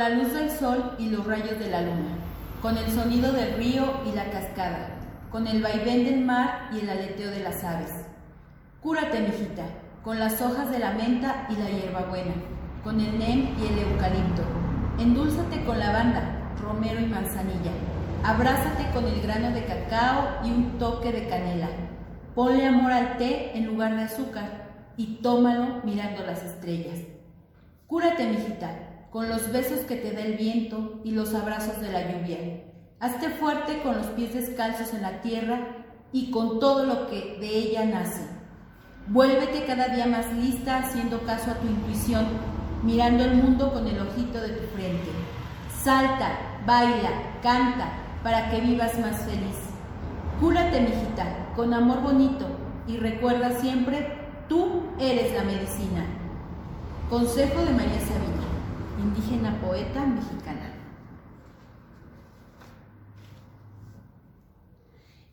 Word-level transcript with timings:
la 0.00 0.08
luz 0.08 0.32
del 0.32 0.50
sol 0.50 0.96
y 0.98 1.10
los 1.10 1.26
rayos 1.26 1.58
de 1.58 1.68
la 1.68 1.82
luna, 1.82 2.16
con 2.62 2.78
el 2.78 2.90
sonido 2.90 3.32
del 3.32 3.52
río 3.58 3.84
y 4.10 4.16
la 4.16 4.30
cascada, 4.30 4.88
con 5.30 5.46
el 5.46 5.62
vaivén 5.62 6.06
del 6.06 6.24
mar 6.24 6.70
y 6.72 6.78
el 6.78 6.88
aleteo 6.88 7.30
de 7.30 7.40
las 7.40 7.62
aves. 7.64 7.92
Cúrate, 8.80 9.20
mijita, 9.20 9.64
con 10.02 10.18
las 10.18 10.40
hojas 10.40 10.70
de 10.70 10.78
la 10.78 10.92
menta 10.92 11.46
y 11.50 11.56
la 11.56 11.68
hierbabuena, 11.68 12.32
con 12.82 12.98
el 12.98 13.18
nem 13.18 13.40
y 13.58 13.66
el 13.66 13.90
eucalipto. 13.90 14.42
Endúlzate 14.98 15.66
con 15.66 15.78
lavanda, 15.78 16.54
romero 16.62 16.98
y 16.98 17.04
manzanilla. 17.04 17.72
Abrázate 18.24 18.90
con 18.94 19.04
el 19.04 19.20
grano 19.20 19.50
de 19.50 19.66
cacao 19.66 20.38
y 20.42 20.50
un 20.50 20.78
toque 20.78 21.12
de 21.12 21.28
canela. 21.28 21.68
Ponle 22.34 22.66
amor 22.66 22.92
al 22.92 23.18
té 23.18 23.54
en 23.54 23.66
lugar 23.66 23.94
de 23.96 24.04
azúcar 24.04 24.70
y 24.96 25.18
tómalo 25.20 25.82
mirando 25.84 26.24
las 26.24 26.42
estrellas. 26.42 27.00
Cúrate, 27.86 28.26
mijita, 28.28 28.89
con 29.10 29.28
los 29.28 29.50
besos 29.50 29.80
que 29.80 29.96
te 29.96 30.12
da 30.12 30.22
el 30.22 30.36
viento 30.36 31.00
y 31.04 31.10
los 31.12 31.34
abrazos 31.34 31.80
de 31.80 31.90
la 31.90 32.12
lluvia. 32.12 32.38
Hazte 33.00 33.30
fuerte 33.30 33.82
con 33.82 33.96
los 33.96 34.06
pies 34.08 34.34
descalzos 34.34 34.94
en 34.94 35.02
la 35.02 35.20
tierra 35.20 35.58
y 36.12 36.30
con 36.30 36.60
todo 36.60 36.84
lo 36.84 37.08
que 37.08 37.38
de 37.40 37.48
ella 37.48 37.84
nace. 37.84 38.22
Vuélvete 39.08 39.64
cada 39.64 39.88
día 39.88 40.06
más 40.06 40.32
lista 40.34 40.78
haciendo 40.78 41.22
caso 41.22 41.50
a 41.50 41.54
tu 41.54 41.66
intuición, 41.66 42.26
mirando 42.82 43.24
el 43.24 43.34
mundo 43.34 43.72
con 43.72 43.86
el 43.88 43.98
ojito 43.98 44.40
de 44.40 44.50
tu 44.50 44.66
frente. 44.76 45.10
Salta, 45.82 46.30
baila, 46.66 47.10
canta, 47.42 47.88
para 48.22 48.50
que 48.50 48.60
vivas 48.60 48.98
más 48.98 49.22
feliz. 49.22 49.56
Cúrate, 50.40 50.80
mijita, 50.80 51.52
con 51.56 51.74
amor 51.74 52.02
bonito 52.02 52.46
y 52.86 52.98
recuerda 52.98 53.50
siempre, 53.60 54.06
tú 54.48 54.82
eres 54.98 55.34
la 55.34 55.42
medicina. 55.42 56.04
Consejo 57.08 57.60
de 57.64 57.72
María 57.72 58.00
Sabina, 58.00 58.29
indígena 59.00 59.60
poeta 59.60 60.04
mexicana. 60.04 60.74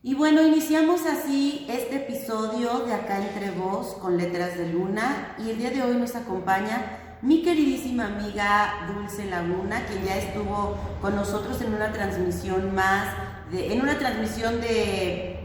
Y 0.04 0.16
bueno, 0.16 0.42
iniciamos 0.42 1.06
así 1.06 1.66
este 1.70 1.98
episodio 1.98 2.80
de 2.86 2.94
Acá 2.94 3.18
entre 3.18 3.52
Vos 3.52 3.88
con 4.02 4.16
Letras 4.16 4.58
de 4.58 4.72
Luna 4.72 5.36
y 5.38 5.50
el 5.50 5.58
día 5.58 5.70
de 5.70 5.84
hoy 5.84 5.98
nos 5.98 6.16
acompaña 6.16 7.18
mi 7.22 7.42
queridísima 7.42 8.06
amiga 8.06 8.88
Dulce 8.88 9.26
Laguna, 9.26 9.84
quien 9.86 10.06
ya 10.06 10.16
estuvo 10.16 10.78
con 11.02 11.16
nosotros 11.16 11.60
en 11.62 11.74
una 11.74 11.92
transmisión 11.92 12.74
más, 12.74 13.08
en 13.52 13.82
una 13.82 13.98
transmisión 13.98 14.62
de, 14.62 15.40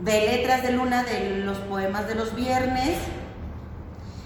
de 0.00 0.20
Letras 0.26 0.64
de 0.64 0.72
Luna 0.72 1.04
de 1.04 1.44
los 1.44 1.58
poemas 1.58 2.08
de 2.08 2.16
los 2.16 2.34
viernes. 2.34 2.98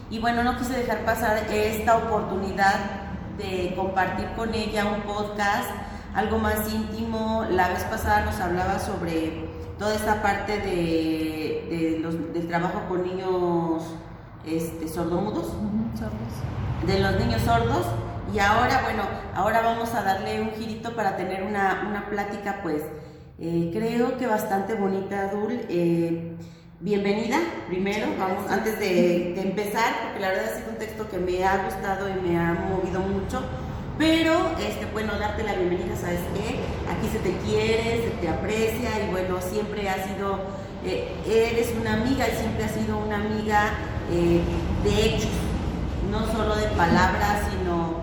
Y 0.08 0.18
bueno, 0.18 0.44
no 0.44 0.56
quise 0.56 0.78
dejar 0.78 1.04
pasar 1.04 1.36
esta 1.50 1.98
oportunidad 1.98 3.01
de 3.42 3.74
compartir 3.74 4.28
con 4.36 4.54
ella 4.54 4.86
un 4.86 5.02
podcast 5.02 5.70
algo 6.14 6.38
más 6.38 6.72
íntimo. 6.72 7.44
La 7.50 7.68
vez 7.68 7.84
pasada 7.84 8.24
nos 8.24 8.38
hablaba 8.40 8.78
sobre 8.78 9.48
toda 9.78 9.94
esta 9.94 10.22
parte 10.22 10.58
de, 10.58 12.00
del 12.32 12.48
trabajo 12.48 12.82
con 12.88 13.02
niños 13.02 13.82
este, 14.46 14.88
sordomudos, 14.88 15.52
de 16.86 17.00
los 17.00 17.18
niños 17.18 17.42
sordos. 17.42 17.86
Y 18.32 18.38
ahora, 18.38 18.80
bueno, 18.84 19.02
ahora 19.34 19.60
vamos 19.60 19.92
a 19.94 20.02
darle 20.02 20.40
un 20.40 20.52
girito 20.52 20.94
para 20.94 21.16
tener 21.16 21.42
una, 21.42 21.84
una 21.88 22.06
plática, 22.08 22.60
pues, 22.62 22.82
eh, 23.38 23.70
creo 23.72 24.16
que 24.16 24.26
bastante 24.26 24.74
bonita, 24.74 25.30
Dul. 25.32 25.60
Eh, 25.68 26.36
bienvenida, 26.82 27.38
primero, 27.68 28.08
vamos, 28.18 28.50
antes 28.50 28.80
de, 28.80 29.34
de, 29.36 29.40
empezar, 29.40 29.94
porque 30.02 30.18
la 30.18 30.30
verdad 30.30 30.46
ha 30.52 30.56
sido 30.58 30.70
un 30.70 30.78
texto 30.78 31.08
que 31.08 31.16
me 31.16 31.44
ha 31.44 31.64
gustado 31.64 32.08
y 32.08 32.14
me 32.14 32.36
ha 32.36 32.54
movido 32.54 33.00
mucho. 33.00 33.40
Pero, 33.98 34.50
este, 34.58 34.86
bueno, 34.86 35.16
darte 35.16 35.44
la 35.44 35.54
bienvenida, 35.54 35.94
¿sabes 35.94 36.18
qué? 36.34 36.58
Aquí 36.90 37.08
se 37.12 37.20
te 37.20 37.36
quiere, 37.46 38.02
se 38.02 38.10
te 38.20 38.28
aprecia 38.28 39.06
y 39.06 39.10
bueno, 39.12 39.40
siempre 39.40 39.88
ha 39.88 40.08
sido, 40.08 40.40
eh, 40.84 41.14
eres 41.24 41.72
una 41.80 41.92
amiga 42.02 42.26
y 42.28 42.36
siempre 42.36 42.64
has 42.64 42.72
sido 42.72 42.98
una 42.98 43.16
amiga 43.16 43.74
eh, 44.10 44.40
de 44.82 45.06
hechos, 45.06 45.30
no 46.10 46.26
solo 46.32 46.56
de 46.56 46.66
palabras, 46.68 47.42
sino 47.48 48.02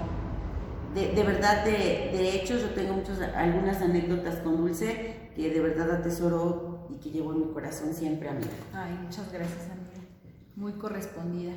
de, 0.95 1.13
de 1.13 1.23
verdad 1.23 1.65
de, 1.65 2.11
de, 2.13 2.35
hechos. 2.35 2.61
Yo 2.61 2.69
tengo 2.69 2.93
muchas, 2.93 3.19
algunas 3.35 3.81
anécdotas 3.81 4.35
con 4.35 4.55
Dulce 4.55 5.17
que 5.35 5.49
de 5.49 5.59
verdad 5.59 5.91
atesoro 5.91 6.78
y 6.89 6.99
que 6.99 7.09
llevo 7.11 7.33
en 7.33 7.47
mi 7.47 7.53
corazón 7.53 7.93
siempre, 7.93 8.29
amiga. 8.29 8.49
Ay, 8.73 8.97
muchas 9.03 9.31
gracias, 9.31 9.69
amiga. 9.71 10.07
Muy 10.55 10.73
correspondida. 10.73 11.53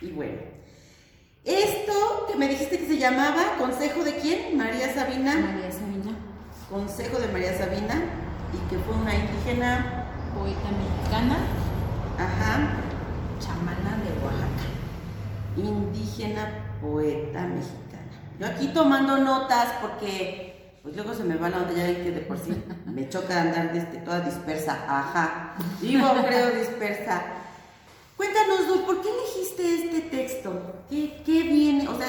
Y 0.00 0.10
bueno, 0.12 0.38
esto 1.44 2.26
que 2.30 2.36
me 2.36 2.48
dijiste 2.48 2.78
que 2.78 2.86
se 2.86 2.98
llamaba 2.98 3.56
Consejo 3.58 4.04
de 4.04 4.16
quién? 4.16 4.56
María 4.56 4.92
Sabina. 4.92 5.34
María 5.36 5.70
Sabina. 5.70 6.16
Consejo 6.68 7.18
de 7.18 7.28
María 7.28 7.56
Sabina 7.56 8.02
y 8.52 8.68
que 8.68 8.78
fue 8.78 8.96
una 8.96 9.14
indígena. 9.14 10.02
Poeta 10.34 10.70
mexicana. 10.70 11.36
Ajá. 12.18 12.76
Chamana 13.38 13.96
de 14.02 14.10
Oaxaca. 14.22 14.66
Indígena, 15.56 16.76
poeta 16.82 17.46
mexicana. 17.46 17.86
Yo 18.38 18.46
aquí 18.46 18.68
tomando 18.68 19.16
notas 19.16 19.72
porque 19.80 20.45
pues 20.86 20.94
luego 20.94 21.14
se 21.14 21.24
me 21.24 21.34
va 21.34 21.48
la 21.48 21.56
onda, 21.56 21.72
ya 21.72 21.82
ven 21.82 22.04
que 22.04 22.12
de 22.12 22.20
por 22.20 22.38
sí 22.38 22.62
me 22.84 23.08
choca 23.08 23.40
andar 23.40 23.76
este, 23.76 23.98
toda 23.98 24.20
dispersa. 24.20 24.84
Ajá. 24.88 25.56
Digo, 25.80 26.08
creo 26.28 26.50
dispersa. 26.52 27.24
Cuéntanos, 28.16 28.68
Dul, 28.68 28.82
¿por 28.82 29.02
qué 29.02 29.08
elegiste 29.08 29.84
este 29.84 30.02
texto? 30.02 30.84
¿Qué, 30.88 31.24
¿Qué, 31.26 31.42
viene? 31.42 31.88
O 31.88 31.98
sea, 31.98 32.06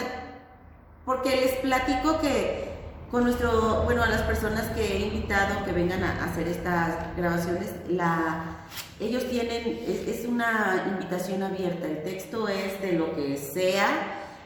porque 1.05 1.37
les 1.37 1.53
platico 1.55 2.19
que 2.19 2.69
con 3.09 3.23
nuestro, 3.23 3.81
bueno, 3.81 4.03
a 4.03 4.09
las 4.09 4.21
personas 4.21 4.65
que 4.75 4.85
he 4.85 4.99
invitado 5.07 5.65
que 5.65 5.71
vengan 5.71 6.03
a 6.03 6.25
hacer 6.25 6.47
estas 6.47 7.17
grabaciones, 7.17 7.73
la, 7.89 8.57
ellos 8.99 9.27
tienen, 9.27 9.85
es, 9.87 10.19
es 10.19 10.27
una 10.27 10.85
invitación 10.87 11.41
abierta, 11.41 11.87
el 11.87 12.03
texto 12.03 12.47
es 12.47 12.79
de 12.79 12.91
lo 12.91 13.15
que 13.15 13.37
sea. 13.37 13.87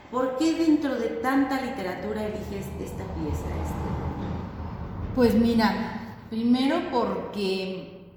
¿Por 0.09 0.38
qué 0.38 0.53
dentro 0.53 0.96
de 0.96 1.08
tanta 1.22 1.59
literatura 1.59 2.24
eliges 2.24 2.66
esta 2.80 3.03
pieza? 3.14 3.46
Este? 3.62 4.01
Pues 5.16 5.36
mira, 5.36 6.16
primero 6.30 6.90
porque 6.90 8.08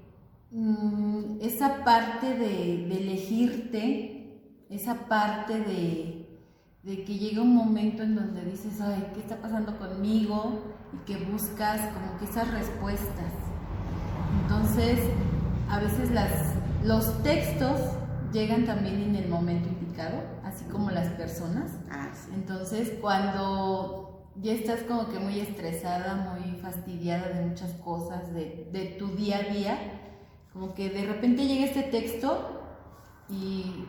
mmm, 0.49 1.41
esa 1.41 1.83
parte 1.83 2.35
de, 2.35 2.87
de, 2.87 2.97
elegirte, 3.01 4.39
esa 4.69 5.05
parte 5.09 5.59
de, 5.59 6.39
de, 6.83 7.03
que 7.03 7.17
llega 7.17 7.41
un 7.41 7.53
momento 7.53 8.01
en 8.01 8.15
donde 8.15 8.45
dices, 8.45 8.79
ay, 8.79 9.11
¿qué 9.13 9.19
está 9.19 9.35
pasando 9.41 9.77
conmigo? 9.77 10.63
Y 10.93 11.05
que 11.05 11.17
buscas 11.25 11.81
como 11.93 12.17
que 12.17 12.25
esas 12.25 12.49
respuestas. 12.53 13.33
Entonces, 14.43 14.97
a 15.69 15.79
veces 15.79 16.11
las, 16.11 16.31
los 16.85 17.21
textos 17.23 17.81
llegan 18.31 18.65
también 18.65 19.01
en 19.01 19.15
el 19.17 19.27
momento 19.27 19.67
indicado, 19.67 20.21
así 20.45 20.63
como 20.71 20.91
las 20.91 21.09
personas. 21.09 21.71
Ah, 21.91 22.07
sí. 22.13 22.31
Entonces, 22.33 22.93
cuando 23.01 24.04
ya 24.41 24.53
estás 24.53 24.83
como 24.83 25.09
que 25.09 25.19
muy 25.19 25.39
estresada, 25.39 26.15
muy 26.15 26.51
fastidiada 26.59 27.29
de 27.29 27.45
muchas 27.45 27.71
cosas, 27.73 28.33
de, 28.33 28.67
de 28.71 28.95
tu 28.99 29.15
día 29.15 29.37
a 29.37 29.53
día, 29.53 29.77
como 30.51 30.73
que 30.73 30.89
de 30.89 31.05
repente 31.05 31.45
llega 31.47 31.65
este 31.65 31.83
texto 31.83 32.61
y 33.29 33.85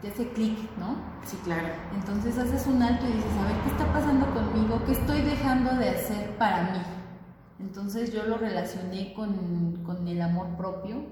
te 0.00 0.08
hace 0.08 0.28
clic, 0.28 0.56
¿no? 0.78 0.96
Sí, 1.24 1.36
claro. 1.44 1.68
Entonces 1.94 2.38
haces 2.38 2.66
un 2.66 2.82
alto 2.82 3.04
y 3.06 3.12
dices, 3.12 3.32
a 3.38 3.44
ver, 3.44 3.62
¿qué 3.62 3.70
está 3.70 3.92
pasando 3.92 4.26
conmigo? 4.32 4.82
¿Qué 4.86 4.92
estoy 4.92 5.22
dejando 5.22 5.74
de 5.76 5.90
hacer 5.90 6.36
para 6.38 6.62
mí? 6.72 6.78
Entonces 7.58 8.12
yo 8.12 8.24
lo 8.24 8.38
relacioné 8.38 9.12
con, 9.12 9.82
con 9.84 10.06
el 10.08 10.22
amor 10.22 10.56
propio, 10.56 11.02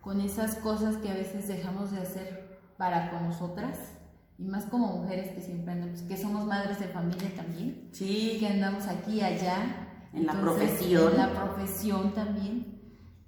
con 0.00 0.20
esas 0.20 0.56
cosas 0.56 0.96
que 0.96 1.10
a 1.10 1.14
veces 1.14 1.46
dejamos 1.46 1.92
de 1.92 2.00
hacer 2.00 2.58
para 2.76 3.10
con 3.10 3.28
nosotras 3.28 3.97
y 4.38 4.44
más 4.44 4.66
como 4.66 4.98
mujeres 4.98 5.32
que 5.32 5.40
siempre 5.40 5.72
andamos, 5.72 6.00
que 6.02 6.16
somos 6.16 6.46
madres 6.46 6.78
de 6.78 6.86
familia 6.86 7.28
también, 7.34 7.88
sí. 7.90 8.36
que 8.38 8.46
andamos 8.46 8.86
aquí 8.86 9.20
allá. 9.20 9.84
En 10.12 10.26
la 10.26 10.40
profesión. 10.40 11.10
En 11.10 11.18
la 11.18 11.32
profesión 11.32 12.14
también. 12.14 12.78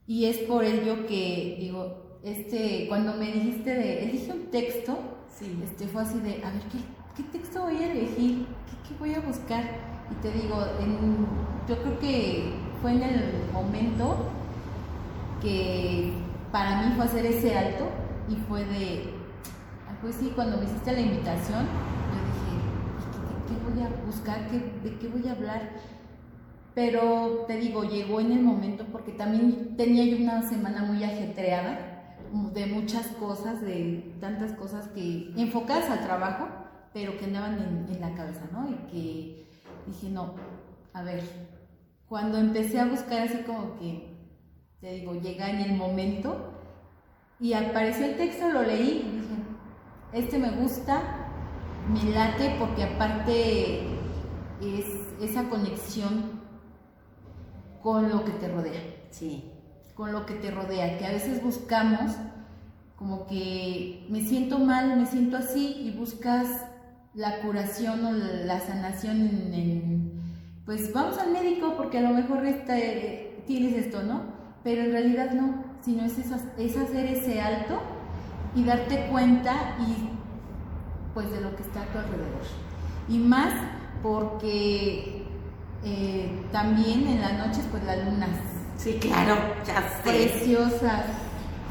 Y 0.07 0.27
es 0.27 0.39
por 0.39 0.65
ello 0.65 1.07
que, 1.07 1.57
digo, 1.59 2.21
este, 2.23 2.87
cuando 2.89 3.15
me 3.15 3.33
dijiste 3.33 3.75
de, 3.75 4.05
elige 4.05 4.33
un 4.33 4.51
texto, 4.51 4.99
sí. 5.29 5.61
este, 5.65 5.89
fue 5.89 6.03
así 6.03 6.19
de, 6.21 6.43
a 6.45 6.51
ver, 6.53 6.63
¿qué, 6.71 6.79
qué 7.17 7.23
texto 7.25 7.63
voy 7.63 7.77
a 7.77 7.93
elegir? 7.93 8.47
¿Qué, 8.67 8.89
¿Qué, 8.89 8.99
voy 8.99 9.15
a 9.15 9.21
buscar? 9.21 9.65
Y 10.13 10.15
te 10.23 10.31
digo, 10.31 10.65
en, 10.81 11.27
yo 11.69 11.83
creo 11.83 11.99
que 11.99 12.53
fue 12.81 12.93
en 12.93 13.03
el 13.03 13.33
momento 13.53 14.17
que 15.43 16.13
para 16.53 16.83
mí 16.83 16.95
fue 16.95 17.05
hacer 17.05 17.27
ese 17.27 17.57
alto 17.57 17.89
y 18.29 18.37
fue 18.49 18.65
de, 18.65 19.20
pues 20.01 20.17
sí, 20.17 20.33
cuando 20.35 20.57
me 20.57 20.65
hiciste 20.65 20.93
la 20.93 21.01
invitación, 21.01 21.67
yo 22.13 22.21
dije, 22.27 23.49
¿qué, 23.49 23.55
qué 23.55 23.71
voy 23.71 23.83
a 23.83 24.07
buscar? 24.07 24.47
¿Qué, 24.49 24.59
¿De 24.89 24.99
qué 24.99 25.09
voy 25.09 25.29
a 25.29 25.33
hablar? 25.33 25.71
Pero 26.75 27.45
te 27.47 27.57
digo, 27.57 27.85
llegó 27.85 28.21
en 28.21 28.33
el 28.33 28.43
momento 28.43 28.87
porque 28.93 29.13
también 29.13 29.77
tenía 29.77 30.05
yo 30.05 30.17
una 30.23 30.43
semana 30.43 30.85
muy 30.85 31.03
ajetreada, 31.05 32.17
de 32.53 32.67
muchas 32.67 33.09
cosas, 33.09 33.61
de 33.61 34.15
tantas 34.21 34.53
cosas 34.53 34.89
que 34.89 35.33
enfocadas 35.37 35.91
al 35.91 36.05
trabajo, 36.05 36.49
pero 36.95 37.19
que 37.19 37.25
andaban 37.25 37.87
en, 37.89 38.01
la 38.01 38.15
cabeza, 38.15 38.43
¿no? 38.53 38.69
Y 38.71 38.75
que 38.91 39.47
dije, 39.87 40.11
no, 40.11 40.35
a 40.93 41.03
ver, 41.03 41.23
cuando 42.09 42.39
empecé 42.39 42.79
a 42.79 42.87
buscar 42.87 43.23
así 43.23 43.43
como 43.43 43.79
que, 43.79 44.17
te 44.81 44.95
digo, 44.95 45.15
llega 45.15 45.51
en 45.51 45.61
el 45.61 45.77
momento 45.77 46.55
y 47.41 47.53
apareció 47.53 48.07
el 48.07 48.17
texto, 48.17 48.49
lo 48.49 48.63
leí 48.63 49.05
y 49.07 49.21
dije, 49.21 49.35
este 50.13 50.39
me 50.39 50.51
gusta, 50.51 51.01
me 51.93 52.05
late 52.11 52.57
porque 52.59 52.85
aparte 52.85 53.81
es 54.61 54.87
esa 55.21 55.49
conexión 55.49 56.41
con 57.83 58.11
lo 58.11 58.25
que 58.25 58.33
te 58.33 58.49
rodea. 58.49 58.81
Sí. 59.11 59.51
Con 59.95 60.13
lo 60.13 60.27
que 60.27 60.35
te 60.35 60.51
rodea, 60.51 60.99
que 60.99 61.07
a 61.07 61.13
veces 61.13 61.43
buscamos 61.43 62.13
como 62.97 63.27
que 63.27 64.07
me 64.11 64.23
siento 64.23 64.59
mal, 64.59 64.97
me 64.97 65.07
siento 65.07 65.37
así 65.37 65.77
y 65.81 65.97
buscas 65.97 66.67
la 67.15 67.41
curación 67.41 68.05
o 68.05 68.13
la 68.13 68.61
sanación 68.61 69.17
en, 69.53 70.13
pues 70.65 70.93
vamos 70.93 71.19
al 71.19 71.33
médico 71.33 71.75
porque 71.77 71.99
a 71.99 72.03
lo 72.03 72.11
mejor 72.11 72.45
eh, 72.45 73.43
tienes 73.47 73.87
esto, 73.87 74.03
¿no? 74.03 74.23
Pero 74.63 74.83
en 74.83 74.93
realidad 74.93 75.33
no, 75.33 75.65
sino 75.81 76.05
es, 76.05 76.19
es 76.19 76.77
hacer 76.77 77.07
ese 77.07 77.41
alto 77.41 77.81
y 78.55 78.65
darte 78.65 79.07
cuenta 79.11 79.77
y 79.81 80.11
pues 81.15 81.31
de 81.31 81.41
lo 81.41 81.55
que 81.57 81.63
está 81.63 81.83
a 81.83 81.87
tu 81.87 81.99
alrededor. 81.99 82.43
Y 83.09 83.19
más 83.19 83.53
porque 84.03 85.25
eh, 85.85 86.31
también 86.53 87.07
en 87.07 87.21
las 87.21 87.33
noches 87.35 87.65
pues 87.71 87.85
las 87.85 87.99
lunas. 88.05 88.31
Sí, 88.77 88.99
claro, 89.01 89.37
ya 89.67 90.03
sé. 90.03 90.11
Preciosas. 90.11 91.05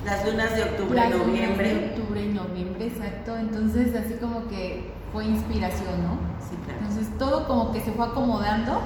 Las 0.06 0.26
lunas 0.26 0.56
de 0.56 0.64
octubre 0.64 1.02
y 1.06 1.10
noviembre. 1.10 1.74
de 1.74 1.86
octubre 1.90 2.24
y 2.24 2.30
noviembre, 2.30 2.88
exacto. 2.88 3.36
Entonces 3.38 3.96
así 3.96 4.14
como 4.16 4.48
que 4.48 4.92
fue 5.12 5.26
inspiración, 5.26 6.04
¿no? 6.04 6.18
Sí, 6.40 6.56
claro. 6.66 6.80
Entonces 6.80 7.18
todo 7.18 7.48
como 7.48 7.72
que 7.72 7.82
se 7.82 7.92
fue 7.92 8.06
acomodando. 8.06 8.82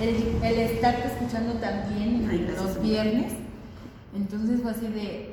El, 0.00 0.42
el 0.42 0.58
estarte 0.58 1.06
escuchando 1.06 1.54
también 1.54 2.46
los 2.56 2.82
viernes. 2.82 3.34
Entonces 4.14 4.60
fue 4.60 4.72
así 4.72 4.86
de... 4.88 5.31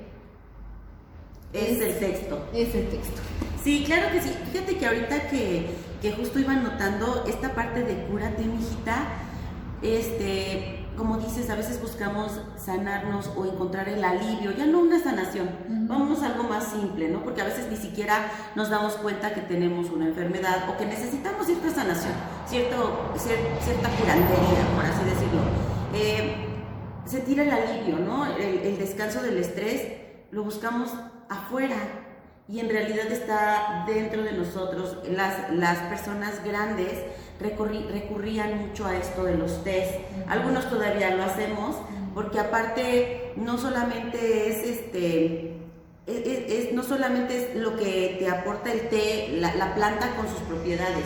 Es, 1.54 1.82
el 1.82 2.00
texto. 2.00 2.48
Es 2.54 2.76
el 2.76 2.90
texto. 2.90 3.22
Sí, 3.64 3.84
claro 3.86 4.12
que 4.12 4.22
sí. 4.22 4.34
Fíjate 4.52 4.78
que 4.78 4.86
ahorita 4.86 5.30
que, 5.30 5.70
que 6.02 6.12
justo 6.14 6.40
iban 6.40 6.64
notando 6.64 7.26
esta 7.28 7.54
parte 7.56 7.84
de 7.84 8.06
cúrate, 8.06 8.44
mijita, 8.44 9.08
este, 9.82 10.86
como 11.00 11.18
dices, 11.18 11.50
a 11.50 11.56
veces 11.56 11.82
buscamos 11.82 12.42
sanarnos 12.58 13.32
o 13.36 13.46
encontrar 13.46 13.88
el 13.88 14.04
alivio, 14.04 14.52
ya 14.52 14.66
no 14.66 14.80
una 14.80 15.02
sanación, 15.02 15.50
vamos 15.88 16.22
a 16.22 16.28
algo 16.28 16.44
más 16.44 16.66
simple, 16.66 17.08
¿no? 17.08 17.24
Porque 17.24 17.42
a 17.42 17.46
veces 17.46 17.68
ni 17.70 17.78
siquiera 17.78 18.30
nos 18.56 18.70
damos 18.70 18.96
cuenta 18.96 19.34
que 19.34 19.42
tenemos 19.42 19.90
una 19.90 20.08
enfermedad 20.08 20.70
o 20.70 20.78
que 20.78 20.86
necesitamos 20.86 21.46
cierta 21.46 21.70
sanación, 21.70 22.14
cierto, 22.48 23.14
cierta 23.18 23.90
curantería, 23.90 24.76
por 24.76 24.86
así 24.86 25.06
decirlo. 25.06 25.42
Eh, 25.94 26.50
sentir 27.06 27.40
el 27.40 27.50
alivio, 27.50 27.98
¿no? 28.00 28.26
El, 28.36 28.78
descanso 28.78 29.22
del 29.22 29.38
estrés 29.38 30.00
lo 30.32 30.44
buscamos 30.44 30.92
afuera 31.30 31.78
y 32.48 32.60
en 32.60 32.70
realidad 32.70 33.12
está 33.12 33.86
dentro 33.88 34.24
de 34.24 34.34
nosotros. 34.34 34.98
Las, 35.08 35.54
las 35.54 35.78
personas 35.84 36.44
grandes 36.44 36.94
recurrían 37.40 38.68
mucho 38.68 38.86
a 38.86 38.98
esto 38.98 39.24
de 39.24 39.38
los 39.38 39.64
test. 39.64 39.94
Algunos 40.28 40.70
todavía 40.70 41.16
lo 41.16 41.24
hacemos 41.24 41.78
porque 42.14 42.40
aparte 42.40 43.34
no 43.38 43.58
solamente 43.58 44.50
es 44.50 44.68
este 44.68 45.60
es, 46.10 46.74
no 46.74 46.84
solamente 46.84 47.38
es 47.38 47.56
lo 47.56 47.78
que 47.78 48.18
te 48.20 48.30
aporta 48.30 48.72
el 48.72 48.90
té, 48.90 49.38
la, 49.40 49.76
planta 49.76 50.16
con 50.16 50.28
sus 50.28 50.40
propiedades, 50.40 51.06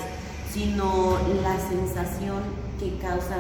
sino 0.50 1.18
la 1.42 1.60
sensación 1.60 2.42
que 2.80 2.98
causa 2.98 3.36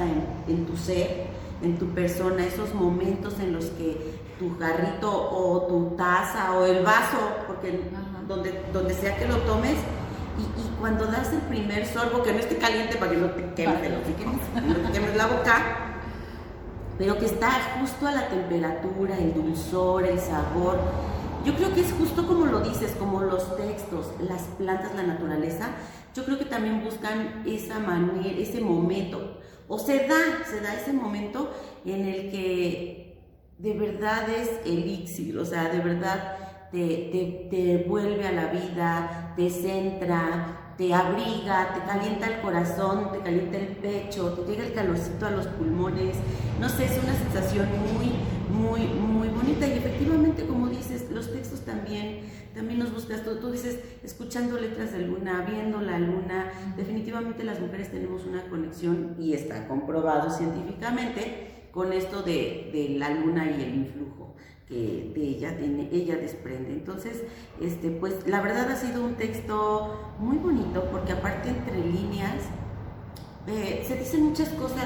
en, 0.47 0.65
tu 0.65 0.75
ser, 0.75 1.27
en 1.61 1.77
tu 1.77 1.87
persona, 1.87 2.45
esos 2.45 2.73
momentos 2.73 3.39
en 3.39 3.53
los 3.53 3.65
que 3.65 3.97
tu 4.43 4.59
jarrito 4.59 5.09
o 5.09 5.61
tu 5.67 5.95
taza 5.95 6.53
o 6.53 6.65
el 6.65 6.83
vaso, 6.83 7.17
porque 7.47 7.79
donde, 8.27 8.61
donde 8.73 8.93
sea 8.93 9.15
que 9.17 9.27
lo 9.27 9.37
tomes, 9.37 9.75
y, 10.37 10.79
cuando 10.79 11.05
das 11.05 11.31
el 11.31 11.39
primer 11.39 11.85
sorbo, 11.85 12.23
que 12.23 12.33
no 12.33 12.39
esté 12.39 12.57
caliente 12.57 12.97
para 12.97 13.11
que 13.11 13.17
no 13.17 13.27
te 13.27 13.53
quemes, 13.55 13.79
no 14.67 14.75
te 14.75 14.91
quemes 14.91 15.15
la 15.15 15.27
boca, 15.27 15.93
pero 16.97 17.17
que 17.17 17.25
está 17.25 17.51
justo 17.79 18.05
a 18.05 18.11
la 18.11 18.27
temperatura, 18.27 19.17
el 19.17 19.33
dulzor, 19.33 20.03
el 20.05 20.19
sabor. 20.19 20.77
Yo 21.45 21.55
creo 21.55 21.73
que 21.73 21.81
es 21.81 21.93
justo 21.93 22.27
como 22.27 22.45
lo 22.45 22.59
dices, 22.59 22.95
como 22.99 23.21
los 23.21 23.55
textos, 23.55 24.07
las 24.19 24.41
plantas, 24.57 24.93
la 24.95 25.03
naturaleza. 25.03 25.69
Yo 26.13 26.25
creo 26.25 26.37
que 26.37 26.45
también 26.45 26.83
buscan 26.83 27.43
esa 27.45 27.79
manera, 27.79 28.37
ese 28.37 28.59
momento, 28.59 29.39
o 29.67 29.79
se 29.79 30.07
da, 30.07 30.45
se 30.49 30.59
da 30.59 30.73
ese 30.75 30.93
momento 30.93 31.49
en 31.85 32.05
el 32.05 32.31
que 32.31 33.02
de 33.63 33.73
verdad 33.79 34.29
es 34.29 34.49
elixir, 34.65 35.37
o 35.37 35.45
sea, 35.45 35.69
de 35.69 35.79
verdad 35.79 36.35
te, 36.69 37.85
vuelve 37.87 38.27
a 38.27 38.33
la 38.33 38.47
vida, 38.47 39.33
te 39.37 39.49
centra, 39.49 40.73
te 40.77 40.93
abriga, 40.93 41.73
te 41.73 41.79
calienta 41.85 42.27
el 42.27 42.41
corazón, 42.41 43.13
te 43.13 43.19
calienta 43.19 43.57
el 43.57 43.67
pecho, 43.67 44.33
te 44.33 44.51
llega 44.51 44.65
el 44.65 44.73
calorcito 44.73 45.27
a 45.27 45.31
los 45.31 45.47
pulmones. 45.47 46.17
No 46.59 46.67
sé, 46.67 46.85
es 46.85 47.01
una 47.01 47.13
sensación 47.13 47.69
muy, 47.93 48.11
muy, 48.49 48.85
muy 48.85 49.29
bonita. 49.29 49.65
Y 49.65 49.77
efectivamente, 49.77 50.45
como 50.45 50.67
dices, 50.67 51.09
los 51.09 51.31
textos 51.31 51.61
también, 51.61 52.19
también 52.53 52.79
nos 52.79 52.93
buscas. 52.93 53.23
Tú, 53.23 53.37
tú 53.37 53.51
dices, 53.51 53.79
escuchando 54.03 54.59
letras 54.59 54.91
de 54.91 55.07
luna, 55.07 55.45
viendo 55.49 55.79
la 55.79 55.99
luna. 55.99 56.51
Definitivamente 56.75 57.45
las 57.45 57.61
mujeres 57.61 57.91
tenemos 57.91 58.25
una 58.25 58.43
conexión 58.49 59.15
y 59.17 59.33
está 59.33 59.69
comprobado 59.69 60.29
científicamente 60.29 61.52
con 61.73 61.91
esto 61.91 62.21
de, 62.21 62.69
de 62.71 62.95
la 62.97 63.09
luna 63.09 63.49
y 63.49 63.61
el 63.63 63.75
influjo 63.75 64.35
que 64.67 65.11
de 65.13 65.21
ella, 65.21 65.57
tiene, 65.57 65.89
ella 65.91 66.15
desprende. 66.15 66.71
Entonces, 66.71 67.23
este, 67.59 67.89
pues 67.89 68.27
la 68.27 68.41
verdad 68.41 68.71
ha 68.71 68.75
sido 68.75 69.03
un 69.03 69.15
texto 69.15 70.15
muy 70.19 70.37
bonito 70.37 70.87
porque 70.91 71.13
aparte 71.13 71.49
entre 71.49 71.77
líneas 71.77 72.35
eh, 73.47 73.83
se 73.85 73.97
dicen 73.97 74.23
muchas 74.23 74.49
cosas, 74.49 74.85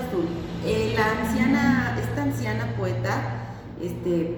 eh, 0.65 0.93
la 0.95 1.21
anciana, 1.21 1.97
esta 2.01 2.23
anciana 2.23 2.75
poeta, 2.75 3.53
este, 3.79 4.37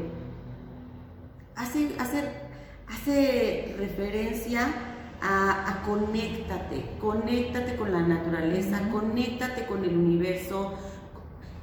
hace, 1.55 1.91
hace, 1.97 2.23
hace 2.87 3.75
referencia 3.77 4.67
a, 5.21 5.69
a, 5.69 5.83
conéctate, 5.83 6.83
conéctate 6.99 7.77
con 7.77 7.93
la 7.93 8.01
naturaleza, 8.01 8.89
conéctate 8.91 9.65
con 9.65 9.85
el 9.85 9.95
universo, 9.95 10.73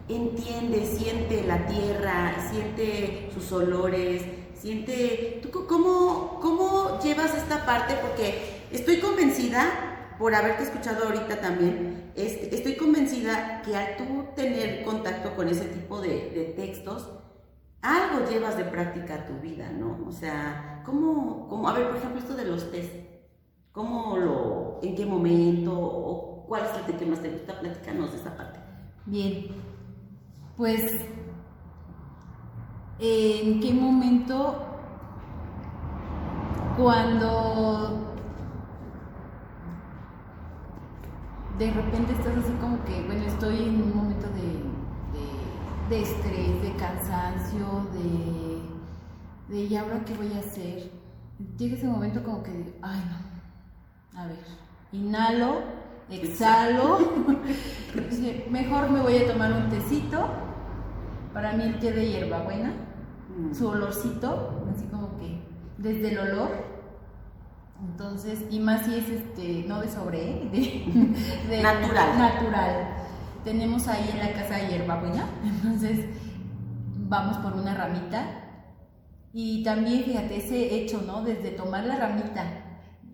entiende, 0.09 0.87
siente 0.87 1.45
la 1.45 1.67
tierra, 1.67 2.49
siente 2.51 3.31
sus 3.35 3.51
olores, 3.53 4.23
siente... 4.55 5.41
¿Tú 5.43 5.67
cómo, 5.67 6.39
cómo 6.41 7.01
llevas 7.03 7.35
esta 7.35 7.65
parte? 7.67 7.95
Porque 8.01 8.63
estoy 8.71 9.01
convencida, 9.01 10.15
por 10.19 10.35
haberte 10.35 10.65
escuchado 10.65 11.05
ahorita 11.05 11.41
también, 11.41 12.13
estoy 12.15 12.77
convencida 12.77 13.63
que 13.63 13.77
al 13.77 13.97
tú 13.97 14.25
tener 14.35 14.85
contacto 14.85 15.35
con 15.35 15.49
ese 15.49 15.67
tipo 15.67 16.01
de, 16.01 16.55
textos, 16.57 17.11
algo 17.83 18.29
llevas 18.29 18.57
de 18.57 18.65
práctica 18.65 19.15
a 19.15 19.27
tu 19.27 19.35
vida, 19.41 19.71
¿no? 19.71 20.07
O 20.09 20.13
sea, 20.13 20.83
¿cómo, 20.85 21.47
cómo, 21.49 21.69
a 21.69 21.75
ver, 21.75 21.89
por 21.89 21.97
ejemplo, 21.97 22.21
esto 22.21 22.35
de 22.35 22.47
los 22.47 22.71
test, 22.71 22.93
¿cómo 23.73 24.17
lo, 24.17 24.81
en 24.83 24.97
qué 24.97 25.05
momento, 25.05 25.73
o 25.79 26.47
cuál 26.49 26.63
es 26.65 26.89
el 26.89 26.97
que 26.97 27.07
más 27.07 27.21
te 27.21 27.31
gusta? 27.31 27.61
Platícanos 27.61 28.13
de 28.13 28.19
esa 28.19 28.37
parte. 28.37 28.59
Bien, 29.05 29.47
pues, 30.57 30.83
¿en 32.99 33.61
qué 33.61 33.75
momento 33.75 34.57
cuando 36.79 38.15
de 41.59 41.71
repente 41.71 42.13
estás 42.13 42.39
así 42.39 42.53
como 42.61 42.83
que, 42.85 43.03
bueno, 43.03 43.25
estoy 43.27 43.57
en 43.65 43.83
un 43.83 43.97
momento 43.97 44.27
de, 44.29 45.95
de, 45.95 46.03
estrés, 46.03 46.63
de 46.63 46.73
cansancio, 46.77 47.87
de, 47.93 49.55
de, 49.55 49.65
¿y 49.65 49.77
ahora 49.77 50.05
qué 50.05 50.15
voy 50.15 50.33
a 50.35 50.39
hacer? 50.39 50.91
Llega 51.59 51.77
ese 51.77 51.87
momento 51.87 52.23
como 52.23 52.43
que, 52.43 52.79
ay 52.81 53.03
no, 53.11 54.21
a 54.21 54.27
ver, 54.27 54.45
inhalo, 54.93 55.61
exhalo, 56.11 56.99
mejor 58.51 58.91
me 58.91 59.01
voy 59.01 59.19
a 59.19 59.33
tomar 59.33 59.53
un 59.53 59.69
tecito 59.69 60.46
para 61.37 61.52
mí 61.52 61.64
el 61.64 61.78
té 61.78 61.93
de 61.93 62.09
hierbabuena, 62.09 62.73
mm. 63.28 63.52
su 63.52 63.69
olorcito, 63.69 64.64
así 64.75 64.87
como 64.87 65.19
que 65.19 65.38
desde 65.76 66.12
el 66.12 66.19
olor. 66.19 66.50
Entonces, 67.78 68.45
y 68.49 68.59
más 68.59 68.87
si 68.87 68.95
es 68.95 69.11
este, 69.11 69.66
no 69.69 69.83
de 69.83 69.88
sobre, 69.90 70.19
de, 70.50 71.62
natural. 71.62 72.19
natural. 72.19 72.88
Tenemos 73.45 73.87
ahí 73.87 74.09
en 74.14 74.19
la 74.19 74.33
casa 74.33 74.57
de 74.57 74.69
hierbabuena, 74.69 75.28
entonces 75.45 76.07
vamos 77.07 77.37
por 77.37 77.52
una 77.52 77.75
ramita 77.75 78.25
Y 79.35 79.62
también, 79.62 80.05
fíjate, 80.05 80.38
ese 80.38 80.75
hecho, 80.75 81.02
¿no? 81.07 81.23
Desde 81.23 81.50
tomar 81.50 81.85
la 81.85 81.97
ramita, 81.97 82.45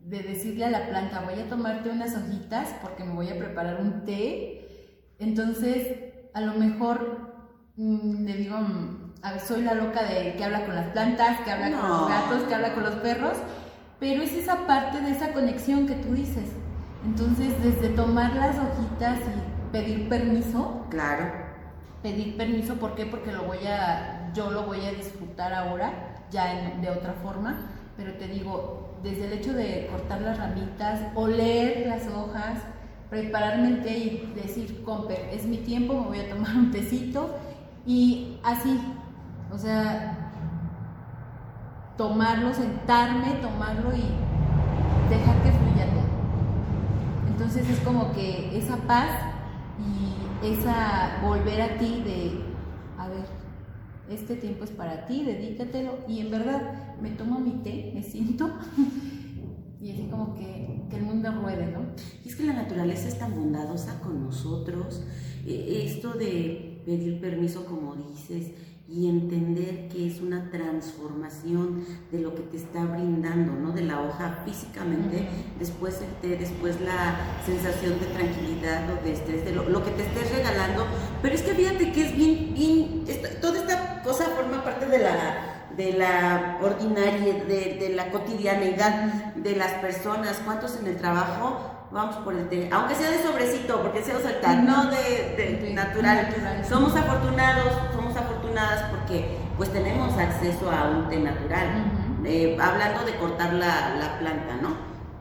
de 0.04 0.22
decirle 0.22 0.66
a 0.66 0.70
la 0.70 0.86
planta, 0.86 1.24
voy 1.28 1.40
a 1.40 1.48
tomarte 1.48 1.90
unas 1.90 2.16
hojitas 2.16 2.68
porque 2.82 3.02
me 3.02 3.14
voy 3.14 3.30
a 3.30 3.36
preparar 3.36 3.80
un 3.80 4.04
té. 4.04 5.08
Entonces, 5.18 5.88
a 6.34 6.40
lo 6.40 6.54
mejor 6.54 7.31
mm, 7.76 8.24
le 8.24 8.34
digo, 8.36 8.56
mm, 8.58 9.12
a 9.22 9.32
ver, 9.32 9.40
soy 9.40 9.62
la 9.62 9.74
loca 9.74 10.02
de 10.02 10.34
que 10.36 10.44
habla 10.44 10.64
con 10.66 10.74
las 10.74 10.86
plantas, 10.88 11.40
que 11.40 11.50
habla 11.50 11.70
con 11.78 11.88
los 11.88 12.08
gatos, 12.08 12.42
que 12.48 12.54
habla 12.54 12.74
con 12.74 12.82
los 12.84 12.94
perros, 12.96 13.34
pero 14.00 14.22
es 14.22 14.32
esa 14.32 14.66
parte 14.66 15.00
de 15.00 15.10
esa 15.12 15.32
conexión 15.32 15.86
que 15.86 15.94
tú 15.94 16.12
dices. 16.14 16.46
Entonces, 17.04 17.52
desde 17.62 17.88
tomar 17.90 18.34
las 18.34 18.56
hojitas 18.58 19.18
y 19.18 19.72
pedir 19.72 20.08
permiso, 20.08 20.86
Claro. 20.90 21.24
pedir 22.02 22.36
permiso, 22.36 22.74
¿por 22.74 22.94
qué? 22.94 23.06
Porque 23.06 23.32
lo 23.32 23.44
voy 23.44 23.64
a, 23.66 24.30
yo 24.34 24.50
lo 24.50 24.64
voy 24.64 24.84
a 24.84 24.92
disfrutar 24.92 25.52
ahora, 25.54 25.92
ya 26.30 26.52
en- 26.60 26.80
de 26.82 26.90
otra 26.90 27.12
forma, 27.22 27.70
pero 27.96 28.12
te 28.14 28.26
digo, 28.26 28.98
desde 29.02 29.26
el 29.26 29.32
hecho 29.34 29.52
de 29.52 29.88
cortar 29.90 30.20
las 30.22 30.38
ramitas, 30.38 31.00
oler 31.14 31.86
las 31.86 32.06
hojas, 32.08 32.58
prepararme 33.10 33.68
el 33.68 33.82
té 33.82 33.90
y 33.98 34.32
decir, 34.34 34.82
comper, 34.84 35.28
es 35.32 35.44
mi 35.44 35.58
tiempo, 35.58 35.94
me 35.94 36.06
voy 36.08 36.20
a 36.20 36.30
tomar 36.30 36.56
un 36.56 36.70
tecito, 36.70 37.36
y 37.86 38.38
así, 38.42 38.78
o 39.52 39.58
sea, 39.58 40.22
tomarlo, 41.96 42.52
sentarme, 42.54 43.34
tomarlo 43.40 43.90
y 43.94 44.04
dejar 45.10 45.42
que 45.42 45.52
fluya 45.52 45.86
todo. 45.90 47.28
Entonces 47.28 47.68
es 47.68 47.80
como 47.80 48.12
que 48.12 48.56
esa 48.56 48.76
paz 48.76 49.10
y 49.78 50.46
esa 50.46 51.20
volver 51.22 51.60
a 51.60 51.78
ti 51.78 52.02
de, 52.04 52.40
a 52.98 53.08
ver, 53.08 53.24
este 54.08 54.36
tiempo 54.36 54.64
es 54.64 54.70
para 54.70 55.06
ti, 55.06 55.24
dedícatelo. 55.24 55.98
Y 56.08 56.20
en 56.20 56.30
verdad 56.30 56.96
me 57.00 57.10
tomo 57.10 57.40
mi 57.40 57.62
té, 57.62 57.92
me 57.94 58.02
siento 58.02 58.50
y 59.80 59.90
así 59.90 60.08
como 60.10 60.34
que, 60.34 60.82
que 60.88 60.96
el 60.96 61.02
mundo 61.02 61.30
ruede, 61.32 61.66
¿no? 61.72 61.80
Y 62.24 62.28
es 62.28 62.36
que 62.36 62.44
la 62.44 62.52
naturaleza 62.52 63.08
es 63.08 63.18
tan 63.18 63.34
bondadosa 63.34 64.00
con 64.00 64.22
nosotros. 64.22 65.04
Eh, 65.46 65.84
Esto 65.86 66.12
de 66.14 66.71
pedir 66.84 67.20
permiso, 67.20 67.64
como 67.66 67.94
dices, 67.96 68.52
y 68.88 69.08
entender 69.08 69.88
que 69.88 70.06
es 70.06 70.20
una 70.20 70.50
transformación 70.50 71.84
de 72.10 72.20
lo 72.20 72.34
que 72.34 72.42
te 72.42 72.56
está 72.58 72.84
brindando, 72.84 73.52
¿no? 73.54 73.72
De 73.72 73.82
la 73.82 74.00
hoja 74.02 74.42
físicamente, 74.44 75.26
después 75.58 76.00
el 76.02 76.12
té, 76.20 76.36
después 76.36 76.78
la 76.80 77.16
sensación 77.46 77.98
de 78.00 78.06
tranquilidad 78.06 78.82
o 78.92 79.02
de 79.02 79.12
estrés, 79.12 79.44
de 79.44 79.52
lo, 79.54 79.68
lo 79.68 79.82
que 79.84 79.92
te 79.92 80.02
estés 80.02 80.30
regalando. 80.36 80.84
Pero 81.22 81.34
es 81.34 81.42
que 81.42 81.54
fíjate 81.54 81.92
que 81.92 82.06
es 82.06 82.16
bien, 82.16 82.52
bien, 82.54 83.04
esta- 83.08 83.40
toda 83.40 83.58
esta 83.60 84.02
cosa 84.02 84.24
forma 84.36 84.62
parte 84.62 84.86
de 84.86 84.98
la, 84.98 85.68
de 85.76 85.92
la 85.94 86.58
ordinaria, 86.62 87.44
de, 87.44 87.76
de 87.80 87.88
la 87.94 88.10
cotidianidad 88.10 89.34
de 89.36 89.56
las 89.56 89.72
personas. 89.74 90.40
¿Cuántos 90.44 90.76
en 90.78 90.86
el 90.88 90.96
trabajo? 90.98 91.60
Vamos 91.92 92.16
por 92.24 92.32
el 92.34 92.48
té, 92.48 92.70
aunque 92.72 92.94
sea 92.94 93.10
de 93.10 93.22
sobrecito, 93.22 93.82
porque 93.82 94.02
sea 94.02 94.18
saltar, 94.18 94.62
no 94.62 94.86
de, 94.86 95.36
de 95.60 95.72
natural. 95.74 96.22
natural. 96.26 96.64
Somos 96.66 96.96
afortunados, 96.96 97.72
somos 97.94 98.16
afortunadas 98.16 98.84
porque 98.90 99.36
pues 99.58 99.70
tenemos 99.72 100.16
acceso 100.16 100.70
a 100.70 100.88
un 100.88 101.08
té 101.10 101.18
natural. 101.18 101.68
Eh, 102.24 102.56
hablando 102.58 103.04
de 103.04 103.16
cortar 103.16 103.52
la, 103.52 103.94
la 103.96 104.18
planta, 104.18 104.56
¿no? 104.62 104.70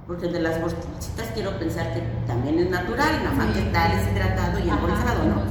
Porque 0.08 0.28
de 0.28 0.40
las 0.40 0.62
bolsitas 0.62 1.28
quiero 1.34 1.58
pensar 1.60 1.94
que 1.94 2.02
también 2.26 2.58
es 2.60 2.70
natural, 2.70 3.22
nada 3.24 3.36
más 3.36 3.48
Sí. 3.48 3.54
que 3.54 3.60
está 3.68 3.90
deshidratado 3.90 4.60
y 4.60 4.70
Ajá, 4.70 4.80
embolsado, 4.80 5.24
¿no? 5.26 5.42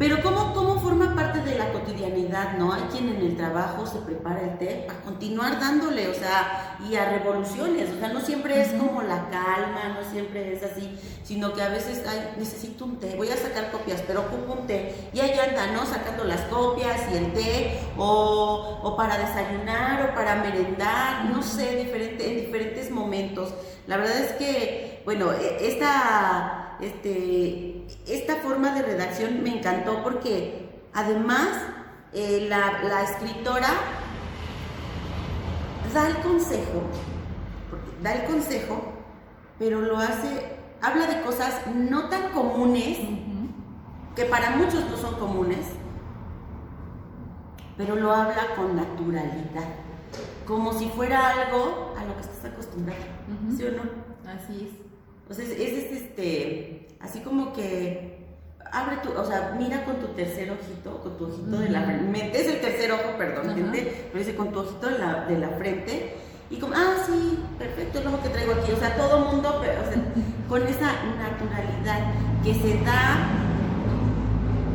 Pero 0.00 0.22
¿cómo, 0.22 0.54
¿cómo 0.54 0.80
forma 0.80 1.14
parte 1.14 1.40
de 1.42 1.58
la 1.58 1.74
cotidianidad, 1.74 2.56
no? 2.56 2.72
Hay 2.72 2.84
quien 2.84 3.10
en 3.10 3.20
el 3.20 3.36
trabajo 3.36 3.86
se 3.86 3.98
prepara 3.98 4.40
el 4.40 4.56
té 4.56 4.86
a 4.88 4.94
continuar 5.04 5.60
dándole, 5.60 6.08
o 6.08 6.14
sea, 6.14 6.78
y 6.88 6.94
a 6.96 7.10
revoluciones, 7.10 7.90
o 7.94 8.00
sea, 8.00 8.08
no 8.08 8.22
siempre 8.22 8.62
es 8.62 8.68
como 8.72 9.02
la 9.02 9.28
calma, 9.28 9.94
no 9.94 10.10
siempre 10.10 10.54
es 10.54 10.62
así, 10.62 10.98
sino 11.22 11.52
que 11.52 11.60
a 11.60 11.68
veces, 11.68 12.02
ay, 12.08 12.32
necesito 12.38 12.86
un 12.86 12.98
té, 12.98 13.14
voy 13.14 13.28
a 13.28 13.36
sacar 13.36 13.70
copias, 13.70 14.02
pero 14.06 14.20
ocupo 14.22 14.54
un 14.62 14.66
té, 14.66 15.10
y 15.12 15.20
ahí 15.20 15.38
anda, 15.38 15.66
¿no? 15.66 15.84
Sacando 15.84 16.24
las 16.24 16.40
copias 16.46 16.98
y 17.12 17.18
el 17.18 17.34
té, 17.34 17.80
o, 17.98 18.80
o 18.82 18.96
para 18.96 19.18
desayunar, 19.18 20.08
o 20.10 20.14
para 20.14 20.36
merendar, 20.36 21.26
no 21.26 21.42
sé, 21.42 21.76
diferente, 21.76 22.26
en 22.26 22.46
diferentes 22.46 22.90
momentos. 22.90 23.52
La 23.86 23.98
verdad 23.98 24.16
es 24.16 24.32
que, 24.32 25.02
bueno, 25.04 25.30
e- 25.32 25.68
esta, 25.68 26.69
este, 26.82 27.86
esta 28.06 28.36
forma 28.36 28.74
de 28.74 28.82
redacción 28.82 29.42
me 29.42 29.58
encantó 29.58 30.02
porque 30.02 30.80
además 30.92 31.48
eh, 32.12 32.46
la, 32.48 32.82
la 32.82 33.02
escritora 33.02 33.68
da 35.92 36.06
el 36.08 36.16
consejo, 36.18 36.82
porque 37.68 37.90
da 38.02 38.14
el 38.14 38.24
consejo, 38.24 38.92
pero 39.58 39.80
lo 39.80 39.98
hace, 39.98 40.56
habla 40.80 41.06
de 41.06 41.22
cosas 41.22 41.66
no 41.66 42.08
tan 42.08 42.30
comunes, 42.30 42.98
que 44.14 44.24
para 44.24 44.50
muchos 44.50 44.88
no 44.90 44.96
son 44.96 45.14
comunes, 45.14 45.66
pero 47.76 47.96
lo 47.96 48.12
habla 48.12 48.54
con 48.56 48.76
naturalidad, 48.76 49.74
como 50.46 50.72
si 50.72 50.88
fuera 50.88 51.30
algo 51.30 51.94
a 51.98 52.04
lo 52.04 52.14
que 52.16 52.22
estás 52.22 52.52
acostumbrado. 52.52 53.02
¿sí 53.56 53.64
o 53.64 53.70
no? 53.72 53.82
Así 54.30 54.68
es. 54.68 54.89
Entonces, 55.30 55.60
es 55.60 55.72
este, 55.74 55.94
este, 55.94 56.88
así 56.98 57.20
como 57.20 57.52
que 57.52 58.18
abre 58.72 58.96
tu, 58.96 59.12
o 59.12 59.24
sea, 59.24 59.54
mira 59.56 59.84
con 59.84 60.00
tu 60.00 60.08
tercer 60.08 60.50
ojito, 60.50 61.00
con 61.02 61.16
tu 61.16 61.26
ojito 61.26 61.58
de 61.58 61.68
la 61.68 61.82
frente, 61.82 62.04
metes 62.04 62.48
el 62.48 62.60
tercer 62.60 62.90
ojo, 62.90 63.16
perdón, 63.16 63.54
gente, 63.54 64.08
pero 64.10 64.24
dice 64.24 64.34
con 64.34 64.50
tu 64.50 64.58
ojito 64.58 64.88
de 64.88 64.98
la, 64.98 65.26
de 65.26 65.38
la 65.38 65.50
frente 65.50 66.16
y 66.50 66.56
como, 66.56 66.74
ah, 66.74 66.96
sí, 67.06 67.38
perfecto, 67.60 68.00
el 68.00 68.08
ojo 68.08 68.20
que 68.24 68.28
traigo 68.30 68.54
aquí, 68.54 68.72
o 68.72 68.76
sea, 68.76 68.96
todo 68.96 69.26
mundo, 69.26 69.60
pero, 69.62 69.82
o 69.82 69.84
sea, 69.84 70.02
con 70.48 70.66
esa 70.66 70.94
naturalidad 71.16 72.12
que 72.42 72.54
se 72.54 72.84
da, 72.84 73.28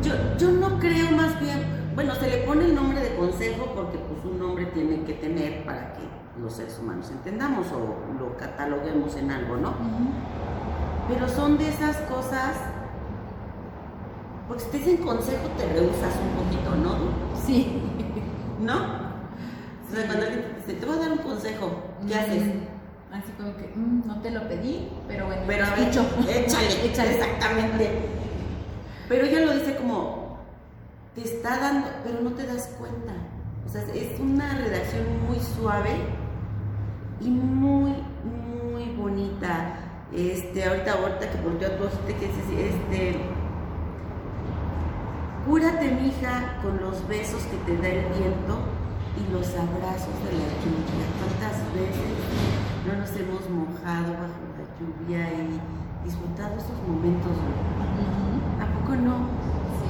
yo, 0.02 0.14
yo 0.38 0.52
no 0.52 0.78
creo 0.78 1.10
más 1.10 1.38
bien, 1.38 1.66
bueno, 1.94 2.14
se 2.14 2.30
le 2.30 2.38
pone 2.38 2.64
el 2.64 2.74
nombre 2.74 3.02
de 3.02 3.14
consejo 3.14 3.74
porque 3.74 3.98
pues 3.98 4.24
un 4.24 4.38
nombre 4.38 4.64
tiene 4.66 5.04
que 5.04 5.12
tener 5.12 5.66
para 5.66 5.92
que 5.92 6.05
los 6.40 6.52
seres 6.52 6.78
humanos 6.80 7.10
entendamos 7.10 7.66
o 7.72 8.18
lo 8.20 8.36
cataloguemos 8.36 9.16
en 9.16 9.30
algo, 9.30 9.56
¿no? 9.56 9.72
Pero 11.08 11.28
son 11.28 11.56
de 11.58 11.68
esas 11.68 11.96
cosas. 12.02 12.56
Porque 14.48 14.62
si 14.64 14.70
te 14.70 14.78
dicen 14.78 14.96
consejo, 14.98 15.48
te 15.56 15.66
rehusas 15.72 16.14
un 16.22 16.44
poquito, 16.44 16.76
¿no? 16.76 16.96
Sí. 17.44 17.82
¿No? 18.60 18.74
O 18.74 19.94
sea, 19.94 20.06
cuando 20.06 20.26
alguien 20.26 20.44
te 20.44 20.54
dice, 20.56 20.72
te 20.80 20.86
voy 20.86 20.96
a 20.96 21.00
dar 21.00 21.12
un 21.12 21.18
consejo, 21.18 21.70
¿qué 22.06 22.14
Mm, 22.14 22.18
haces? 22.18 22.42
Así 23.12 23.32
como 23.38 23.56
que, 23.56 23.72
mm, 23.74 24.02
no 24.06 24.20
te 24.20 24.30
lo 24.30 24.46
pedí, 24.48 24.88
pero 25.08 25.26
bueno, 25.26 25.42
Pero 25.46 25.64
a 25.64 25.70
ver, 25.70 25.78
escucho. 25.80 26.06
échale, 26.28 26.84
Échale. 26.90 27.14
exactamente. 27.14 27.90
Pero 29.08 29.24
ella 29.26 29.40
lo 29.46 29.52
dice 29.54 29.76
como, 29.76 30.38
te 31.14 31.22
está 31.22 31.58
dando, 31.58 31.88
pero 32.04 32.20
no 32.20 32.30
te 32.32 32.46
das 32.46 32.68
cuenta. 32.78 33.12
O 33.64 33.68
sea, 33.68 33.82
es 33.94 34.20
una 34.20 34.54
redacción 34.58 35.04
muy 35.28 35.38
suave 35.40 35.90
y 37.20 37.28
muy, 37.30 37.92
muy 38.24 38.84
bonita. 38.96 39.80
Este, 40.12 40.64
ahorita, 40.64 40.92
ahorita 40.92 41.30
que 41.30 41.40
volteó 41.42 41.68
a 41.68 41.76
tu 41.76 41.84
ojito, 41.84 42.06
que 42.06 42.26
dice, 42.26 42.68
este, 42.68 43.20
cúrate, 45.46 45.90
mija, 45.92 46.58
con 46.62 46.80
los 46.80 47.06
besos 47.08 47.42
que 47.44 47.56
te 47.58 47.76
da 47.80 47.88
el 47.88 48.04
viento 48.06 48.58
y 49.16 49.32
los 49.32 49.48
abrazos 49.54 50.14
de 50.24 50.32
la 50.32 50.48
lluvia. 50.60 51.06
¿Cuántas 51.18 51.56
veces 51.72 52.12
no 52.86 52.98
nos 53.00 53.10
hemos 53.16 53.48
mojado 53.50 54.12
bajo 54.12 54.42
la 54.56 54.66
lluvia 54.78 55.32
y 55.32 56.04
disfrutado 56.04 56.56
esos 56.56 56.76
momentos? 56.86 57.32
Ujú. 57.32 58.62
¿A 58.62 58.66
poco 58.78 58.96
no? 58.96 59.28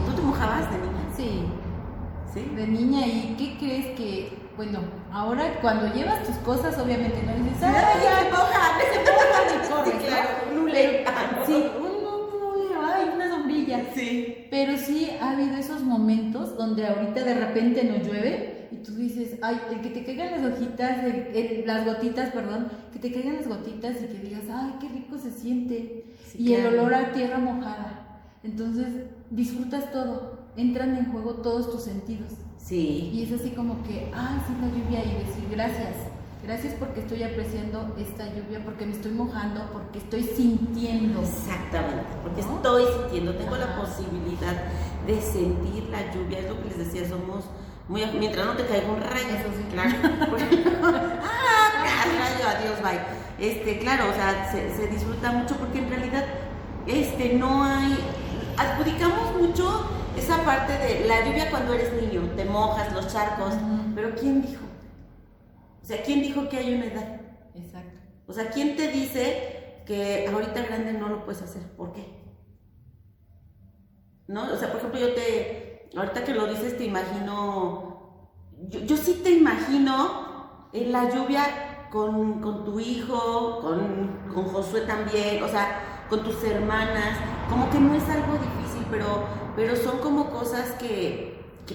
¿Tú 0.06 0.12
te 0.12 0.23
mojabas 0.23 0.71
de 0.71 0.78
niña? 0.78 1.04
Sí, 1.16 1.45
¿Sí? 2.33 2.52
de 2.54 2.66
niña. 2.66 3.06
¿Y 3.06 3.35
qué 3.38 3.59
crees 3.59 3.87
que, 3.99 4.46
bueno, 4.56 4.80
ahora 5.12 5.58
cuando 5.60 5.92
llevas 5.94 6.22
tus 6.25 6.36
cosas, 6.36 6.78
obviamente 6.78 7.22
no 7.22 7.32
dices, 7.44 7.62
¡ay, 7.62 8.02
ya! 8.02 8.30
moja! 8.30 8.78
Se 8.78 9.02
y 9.02 9.70
corres, 9.70 9.94
Sí, 10.00 10.06
claro, 10.06 10.28
¿no? 10.54 10.64
Pero- 10.64 11.46
Sí, 11.46 11.64
un, 11.78 11.84
un 11.86 12.84
ay, 12.84 13.10
una 13.14 13.30
sombrilla. 13.30 13.84
Sí. 13.94 14.46
Pero 14.50 14.76
sí 14.78 15.10
ha 15.20 15.30
habido 15.32 15.56
esos 15.56 15.82
momentos 15.82 16.56
donde 16.56 16.86
ahorita 16.86 17.22
de 17.25 17.34
repente 17.34 17.84
nos 17.84 18.06
llueve 18.06 18.68
y 18.72 18.76
tú 18.76 18.92
dices, 18.94 19.38
ay, 19.42 19.60
el 19.70 19.80
que 19.80 19.90
te 19.90 20.04
caigan 20.04 20.42
las 20.42 20.52
hojitas, 20.52 21.04
el- 21.04 21.28
el- 21.36 21.66
las 21.66 21.84
gotitas, 21.84 22.30
perdón, 22.30 22.68
que 22.92 22.98
te 22.98 23.12
caigan 23.12 23.36
las 23.36 23.46
gotitas 23.48 23.96
y 24.02 24.06
que 24.06 24.18
digas, 24.26 24.42
ay, 24.52 24.75
qué 24.80 24.88
rico 24.88 25.18
se 25.18 25.30
siente. 25.30 26.04
Sí, 26.32 26.38
y 26.42 26.54
el 26.54 26.66
olor 26.66 26.94
a 26.94 27.12
tierra 27.12 27.38
mojada. 27.38 28.02
Entonces 28.42 28.86
disfrutas 29.30 29.90
todo, 29.92 30.38
entran 30.56 30.96
en 30.96 31.12
juego 31.12 31.34
todos 31.34 31.70
tus 31.70 31.82
sentidos. 31.84 32.32
Sí. 32.66 33.12
Y 33.14 33.23
es 33.23 33.40
así 33.40 33.50
como 33.50 33.80
que, 33.85 34.11
ay, 34.12 34.42
sí, 34.44 34.54
la 34.61 34.66
lluvia 34.66 35.04
y 35.04 35.25
decir 35.25 35.46
gracias. 35.50 35.94
Gracias 36.42 36.75
porque 36.78 37.00
estoy 37.00 37.23
apreciando 37.23 37.94
esta 37.96 38.26
lluvia, 38.26 38.62
porque 38.64 38.87
me 38.87 38.92
estoy 38.92 39.12
mojando, 39.12 39.68
porque 39.73 39.99
estoy 39.99 40.25
sintiendo. 40.25 41.20
Exactamente, 41.20 42.11
porque 42.23 42.42
¿No? 42.42 42.56
estoy 42.56 42.85
sintiendo, 43.00 43.35
tengo 43.35 43.56
la 43.56 43.76
posibilidad 43.76 44.64
de 45.06 45.20
sentir 45.20 45.88
la 45.90 46.12
lluvia, 46.12 46.40
es 46.40 46.49
lo 46.49 46.61
que 46.61 46.68
les 46.70 46.78
decía, 46.78 47.08
somos 47.08 47.44
Muy, 47.88 48.04
mientras 48.18 48.44
no 48.44 48.56
te 48.56 48.66
caiga 48.66 48.90
un 48.90 49.00
rayo. 49.00 49.28
Eso 49.28 49.49
sí. 49.56 49.64
Claro. 49.73 49.90
ah, 51.23 52.04
rayo, 52.18 52.49
adiós, 52.49 52.82
bye. 52.82 53.00
Este, 53.38 53.78
claro, 53.78 54.11
o 54.11 54.14
sea, 54.14 54.50
se, 54.50 54.75
se 54.76 54.88
disfruta 54.88 55.30
mucho 55.30 55.56
porque 55.56 55.78
en 55.78 55.88
realidad 55.88 56.25
este, 56.87 57.35
no 57.35 57.62
hay. 57.62 57.96
Adjudicamos 58.56 59.40
mucho 59.40 59.88
esa 60.16 60.44
parte 60.44 60.73
de 60.73 61.06
la 61.06 61.25
lluvia 61.25 61.50
cuando 61.50 61.75
eres 61.75 61.92
niño, 62.00 62.23
te 62.37 62.44
mojas, 62.44 62.92
los 62.92 63.12
charcos. 63.12 63.54
Pero 63.94 64.14
¿quién 64.14 64.42
dijo? 64.42 64.64
O 65.82 65.87
sea, 65.87 66.02
¿quién 66.02 66.23
dijo 66.23 66.49
que 66.49 66.58
hay 66.58 66.75
una 66.75 66.87
edad? 66.87 67.20
Exacto. 67.54 67.99
O 68.26 68.32
sea, 68.32 68.50
¿quién 68.50 68.76
te 68.76 68.88
dice 68.88 69.82
que 69.87 70.26
ahorita 70.26 70.62
grande 70.62 70.92
no 70.92 71.08
lo 71.08 71.25
puedes 71.25 71.42
hacer? 71.42 71.62
¿Por 71.76 71.92
qué? 71.92 72.04
¿No? 74.26 74.52
O 74.52 74.56
sea, 74.56 74.68
por 74.68 74.78
ejemplo, 74.78 74.99
yo 74.99 75.14
te, 75.14 75.88
ahorita 75.96 76.25
que 76.25 76.35
lo 76.35 76.46
dices, 76.49 76.76
te 76.76 76.85
imagino, 76.85 78.32
yo, 78.68 78.80
yo 78.80 78.96
sí 78.96 79.20
te 79.23 79.30
imagino 79.30 80.68
en 80.73 80.90
la 80.90 81.08
lluvia 81.08 81.88
con, 81.90 82.40
con 82.40 82.64
tu 82.64 82.80
hijo, 82.80 83.61
con, 83.61 84.28
con 84.35 84.44
Josué 84.46 84.80
también, 84.82 85.42
o 85.42 85.49
sea, 85.49 86.06
con 86.08 86.23
tus 86.25 86.42
hermanas, 86.44 87.18
como 87.49 87.70
que 87.70 87.78
no 87.78 87.94
es 87.94 88.08
algo 88.08 88.32
difícil, 88.32 88.85
pero, 88.90 89.46
pero 89.56 89.75
son 89.75 89.98
como 89.98 90.30
cosas 90.30 90.72
que, 90.72 91.34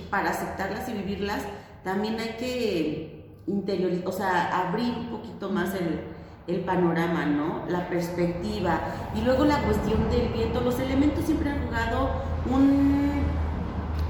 para 0.09 0.29
aceptarlas 0.29 0.87
y 0.87 0.93
vivirlas 0.93 1.41
también 1.83 2.19
hay 2.19 2.35
que 2.37 3.41
interiorizar, 3.47 4.07
o 4.07 4.11
sea, 4.11 4.67
abrir 4.67 4.93
un 4.93 5.07
poquito 5.07 5.49
más 5.49 5.73
el, 5.73 5.99
el 6.47 6.61
panorama, 6.61 7.25
¿no? 7.25 7.65
La 7.67 7.89
perspectiva. 7.89 8.79
Y 9.15 9.21
luego 9.21 9.45
la 9.45 9.61
cuestión 9.63 10.09
del 10.09 10.29
viento. 10.29 10.61
Los 10.61 10.79
elementos 10.79 11.25
siempre 11.25 11.49
han 11.49 11.65
jugado 11.65 12.21
un 12.49 13.23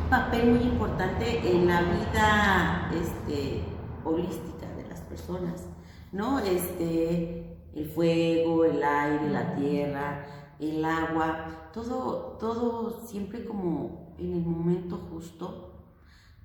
papel 0.09 0.51
muy 0.51 0.63
importante 0.63 1.39
en 1.49 1.67
la 1.67 1.81
vida 1.81 2.91
este, 2.93 3.63
holística 4.03 4.67
de 4.75 4.89
las 4.89 4.99
personas, 5.01 5.63
¿no? 6.11 6.39
Este, 6.39 7.57
el 7.73 7.89
fuego, 7.89 8.65
el 8.65 8.83
aire, 8.83 9.29
la 9.29 9.55
tierra, 9.55 10.25
el 10.59 10.83
agua, 10.83 11.61
todo, 11.73 12.37
todo 12.39 13.01
siempre 13.05 13.45
como 13.45 14.13
en 14.17 14.33
el 14.33 14.41
momento 14.45 14.97
justo, 15.11 15.73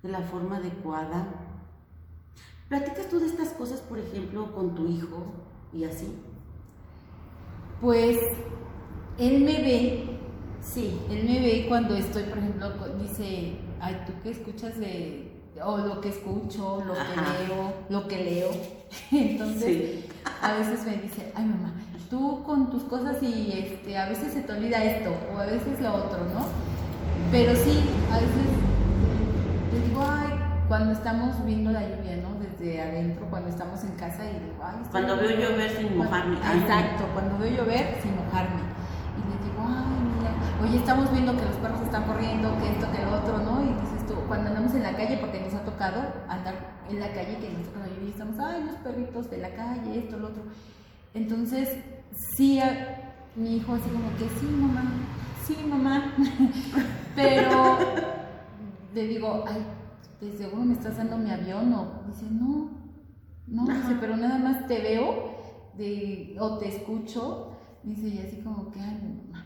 de 0.02 0.08
la 0.10 0.20
forma 0.22 0.56
adecuada. 0.58 1.26
¿Platicas 2.68 3.08
tú 3.08 3.18
de 3.20 3.26
estas 3.26 3.50
cosas, 3.50 3.80
por 3.80 3.98
ejemplo, 3.98 4.52
con 4.54 4.74
tu 4.74 4.86
hijo 4.88 5.24
y 5.72 5.84
así? 5.84 6.12
Pues 7.80 8.18
él 9.18 9.40
me 9.44 9.62
ve, 9.62 10.18
Sí. 10.60 10.98
él 11.10 11.24
me 11.24 11.40
ve 11.40 11.66
cuando 11.68 11.94
estoy, 11.94 12.24
por 12.24 12.38
ejemplo, 12.38 12.68
dice, 13.00 13.58
ay, 13.80 14.02
¿tú 14.06 14.12
qué 14.22 14.30
escuchas 14.30 14.78
de, 14.78 15.30
o 15.64 15.78
lo 15.78 16.00
que 16.00 16.08
escucho, 16.08 16.82
lo 16.84 16.94
Ajá. 16.94 17.04
que 17.14 17.46
leo, 17.48 17.72
lo 17.88 18.08
que 18.08 18.24
leo? 18.24 18.50
Entonces, 19.12 20.04
Sí. 20.04 20.04
a 20.42 20.54
veces 20.54 20.84
me 20.84 20.96
dice, 20.96 21.32
ay 21.36 21.44
mamá, 21.44 21.74
tú 22.08 22.42
con 22.44 22.70
tus 22.70 22.82
cosas 22.84 23.22
y 23.22 23.52
este, 23.52 23.96
a 23.96 24.08
veces 24.08 24.32
se 24.32 24.42
te 24.42 24.52
olvida 24.52 24.82
esto, 24.82 25.14
o 25.34 25.38
a 25.38 25.46
veces 25.46 25.80
lo 25.80 25.94
otro, 25.94 26.18
¿no? 26.34 26.46
Pero 27.30 27.54
sí, 27.54 27.80
a 28.10 28.16
veces 28.16 28.46
le 29.72 29.88
digo, 29.88 30.04
ay, 30.06 30.32
cuando 30.68 30.92
estamos 30.92 31.44
viendo 31.44 31.70
la 31.70 31.82
lluvia, 31.82 32.16
¿no? 32.22 32.36
Desde 32.40 32.80
adentro, 32.80 33.26
cuando 33.30 33.48
estamos 33.48 33.82
en 33.84 33.92
casa 33.92 34.24
y 34.24 34.34
digo, 34.34 34.62
ay, 34.62 34.76
Cuando 34.90 35.16
veo 35.16 35.30
llover 35.30 35.70
sin 35.70 35.96
mojarme. 35.96 36.36
Exacto, 36.36 37.04
cuando 37.14 37.38
veo 37.38 37.50
llover 37.50 37.98
sin 38.02 38.16
mojarme. 38.16 38.62
Y 39.16 39.22
le 39.30 39.36
digo, 39.42 39.62
ay, 39.66 39.98
mira, 40.18 40.32
oye, 40.62 40.78
estamos 40.78 41.10
viendo 41.12 41.36
que 41.36 41.44
los 41.44 41.56
perros 41.56 41.80
están 41.82 42.04
corriendo, 42.04 42.56
que 42.58 42.70
esto, 42.70 42.86
que 42.92 43.02
lo 43.02 43.12
otro, 43.12 43.38
¿no? 43.38 43.62
Y 43.62 43.68
dices 43.80 44.06
tú, 44.06 44.14
cuando 44.28 44.50
andamos 44.50 44.74
en 44.74 44.82
la 44.82 44.92
calle, 44.96 45.18
porque 45.18 45.40
nos 45.40 45.54
ha 45.54 45.64
tocado 45.64 46.02
andar 46.28 46.54
en 46.88 47.00
la 47.00 47.08
calle, 47.08 47.38
que 47.38 47.50
nos 47.50 47.66
toca 47.66 47.80
la 47.80 47.88
lluvia 47.88 48.06
y 48.06 48.10
estamos, 48.10 48.38
ay, 48.38 48.64
los 48.64 48.76
perritos 48.76 49.30
de 49.30 49.38
la 49.38 49.50
calle, 49.50 49.98
esto, 49.98 50.16
lo 50.18 50.28
otro. 50.28 50.42
Entonces, 51.14 51.78
sí, 52.16 52.58
a- 52.60 53.14
mi 53.36 53.56
hijo 53.56 53.74
así 53.74 53.88
como 53.90 54.08
que, 54.16 54.28
sí, 54.40 54.46
mamá, 54.46 54.82
sí, 55.44 55.56
mamá. 55.68 56.14
Pero 57.14 57.78
le 58.94 59.06
digo, 59.06 59.44
ay, 59.46 59.66
de 60.20 60.36
seguro 60.36 60.64
me 60.64 60.72
estás 60.74 60.96
dando 60.96 61.18
mi 61.18 61.30
avión 61.30 61.72
o 61.74 62.02
dice, 62.06 62.26
no, 62.30 62.70
no, 63.46 63.62
Ajá. 63.70 63.80
dice, 63.80 63.96
pero 64.00 64.16
nada 64.16 64.38
más 64.38 64.66
te 64.66 64.80
veo 64.80 65.36
de, 65.76 66.36
o 66.40 66.58
te 66.58 66.68
escucho, 66.68 67.52
dice, 67.82 68.08
y 68.08 68.18
así 68.18 68.40
como 68.42 68.70
que, 68.70 68.80
ay, 68.80 68.98
mamá. 69.26 69.44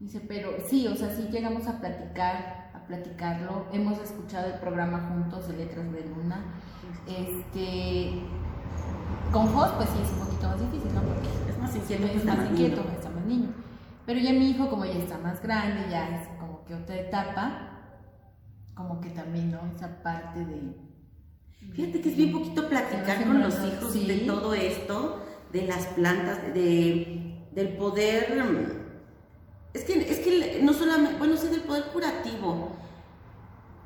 Dice, 0.00 0.20
pero 0.20 0.50
sí, 0.66 0.86
o 0.88 0.96
sea, 0.96 1.14
sí 1.14 1.28
llegamos 1.30 1.66
a 1.68 1.78
platicar, 1.80 2.70
a 2.74 2.84
platicarlo. 2.86 3.66
Hemos 3.72 3.98
escuchado 4.00 4.48
el 4.52 4.58
programa 4.58 5.08
juntos 5.12 5.46
de 5.48 5.56
Letras 5.58 5.92
de 5.92 6.04
Luna. 6.08 6.42
Este, 7.06 8.22
con 9.32 9.46
Jos, 9.48 9.70
pues 9.72 9.88
sí 9.90 9.98
es 10.02 10.10
un 10.12 10.18
poquito 10.26 10.48
más 10.48 10.60
difícil, 10.60 10.92
¿no? 10.94 11.02
Porque 11.02 11.28
más 11.62 11.74
inquieto, 11.76 11.86
siempre 11.88 12.10
es 12.10 12.16
está 12.18 12.34
más 12.34 12.50
inquieto, 12.50 12.82
niño. 12.82 12.92
está 12.96 13.10
más 13.10 13.24
niño. 13.24 13.48
Pero 14.06 14.20
ya 14.20 14.32
mi 14.32 14.50
hijo, 14.50 14.68
como 14.68 14.84
ya 14.84 14.92
está 14.92 15.18
más 15.18 15.42
grande, 15.42 15.86
ya 15.90 16.08
es 16.20 16.28
como 16.38 16.64
que 16.64 16.74
otra 16.74 16.96
etapa, 16.96 17.68
como 18.74 19.00
que 19.00 19.10
también, 19.10 19.50
¿no? 19.52 19.60
Esa 19.74 20.02
parte 20.02 20.44
de... 20.44 20.74
Fíjate 21.74 22.00
que 22.00 22.08
es 22.10 22.16
bien 22.16 22.32
poquito 22.32 22.68
platicar 22.68 23.24
con 23.24 23.40
los 23.40 23.54
hijos 23.64 23.92
Sí. 23.92 24.06
de 24.06 24.16
todo 24.26 24.52
esto, 24.54 25.22
de 25.52 25.66
las 25.66 25.86
plantas, 25.88 26.42
de, 26.52 27.46
del 27.52 27.68
poder. 27.76 28.42
mm, 28.44 28.82
Es 29.74 29.84
que, 29.84 30.00
es 30.00 30.18
que 30.18 30.60
no 30.62 30.72
solamente, 30.72 31.16
bueno, 31.18 31.36
sí, 31.36 31.46
del 31.48 31.60
poder 31.62 31.84
curativo. 31.92 32.72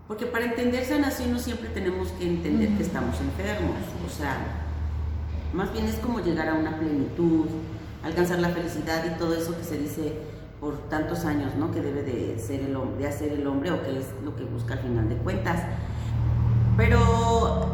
Porque 0.09 0.25
para 0.27 0.47
entender 0.47 0.85
sanación 0.85 1.33
no 1.33 1.39
siempre 1.39 1.69
tenemos 1.71 2.09
que 2.13 2.27
entender 2.27 2.69
que 2.69 2.75
Ujú. 2.75 2.83
estamos 2.85 3.21
enfermos. 3.21 3.77
O 4.07 4.09
sea, 4.09 4.37
más 5.53 5.73
bien 5.73 5.87
es 5.87 5.97
como 5.97 6.21
llegar 6.21 6.49
a 6.49 6.55
una 6.55 6.79
plenitud, 6.79 7.47
alcanzar 8.03 8.39
la 8.39 8.51
felicidad 8.51 9.05
y 9.05 9.19
todo 9.19 9.35
eso 9.35 9.57
que 9.57 9.65
se 9.65 9.79
dice 9.79 10.13
por 10.61 10.89
tantos 10.89 11.25
años, 11.25 11.55
¿no? 11.57 11.71
Que 11.71 11.81
debe 11.81 12.03
de 12.03 12.39
ser 12.39 12.61
el 12.61 12.77
hombre, 12.77 13.05
de 13.05 13.09
hacer 13.09 13.33
el 13.33 13.47
hombre 13.47 13.71
o 13.73 13.83
que 13.83 13.99
es 13.99 14.07
lo 14.25 14.35
que 14.37 14.45
busca 14.45 14.75
al 14.75 14.81
final 14.81 15.09
de 15.09 15.17
cuentas. 15.17 15.63
Pero, 16.77 17.69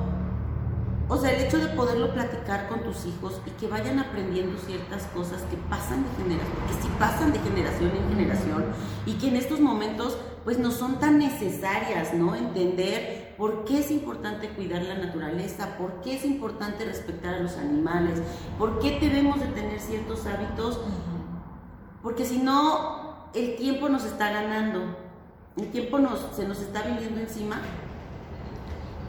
o 1.08 1.16
sea, 1.18 1.32
el 1.32 1.42
hecho 1.42 1.58
de 1.58 1.68
poderlo 1.68 2.12
platicar 2.12 2.68
con 2.68 2.82
tus 2.82 3.06
hijos 3.06 3.40
y 3.46 3.50
que 3.50 3.68
vayan 3.68 3.98
aprendiendo 3.98 4.58
ciertas 4.58 5.04
cosas 5.14 5.42
que 5.42 5.56
pasan 5.68 6.04
de 6.04 6.22
generación, 6.22 6.56
que 6.66 6.82
sí 6.82 6.88
pasan 6.98 7.32
de 7.32 7.38
generación 7.40 7.90
en 7.90 8.16
generación 8.16 8.64
y 9.06 9.14
que 9.14 9.28
en 9.28 9.36
estos 9.36 9.60
momentos 9.60 10.16
pues 10.44 10.58
no 10.58 10.70
son 10.70 10.98
tan 10.98 11.18
necesarias, 11.18 12.14
¿no? 12.14 12.34
Entender 12.34 13.21
por 13.36 13.64
qué 13.64 13.80
es 13.80 13.90
importante 13.90 14.48
cuidar 14.50 14.82
la 14.82 14.94
naturaleza, 14.98 15.76
por 15.78 16.00
qué 16.02 16.16
es 16.16 16.24
importante 16.24 16.84
respetar 16.84 17.34
a 17.34 17.38
los 17.40 17.56
animales, 17.56 18.20
por 18.58 18.78
qué 18.80 18.98
debemos 19.00 19.40
de 19.40 19.46
tener 19.46 19.80
ciertos 19.80 20.26
hábitos 20.26 20.80
porque 22.02 22.24
si 22.24 22.38
no, 22.38 23.28
el 23.34 23.54
tiempo 23.56 23.88
nos 23.88 24.04
está 24.04 24.30
ganando. 24.32 24.80
El 25.56 25.70
tiempo 25.70 25.98
nos, 26.00 26.26
se 26.34 26.48
nos 26.48 26.60
está 26.60 26.82
viniendo 26.82 27.20
encima. 27.20 27.56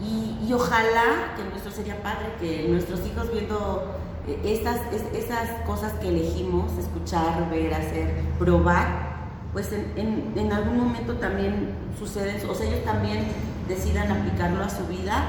Y, 0.01 0.37
y 0.47 0.53
ojalá 0.53 1.33
que 1.35 1.43
nuestro 1.49 1.71
sería 1.71 2.01
padre, 2.03 2.33
que 2.39 2.67
nuestros 2.69 2.99
hijos 3.07 3.31
viendo 3.31 3.95
eh, 4.27 4.39
estas, 4.43 4.77
es- 4.93 5.11
esas 5.25 5.49
cosas 5.65 5.93
que 5.93 6.09
elegimos, 6.09 6.71
escuchar, 6.77 7.49
ver, 7.49 7.73
hacer, 7.73 8.21
probar, 8.37 9.13
pues 9.53 9.71
en, 9.71 9.91
en- 9.95 10.33
en 10.35 10.51
algún 10.51 10.77
momento 10.77 11.13
también 11.15 11.69
suceden, 11.97 12.37
o 12.49 12.53
sea, 12.53 12.67
ellos 12.67 12.83
también 12.83 13.25
decidan 13.67 14.11
aplicarlo 14.11 14.63
a 14.63 14.69
su 14.69 14.85
vida 14.87 15.27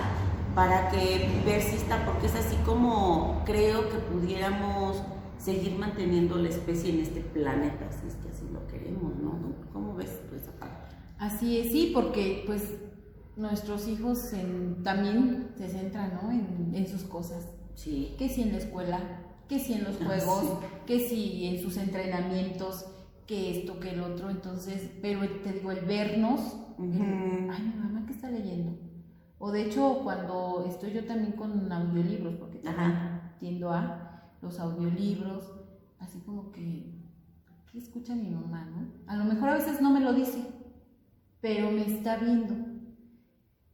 para 0.54 0.88
que 0.90 1.28
persista, 1.44 2.04
porque 2.04 2.26
es 2.26 2.34
así 2.34 2.56
como 2.64 3.42
creo 3.44 3.88
que 3.88 3.96
pudiéramos 3.98 5.02
seguir 5.38 5.76
manteniendo 5.78 6.36
la 6.36 6.48
especie 6.48 6.90
en 6.94 7.00
este 7.00 7.20
planeta, 7.20 7.86
si 7.90 8.06
es 8.08 8.14
que 8.14 8.28
así 8.28 8.48
lo 8.52 8.66
queremos, 8.66 9.16
¿no? 9.16 9.38
¿Cómo 9.72 9.94
ves 9.94 10.20
tú 10.28 10.36
esa 10.36 10.52
parte? 10.52 10.94
Así 11.18 11.58
es, 11.58 11.72
sí, 11.72 11.90
porque 11.92 12.44
pues 12.46 12.62
nuestros 13.36 13.88
hijos 13.88 14.32
en- 14.32 14.82
también 14.84 15.48
se 15.58 15.68
centran, 15.68 16.12
¿no? 16.22 16.30
En, 16.30 16.72
en 16.74 16.86
sus 16.86 17.02
cosas. 17.02 17.48
Sí. 17.74 18.14
Que 18.18 18.28
si 18.28 18.42
en 18.42 18.52
la 18.52 18.58
escuela, 18.58 19.00
que 19.48 19.58
si 19.58 19.72
en 19.74 19.84
los 19.84 19.96
Ah, 20.00 20.04
juegos, 20.06 20.40
sí. 20.42 20.66
que 20.86 21.08
si 21.08 21.46
en 21.46 21.60
sus 21.60 21.76
entrenamientos, 21.76 22.86
que 23.26 23.58
esto, 23.58 23.80
que 23.80 23.90
el 23.90 24.00
otro. 24.00 24.30
Entonces, 24.30 24.88
pero 25.02 25.20
te 25.42 25.52
digo, 25.52 25.72
el 25.72 25.84
vernos, 25.84 26.40
el, 26.78 27.50
ay, 27.50 27.62
mi 27.62 27.74
mamá, 27.82 27.93
¿qué 27.93 27.93
está 28.24 28.30
leyendo? 28.30 28.78
O 29.38 29.50
de 29.50 29.62
hecho, 29.66 30.00
cuando 30.02 30.64
estoy 30.66 30.92
yo 30.92 31.04
también 31.04 31.32
con 31.32 31.70
audiolibros, 31.70 32.34
porque 32.37 32.58
también 32.58 32.92
Ajá. 32.92 33.37
tiendo 33.38 33.70
a 33.70 34.30
los 34.40 34.58
audiolibros, 34.58 35.52
así 35.98 36.20
como 36.20 36.50
que, 36.50 36.94
¿qué 37.70 37.78
escucha 37.78 38.14
mi 38.14 38.30
mamá, 38.30 38.64
no? 38.64 38.88
A 39.06 39.16
lo 39.16 39.24
mejor 39.24 39.50
a 39.50 39.54
veces 39.54 39.80
no 39.80 39.90
me 39.90 40.00
lo 40.00 40.14
dice, 40.14 40.46
pero 41.40 41.70
me 41.70 41.84
está 41.87 42.16
viendo. 42.16 42.54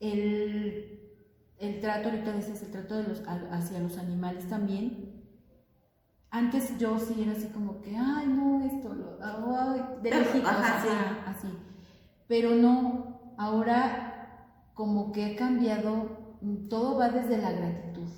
El, 0.01 0.99
el 1.59 1.81
trato, 1.81 2.09
ahorita 2.09 2.33
dices, 2.33 2.63
el 2.63 2.71
trato 2.71 2.97
de 2.97 3.05
los, 3.05 3.23
hacia 3.27 3.81
los 3.81 3.99
animales 3.99 4.49
también. 4.49 5.11
Antes 6.31 6.79
yo 6.79 6.99
sí 6.99 7.23
era 7.23 7.33
así 7.33 7.49
como 7.49 7.83
que, 7.83 7.97
ay, 7.97 8.27
no, 8.29 8.65
esto, 8.65 8.95
lo, 8.95 9.19
ay, 9.21 9.83
de 10.03 10.11
lejitos, 10.11 10.49
ajá, 10.49 10.81
sí. 10.83 10.89
así. 11.27 11.49
Pero 12.29 12.55
no, 12.55 13.35
ahora 13.37 14.10
como 14.81 15.13
que 15.13 15.27
ha 15.27 15.37
cambiado, 15.37 16.09
mm, 16.41 16.69
todo 16.71 16.97
va 16.97 17.11
desde 17.11 17.37
la 17.37 17.53
gratitud, 17.53 18.09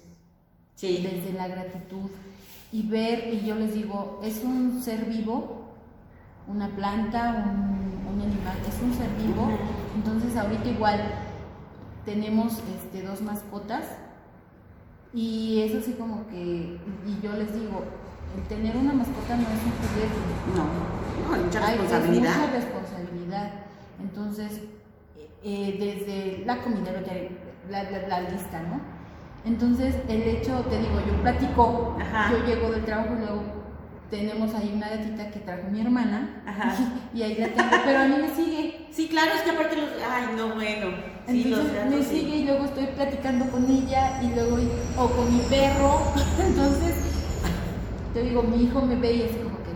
Sí. 0.76 1.02
desde 1.02 1.32
la 1.36 1.48
gratitud 1.48 2.08
y 2.70 2.86
ver, 2.88 3.34
y 3.34 3.44
yo 3.44 3.56
les 3.56 3.74
digo, 3.74 4.20
es 4.22 4.44
un 4.44 4.80
ser 4.80 5.06
vivo, 5.06 5.62
una 6.46 6.68
planta, 6.68 7.50
un, 7.50 8.14
un 8.14 8.20
animal, 8.20 8.56
es 8.68 8.80
un 8.80 8.94
ser 8.94 9.10
vivo, 9.26 9.48
entonces 9.96 10.36
ahorita 10.36 10.68
igual 10.68 11.00
tenemos 12.04 12.60
este, 12.76 13.02
dos 13.02 13.20
mascotas 13.22 13.84
y 15.12 15.62
es 15.62 15.74
así 15.74 15.94
como 15.94 16.28
que, 16.28 16.78
y 17.06 17.20
yo 17.24 17.32
les 17.32 17.52
digo, 17.54 17.82
el 18.36 18.42
tener 18.46 18.76
una 18.76 18.92
mascota 18.92 19.34
no 19.36 19.42
es 19.42 19.62
un 19.66 19.72
juguete, 19.82 20.20
No, 20.56 21.28
no, 21.28 21.34
hay 21.34 21.42
mucha 21.44 21.66
hay- 21.66 21.76
responsabilidad. 21.78 22.30
Es 22.30 22.38
mucha 22.38 22.52
responsabilidad. 22.52 23.50
Entonces, 24.00 24.60
eh, 25.44 25.76
desde 25.78 26.44
la 26.46 26.58
comida, 26.62 26.92
la, 27.70 27.82
la, 27.84 28.08
la 28.08 28.30
lista, 28.30 28.60
¿no? 28.62 28.80
Entonces, 29.44 29.96
el 30.08 30.22
hecho, 30.22 30.60
te 30.70 30.78
digo, 30.78 31.00
yo 31.06 31.20
platico, 31.22 31.96
Ajá. 32.00 32.30
yo 32.30 32.46
llego 32.46 32.70
del 32.70 32.84
trabajo 32.84 33.14
y 33.16 33.18
luego 33.20 33.42
tenemos 34.08 34.54
ahí 34.54 34.72
una 34.76 34.90
gatita 34.90 35.30
que 35.30 35.40
trajo 35.40 35.62
mi 35.70 35.80
hermana 35.80 36.42
Ajá. 36.46 36.74
y 37.14 37.22
ahí 37.22 37.34
la 37.36 37.48
tengo, 37.48 37.70
pero 37.84 37.98
a 38.00 38.08
mí 38.08 38.16
me 38.20 38.28
sigue. 38.34 38.86
Sí, 38.92 39.08
claro, 39.08 39.32
es 39.34 39.42
que 39.42 39.50
aparte 39.50 39.76
los. 39.76 39.88
Ay, 40.08 40.26
no, 40.36 40.54
bueno. 40.54 41.12
Sí, 41.26 41.44
Entonces 41.46 41.86
me 41.88 42.02
sí. 42.02 42.20
sigue 42.20 42.36
y 42.36 42.44
luego 42.44 42.64
estoy 42.66 42.86
platicando 42.86 43.46
con 43.46 43.64
ella 43.70 44.20
y 44.22 44.34
luego 44.34 44.58
o 44.98 45.08
con 45.08 45.32
mi 45.34 45.40
perro. 45.44 46.00
Entonces, 46.46 46.94
te 48.12 48.22
digo, 48.22 48.42
mi 48.42 48.64
hijo 48.64 48.82
me 48.82 48.96
ve 48.96 49.12
y 49.12 49.22
es 49.22 49.36
como 49.36 49.56
que 49.58 49.72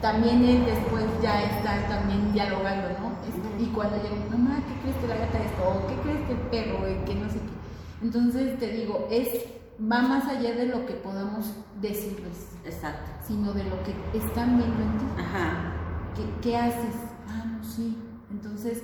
también 0.00 0.44
él 0.44 0.64
después 0.66 1.04
ya 1.22 1.42
está 1.42 1.88
también 1.88 2.32
dialogando, 2.32 2.88
¿no? 3.00 3.13
Y 3.58 3.66
cuando 3.66 3.96
llego, 3.96 4.16
mamá, 4.30 4.62
¿qué 4.66 4.80
crees 4.82 4.96
que 4.96 5.06
la 5.08 5.16
gata 5.16 5.38
esto? 5.38 5.62
O 5.68 5.86
¿qué 5.86 5.94
crees 6.02 6.26
que 6.26 6.32
el 6.32 6.38
perro? 6.50 6.88
Y 6.90 7.04
que 7.04 7.14
no 7.14 7.28
sé 7.28 7.36
qué. 7.38 8.04
Entonces 8.06 8.58
te 8.58 8.72
digo, 8.72 9.06
es 9.10 9.28
va 9.80 10.02
más 10.02 10.26
allá 10.28 10.52
de 10.54 10.66
lo 10.66 10.86
que 10.86 10.94
podamos 10.94 11.52
decirles, 11.80 12.50
Exacto. 12.64 13.10
sino 13.26 13.52
de 13.52 13.64
lo 13.64 13.76
que 13.82 13.94
están 14.18 14.56
viendo 14.58 14.82
en 14.82 14.98
ti. 14.98 15.04
Ajá. 15.18 15.72
¿Qué, 16.14 16.22
qué 16.48 16.56
haces? 16.56 16.94
Ah, 17.28 17.44
no, 17.46 17.64
sí. 17.64 17.96
Entonces, 18.30 18.82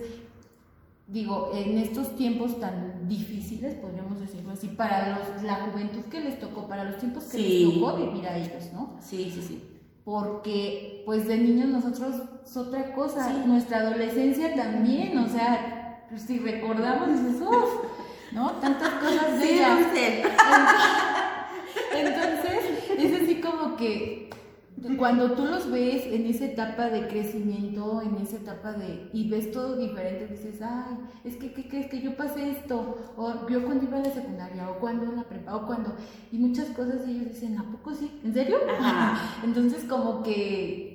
digo, 1.06 1.50
en 1.54 1.78
estos 1.78 2.14
tiempos 2.16 2.58
tan 2.60 3.08
difíciles, 3.08 3.74
podríamos 3.76 4.20
decirlo 4.20 4.52
así, 4.52 4.68
para 4.68 5.18
los, 5.18 5.42
la 5.42 5.66
juventud 5.66 6.02
que 6.10 6.20
les 6.20 6.38
tocó, 6.38 6.66
para 6.68 6.84
los 6.84 6.96
tiempos 6.98 7.24
que 7.24 7.38
Sí. 7.38 7.64
les 7.66 7.74
tocó 7.74 7.96
vivir 7.96 8.26
a 8.26 8.36
ellos, 8.36 8.72
¿no? 8.72 8.96
Sí, 9.00 9.30
sí, 9.32 9.42
sí. 9.42 9.64
Porque, 10.10 11.04
pues 11.06 11.28
de 11.28 11.36
niños 11.36 11.68
nosotros 11.68 12.16
es 12.44 12.56
otra 12.56 12.92
cosa, 12.94 13.28
Sí. 13.28 13.42
nuestra 13.46 13.78
adolescencia 13.78 14.52
también, 14.56 15.16
o 15.16 15.28
sea, 15.28 16.04
pues, 16.10 16.22
si 16.22 16.40
recordamos, 16.40 17.10
dices, 17.10 17.40
uff, 17.40 17.84
¿no? 18.32 18.50
Tantas 18.54 18.88
cosas 18.94 19.26
Sí, 19.40 19.46
bellas. 19.50 19.78
Dulce. 19.78 20.22
Entonces, 21.94 22.98
es 22.98 23.22
así 23.22 23.40
como 23.40 23.76
que 23.76 24.29
cuando 24.98 25.32
tú 25.32 25.44
los 25.44 25.70
ves 25.70 26.06
en 26.06 26.26
esa 26.26 26.46
etapa 26.46 26.88
de 26.88 27.06
crecimiento, 27.08 28.00
en 28.02 28.16
esa 28.16 28.36
etapa 28.36 28.72
de. 28.72 29.10
y 29.12 29.28
ves 29.28 29.52
todo 29.52 29.76
diferente, 29.76 30.26
dices, 30.26 30.60
ay, 30.62 30.96
es 31.24 31.36
que, 31.36 31.52
¿qué 31.52 31.68
crees 31.68 31.86
que 31.86 32.00
yo 32.00 32.16
pasé 32.16 32.50
esto? 32.50 33.12
O 33.16 33.48
yo 33.48 33.64
cuando 33.64 33.84
iba 33.84 33.98
a 33.98 34.02
la 34.02 34.10
secundaria, 34.10 34.70
o 34.70 34.78
cuando 34.78 35.04
en 35.04 35.16
la 35.16 35.24
prepa, 35.24 35.56
o 35.56 35.66
cuando. 35.66 35.94
y 36.32 36.38
muchas 36.38 36.68
cosas, 36.70 37.06
y 37.06 37.12
ellos 37.12 37.28
dicen, 37.34 37.58
¿a 37.58 37.70
poco 37.70 37.94
sí? 37.94 38.20
¿En 38.24 38.32
serio? 38.32 38.56
Ajá. 38.78 39.40
Entonces, 39.44 39.84
como 39.84 40.22
que 40.22 40.90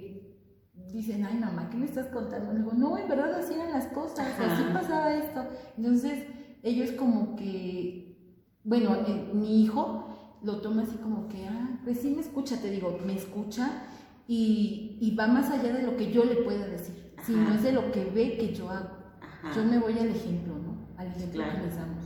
dicen, 0.91 1.25
ay 1.25 1.37
mamá, 1.37 1.69
¿qué 1.69 1.77
me 1.77 1.85
estás 1.85 2.07
contando? 2.07 2.53
Le 2.53 2.59
digo, 2.59 2.71
no, 2.73 2.97
en 2.97 3.07
verdad 3.07 3.33
así 3.35 3.53
eran 3.53 3.71
las 3.71 3.87
cosas, 3.87 4.19
Ajá. 4.19 4.53
así 4.53 4.63
pasaba 4.73 5.13
esto. 5.13 5.45
Entonces, 5.77 6.25
ellos 6.63 6.91
como 6.93 7.35
que, 7.35 8.17
bueno, 8.63 8.95
eh, 9.05 9.29
mi 9.33 9.61
hijo 9.61 10.14
lo 10.45 10.57
toma 10.57 10.83
así 10.83 10.95
como 10.97 11.27
que, 11.27 11.47
ah, 11.47 11.79
pues 11.83 11.99
sí 12.01 12.11
me 12.11 12.21
escucha, 12.21 12.61
te 12.61 12.69
digo, 12.69 12.97
me 13.05 13.15
escucha 13.15 13.83
y, 14.27 14.97
y 15.01 15.15
va 15.15 15.27
más 15.27 15.49
allá 15.51 15.73
de 15.73 15.83
lo 15.83 15.95
que 15.97 16.11
yo 16.11 16.23
le 16.25 16.35
pueda 16.37 16.65
decir, 16.67 17.13
sino 17.25 17.41
Ajá. 17.47 17.55
es 17.55 17.63
de 17.63 17.71
lo 17.73 17.91
que 17.91 18.05
ve 18.05 18.37
que 18.37 18.53
yo 18.53 18.69
hago. 18.69 18.89
Ajá. 19.21 19.53
Yo 19.55 19.63
me 19.65 19.77
voy 19.79 19.97
al 19.99 20.07
ejemplo, 20.09 20.53
¿no? 20.55 20.75
Al 20.97 21.07
ejemplo 21.07 21.43
Claro. 21.43 21.59
que 21.59 21.65
les 21.67 21.75
damos. 21.75 22.05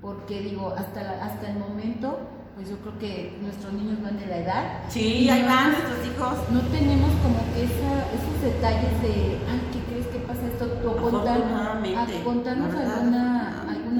Porque 0.00 0.40
digo, 0.42 0.74
hasta, 0.76 1.02
la- 1.02 1.24
hasta 1.24 1.50
el 1.50 1.58
momento, 1.58 2.18
pues 2.54 2.68
yo 2.70 2.76
creo 2.78 2.98
que 2.98 3.38
nuestros 3.42 3.72
niños 3.72 4.02
van 4.02 4.18
de 4.18 4.26
la 4.26 4.38
edad 4.38 4.64
Sí, 4.88 5.28
ahí 5.28 5.42
van 5.44 5.72
nuestros 5.72 6.06
hijos. 6.06 6.50
no 6.50 6.60
tenemos 6.70 7.10
como 7.22 7.38
que 7.54 7.64
esa, 7.64 7.90
esos 8.16 8.42
detalles 8.42 9.02
de, 9.02 9.38
ay, 9.48 9.60
¿qué 9.72 9.80
crees 9.90 10.06
que 10.08 10.18
pasa 10.20 10.46
esto? 10.46 10.64
O 10.88 10.96
contar- 10.96 11.38
Afortunadamente, 11.38 12.18
a 12.18 12.24
contarnos 12.24 12.74
alguna, 12.74 13.37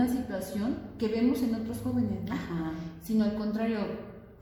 situación 0.09 0.77
que 0.99 1.09
vemos 1.09 1.43
en 1.43 1.55
otros 1.55 1.79
jóvenes, 1.83 2.19
¿no? 2.27 2.35
Ajá. 2.35 2.73
Sino 3.03 3.25
al 3.25 3.35
contrario, 3.37 3.79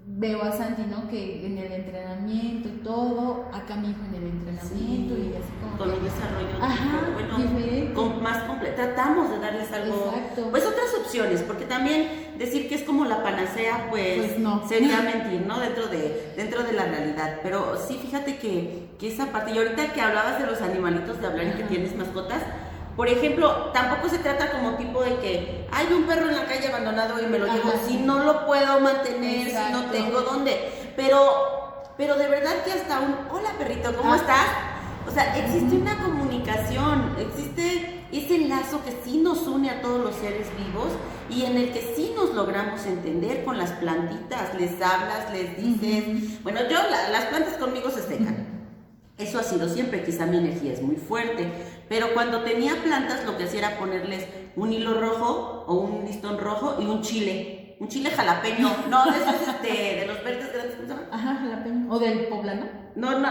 veo 0.09 0.40
a 0.42 0.52
Santi, 0.52 0.83
¿no? 0.88 1.09
Que 1.09 1.44
en 1.46 1.59
el 1.59 1.72
entrenamiento 1.72 2.68
y 2.68 2.72
todo, 2.85 3.46
acá 3.52 3.74
mi 3.76 3.90
hijo 3.90 4.00
en 4.09 4.14
el 4.14 4.29
entrenamiento 4.31 5.14
Sí. 5.16 5.33
y 5.33 5.37
así 5.37 5.52
como 5.61 5.76
Con 5.76 5.90
un 5.90 6.05
desarrollo 6.05 6.57
Ajá, 6.62 7.11
bueno, 7.12 7.37
diferente. 7.38 7.92
con- 7.92 8.22
más 8.22 8.44
completo. 8.44 8.76
Tratamos 8.76 9.31
de 9.31 9.38
darles 9.40 9.70
algo, 9.72 10.12
Exacto. 10.16 10.48
pues 10.50 10.64
otras 10.64 10.94
opciones, 11.00 11.42
porque 11.42 11.64
también 11.64 12.07
decir 12.38 12.68
que 12.68 12.76
es 12.76 12.83
como 12.85 13.05
la 13.05 13.22
panacea, 13.22 13.88
pues, 13.90 14.18
Pues 14.18 14.38
no. 14.38 14.66
sería 14.68 15.02
mentir, 15.02 15.44
¿no? 15.46 15.59
Dentro 15.59 15.88
de, 15.88 16.33
dentro 16.37 16.62
de 16.62 16.72
la 16.72 16.85
realidad. 16.85 17.40
Pero 17.42 17.76
sí, 17.76 17.98
fíjate 18.00 18.37
que, 18.38 18.88
que 18.98 19.09
esa 19.12 19.26
parte, 19.33 19.52
y 19.52 19.59
ahorita 19.59 19.92
que 19.92 20.00
hablabas 20.00 20.38
de 20.38 20.46
los 20.46 20.62
animalitos, 20.62 21.20
de 21.20 21.26
hablar 21.26 21.46
y 21.46 21.50
que 21.50 21.62
Ajá. 21.64 21.68
tienes 21.68 21.96
mascotas, 21.96 22.42
por 22.96 23.09
ejemplo, 23.09 23.70
tampoco 23.74 24.09
se 24.09 24.18
trata 24.18 24.50
como 24.52 24.76
tipo 24.76 25.02
de 25.02 25.16
que 25.18 25.66
hay 25.70 25.87
un 25.92 26.04
perro 26.04 26.28
en 26.30 26.37
la 26.37 26.46
calle 26.46 26.68
abandonado 26.68 27.22
y 27.22 27.26
me 27.26 27.38
lo 27.38 27.46
llevo, 27.46 27.70
sí. 27.87 27.92
si 27.92 27.96
no 27.98 28.20
lo 28.24 28.46
puedo 28.46 28.80
mantener, 28.80 29.48
si 29.50 29.72
no 29.72 29.85
tengo 29.90 30.22
dónde. 30.22 30.92
Pero, 30.96 31.85
pero 31.98 32.16
de 32.16 32.26
verdad 32.28 32.62
que 32.64 32.72
hasta 32.72 33.00
un, 33.00 33.14
hola 33.30 33.50
perrito, 33.59 33.94
¿cómo 33.96 34.14
Ah. 34.14 34.16
estás? 34.16 34.46
O 35.06 35.11
sea, 35.12 35.37
existe 35.38 35.76
una 35.76 35.96
comunicación, 36.02 37.14
existe 37.20 38.02
ese 38.12 38.38
lazo 38.48 38.82
que 38.85 38.92
sí 39.04 39.18
nos 39.18 39.46
une 39.46 39.70
a 39.70 39.80
todos 39.82 40.02
los 40.02 40.14
seres 40.16 40.46
vivos 40.56 40.88
y 41.28 41.44
en 41.44 41.56
el 41.59 41.72
que 41.72 41.92
sí 41.94 42.12
nos 42.16 42.35
logramos 42.35 42.85
entender 42.87 43.44
con 43.44 43.59
las 43.59 43.70
plantitas, 43.72 44.54
les 44.59 44.72
hablas, 44.82 45.30
les 45.32 45.56
dices, 45.56 46.42
bueno, 46.42 46.61
yo 46.68 46.78
la- 46.90 47.11
las 47.11 47.26
plantas 47.26 47.54
conmigo 47.54 47.90
se 47.90 48.02
secan. 48.02 48.56
Eso 49.18 49.38
ha 49.38 49.42
sido 49.42 49.68
siempre, 49.68 50.05
quizá 50.05 50.26
mi 50.26 50.37
energía 50.37 50.72
es 50.74 50.83
muy 50.83 50.96
fuerte, 50.96 51.50
pero 51.88 52.12
cuando 52.12 52.42
tenía 52.42 52.74
plantas 52.83 53.24
lo 53.24 53.37
que 53.38 53.44
hacía 53.44 53.61
era 53.68 53.79
ponerles 53.79 54.26
un 54.57 54.72
hilo 54.72 55.00
rojo 55.00 55.64
o 55.66 55.74
un 55.74 56.05
listón 56.05 56.38
rojo 56.38 56.76
y 56.81 56.85
un 56.85 57.00
chile, 57.00 57.76
un 57.81 57.88
chile 57.88 58.11
jalapeño, 58.11 58.70
no 58.90 59.05
de 59.11 59.18
esos 59.18 59.35
este, 59.48 60.00
de 60.00 60.07
los 60.07 60.22
verdes 60.22 60.52
grandes, 60.52 60.74
¿cómo 60.76 60.88
se 60.88 60.94
llama? 60.94 61.07
Ajá, 61.11 61.35
jalapeño. 61.37 61.92
¿O 61.92 61.98
del 61.98 62.26
poblano? 62.26 62.66
No, 62.94 63.18
no, 63.18 63.31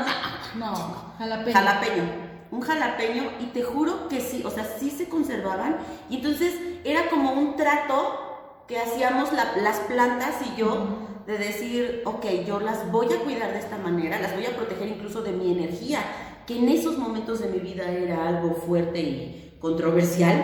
no, 0.56 0.76
jalapeño. 1.20 1.54
jalapeño. 1.54 2.04
Un 2.52 2.62
jalapeño 2.62 3.24
y 3.42 3.46
te 3.48 3.62
juro 3.64 4.08
que 4.08 4.22
sí, 4.22 4.42
o 4.46 4.50
sea, 4.50 4.64
sí 4.80 4.90
se 4.90 5.08
conservaban 5.10 5.78
y 6.10 6.18
entonces 6.18 6.54
era 6.84 7.10
como 7.10 7.34
un 7.34 7.56
trato 7.58 8.64
que 8.68 8.80
hacíamos 8.80 9.34
la- 9.34 9.58
las 9.58 9.78
plantas 9.82 10.36
y 10.46 10.60
yo 10.60 10.88
de 11.26 11.38
decir, 11.38 12.02
ok, 12.06 12.26
yo 12.46 12.60
las 12.60 12.92
voy 12.92 13.12
a 13.12 13.20
cuidar 13.24 13.52
de 13.52 13.60
esta 13.60 13.78
manera, 13.78 14.20
las 14.20 14.36
voy 14.36 14.46
a 14.46 14.56
proteger 14.56 14.88
incluso 14.88 15.22
de 15.22 15.32
mi 15.32 15.52
energía, 15.52 16.00
que 16.46 16.58
en 16.58 16.70
esos 16.70 16.98
momentos 16.98 17.40
de 17.40 17.50
mi 17.50 17.60
vida 17.60 17.90
era 17.90 18.28
algo 18.28 18.54
fuerte 18.56 19.00
y 19.02 19.58
controversial, 19.60 20.44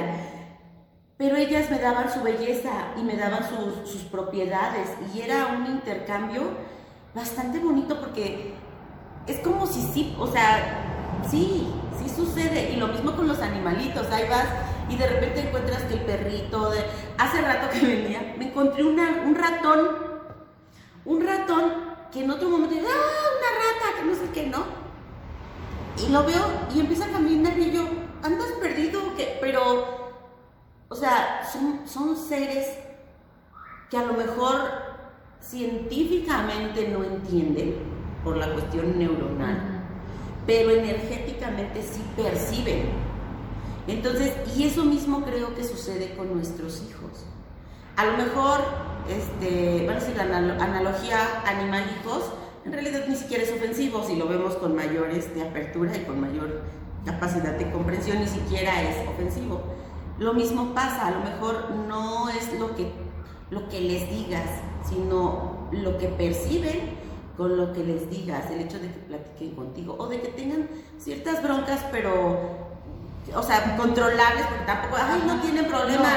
pero 1.18 1.36
ellas 1.36 1.70
me 1.70 1.78
daban 1.78 2.12
su 2.12 2.24
belleza 2.24 2.72
y 2.98 3.04
me 3.04 3.16
daban 3.16 3.44
sus, 3.48 3.88
sus 3.88 4.02
propiedades 4.04 4.90
y 5.14 5.22
era 5.22 5.48
un 5.48 5.68
intercambio 5.68 6.42
bastante 7.14 7.60
bonito 7.60 8.00
porque 8.00 8.54
es 9.28 9.40
como 9.40 9.68
si 9.68 9.82
sí, 9.94 10.16
o 10.18 10.26
sea, 10.26 11.22
sí, 11.30 11.68
sí 12.00 12.10
sucede. 12.10 12.72
Y 12.72 12.78
lo 12.78 12.88
mismo 12.88 13.16
con 13.16 13.28
los 13.28 13.40
animalitos, 13.40 14.10
ahí 14.12 14.28
vas 14.30 14.48
y 14.90 14.98
de 14.98 15.08
repente 15.08 15.42
encuentras 15.42 15.84
que 15.84 15.94
el 15.94 16.02
perrito, 16.02 16.72
hace 17.18 17.42
rato 17.42 17.70
que 17.72 17.86
venía, 17.86 18.36
me 18.38 18.48
encontré 18.48 18.84
un 18.84 19.36
ratón, 19.36 20.11
un 21.06 21.26
ratón 21.26 21.74
que 22.12 22.24
en 22.24 22.32
otro 22.32 22.50
momento, 22.50 22.76
¡ah, 22.76 22.80
una 22.80 23.92
rata! 23.92 23.98
Que 23.98 24.06
no 24.06 24.16
sé 24.16 24.32
qué, 24.34 24.48
¿no? 24.48 24.66
Y 25.98 26.12
lo 26.12 26.24
veo 26.26 26.46
y 26.74 26.80
empieza 26.80 27.06
a 27.06 27.12
caminar 27.12 27.58
y 27.58 27.72
yo, 27.72 27.86
¿andas 28.24 28.52
perdido 28.60 29.02
o 29.08 29.16
qué? 29.16 29.38
Pero, 29.40 30.12
o 30.90 30.96
sea, 30.96 31.48
son, 31.52 31.82
son 31.86 32.18
seres 32.18 32.68
que 33.90 33.98
a 33.98 34.04
lo 34.04 34.14
mejor 34.14 34.92
científicamente 35.42 36.88
no 36.88 37.04
entienden 37.04 37.76
por 38.24 38.38
la 38.38 38.54
cuestión 38.54 38.98
neuronal, 38.98 39.84
pero 40.46 40.72
energéticamente 40.72 41.82
sí 41.82 42.02
perciben. 42.16 42.90
Entonces, 43.88 44.34
y 44.56 44.64
eso 44.64 44.84
mismo 44.86 45.24
creo 45.24 45.56
que 45.56 45.64
sucede 45.64 46.16
con 46.16 46.34
nuestros 46.34 46.84
hijos. 46.84 47.26
A 47.98 48.06
lo 48.06 48.18
mejor, 48.18 48.60
este, 49.10 49.86
van 49.88 49.98
a 49.98 50.00
decir 50.00 50.16
la 50.18 50.24
analo- 50.24 50.62
analogía 50.62 51.18
animal-hijos, 51.46 52.32
en 52.66 52.74
realidad 52.74 53.06
ni 53.08 53.16
siquiera 53.16 53.44
es 53.44 53.52
ofensivo 53.52 54.04
si 54.04 54.16
lo 54.16 54.28
vemos 54.28 54.56
con 54.56 54.76
mayores 54.76 55.34
de 55.34 55.42
apertura 55.42 55.96
y 55.96 56.02
con 56.04 56.20
mayor 56.22 56.62
capacidad 57.06 57.54
de 57.54 57.72
comprensión, 57.72 58.20
ni 58.20 58.28
siquiera 58.28 58.82
es 58.84 59.08
ofensivo. 59.08 59.62
lo 60.20 60.34
mismo 60.34 60.74
pasa, 60.76 61.08
a 61.08 61.12
lo 61.12 61.20
mejor 61.22 61.72
no 61.88 62.30
es 62.30 62.54
lo 62.60 62.76
que, 62.76 62.92
lo 63.50 63.68
que 63.70 63.82
les 63.82 64.08
digas, 64.10 64.48
sino 64.88 65.68
lo 65.72 65.98
que 65.98 66.08
perciben 66.10 67.00
con 67.38 67.58
lo 67.58 67.74
que 67.74 67.84
les 67.84 68.08
digas, 68.10 68.52
el 68.52 68.62
hecho 68.62 68.78
de 68.78 68.88
que 68.92 69.00
platiquen 69.00 69.56
contigo 69.56 69.96
o 69.98 70.08
de 70.08 70.22
que 70.22 70.28
tengan 70.28 70.70
ciertas 71.00 71.42
broncas, 71.42 71.84
pero 71.92 72.71
o 73.36 73.44
sea, 73.44 73.78
controlables, 73.78 74.46
porque 74.48 74.66
tampoco, 74.66 74.98
ay, 74.98 75.24
no 75.26 75.40
tienen 75.42 75.66
problemas, 75.66 76.12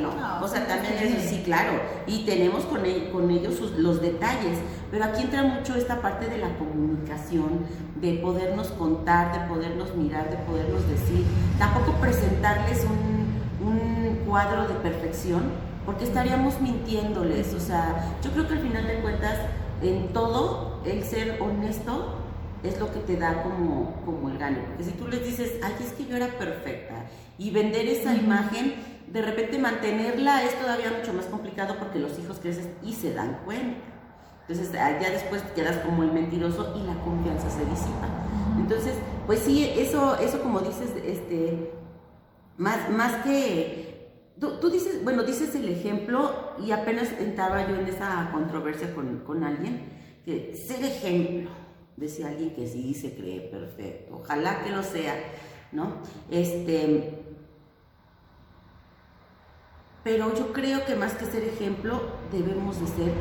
no, 0.00 0.14
no. 0.14 0.44
o 0.44 0.48
sea, 0.48 0.66
también 0.66 0.94
eso 0.94 1.28
sí, 1.28 1.42
claro, 1.44 1.72
y 2.06 2.24
tenemos 2.24 2.64
con, 2.64 2.80
con 3.12 3.30
ellos 3.30 3.60
los 3.76 4.00
detalles, 4.00 4.58
pero 4.90 5.04
aquí 5.04 5.22
entra 5.22 5.42
mucho 5.42 5.74
esta 5.74 6.00
parte 6.00 6.28
de 6.28 6.38
la 6.38 6.56
comunicación, 6.58 7.66
de 7.96 8.14
podernos 8.14 8.68
contar, 8.68 9.32
de 9.32 9.48
podernos 9.48 9.94
mirar, 9.96 10.30
de 10.30 10.36
podernos 10.38 10.86
decir, 10.88 11.24
tampoco 11.58 11.92
presentarles 12.00 12.84
un, 12.84 13.66
un 13.66 14.24
cuadro 14.26 14.68
de 14.68 14.74
perfección, 14.74 15.42
porque 15.84 16.04
estaríamos 16.04 16.60
mintiéndoles, 16.60 17.52
o 17.54 17.60
sea, 17.60 18.14
yo 18.22 18.30
creo 18.30 18.46
que 18.46 18.54
al 18.54 18.60
final 18.60 18.86
de 18.86 19.00
cuentas, 19.00 19.36
en 19.82 20.12
todo, 20.12 20.80
el 20.84 21.02
ser 21.04 21.40
honesto 21.42 22.19
es 22.62 22.78
lo 22.78 22.92
que 22.92 23.00
te 23.00 23.16
da 23.16 23.42
como, 23.42 24.02
como 24.04 24.28
el 24.28 24.38
gane. 24.38 24.58
Porque 24.58 24.84
si 24.84 24.92
tú 24.92 25.08
les 25.08 25.24
dices, 25.24 25.54
ay, 25.62 25.74
es 25.80 25.92
que 25.92 26.06
yo 26.06 26.16
era 26.16 26.28
perfecta, 26.38 27.06
y 27.38 27.50
vender 27.50 27.86
esa 27.86 28.14
imagen, 28.14 28.74
de 29.10 29.22
repente 29.22 29.58
mantenerla 29.58 30.44
es 30.44 30.60
todavía 30.60 30.92
mucho 30.96 31.12
más 31.12 31.24
complicado 31.26 31.76
porque 31.78 31.98
los 31.98 32.18
hijos 32.18 32.38
crecen 32.38 32.74
y 32.82 32.92
se 32.92 33.14
dan 33.14 33.40
cuenta. 33.44 33.78
Entonces 34.46 34.72
ya 34.72 35.10
después 35.10 35.42
quedas 35.54 35.78
como 35.78 36.02
el 36.02 36.12
mentiroso 36.12 36.74
y 36.76 36.86
la 36.86 36.94
confianza 37.02 37.48
se 37.50 37.64
disipa. 37.64 38.08
Entonces, 38.58 38.94
pues 39.26 39.40
sí, 39.40 39.72
eso, 39.76 40.18
eso 40.18 40.42
como 40.42 40.60
dices, 40.60 40.90
este, 41.04 41.72
más, 42.58 42.90
más 42.90 43.24
que... 43.24 43.88
Tú, 44.38 44.58
tú, 44.58 44.70
dices, 44.70 45.04
bueno, 45.04 45.22
dices 45.22 45.54
el 45.54 45.68
ejemplo 45.68 46.54
y 46.58 46.72
apenas 46.72 47.08
entraba 47.20 47.68
yo 47.68 47.76
en 47.76 47.86
esa 47.86 48.30
controversia 48.32 48.94
con, 48.94 49.20
con 49.20 49.44
alguien, 49.44 49.82
que 50.24 50.54
ser 50.56 50.84
ejemplo 50.84 51.50
decía 52.00 52.28
alguien 52.28 52.54
que 52.54 52.66
sí 52.66 52.94
se 52.94 53.14
cree 53.14 53.40
perfecto, 53.40 54.20
ojalá 54.22 54.64
que 54.64 54.70
lo 54.70 54.82
sea, 54.82 55.14
¿no? 55.70 55.98
Este, 56.30 57.22
pero 60.02 60.34
yo 60.34 60.52
creo 60.52 60.84
que 60.86 60.96
más 60.96 61.12
que 61.12 61.26
ser 61.26 61.44
ejemplo, 61.44 62.00
debemos 62.32 62.80
de 62.80 62.86
ser, 62.86 63.12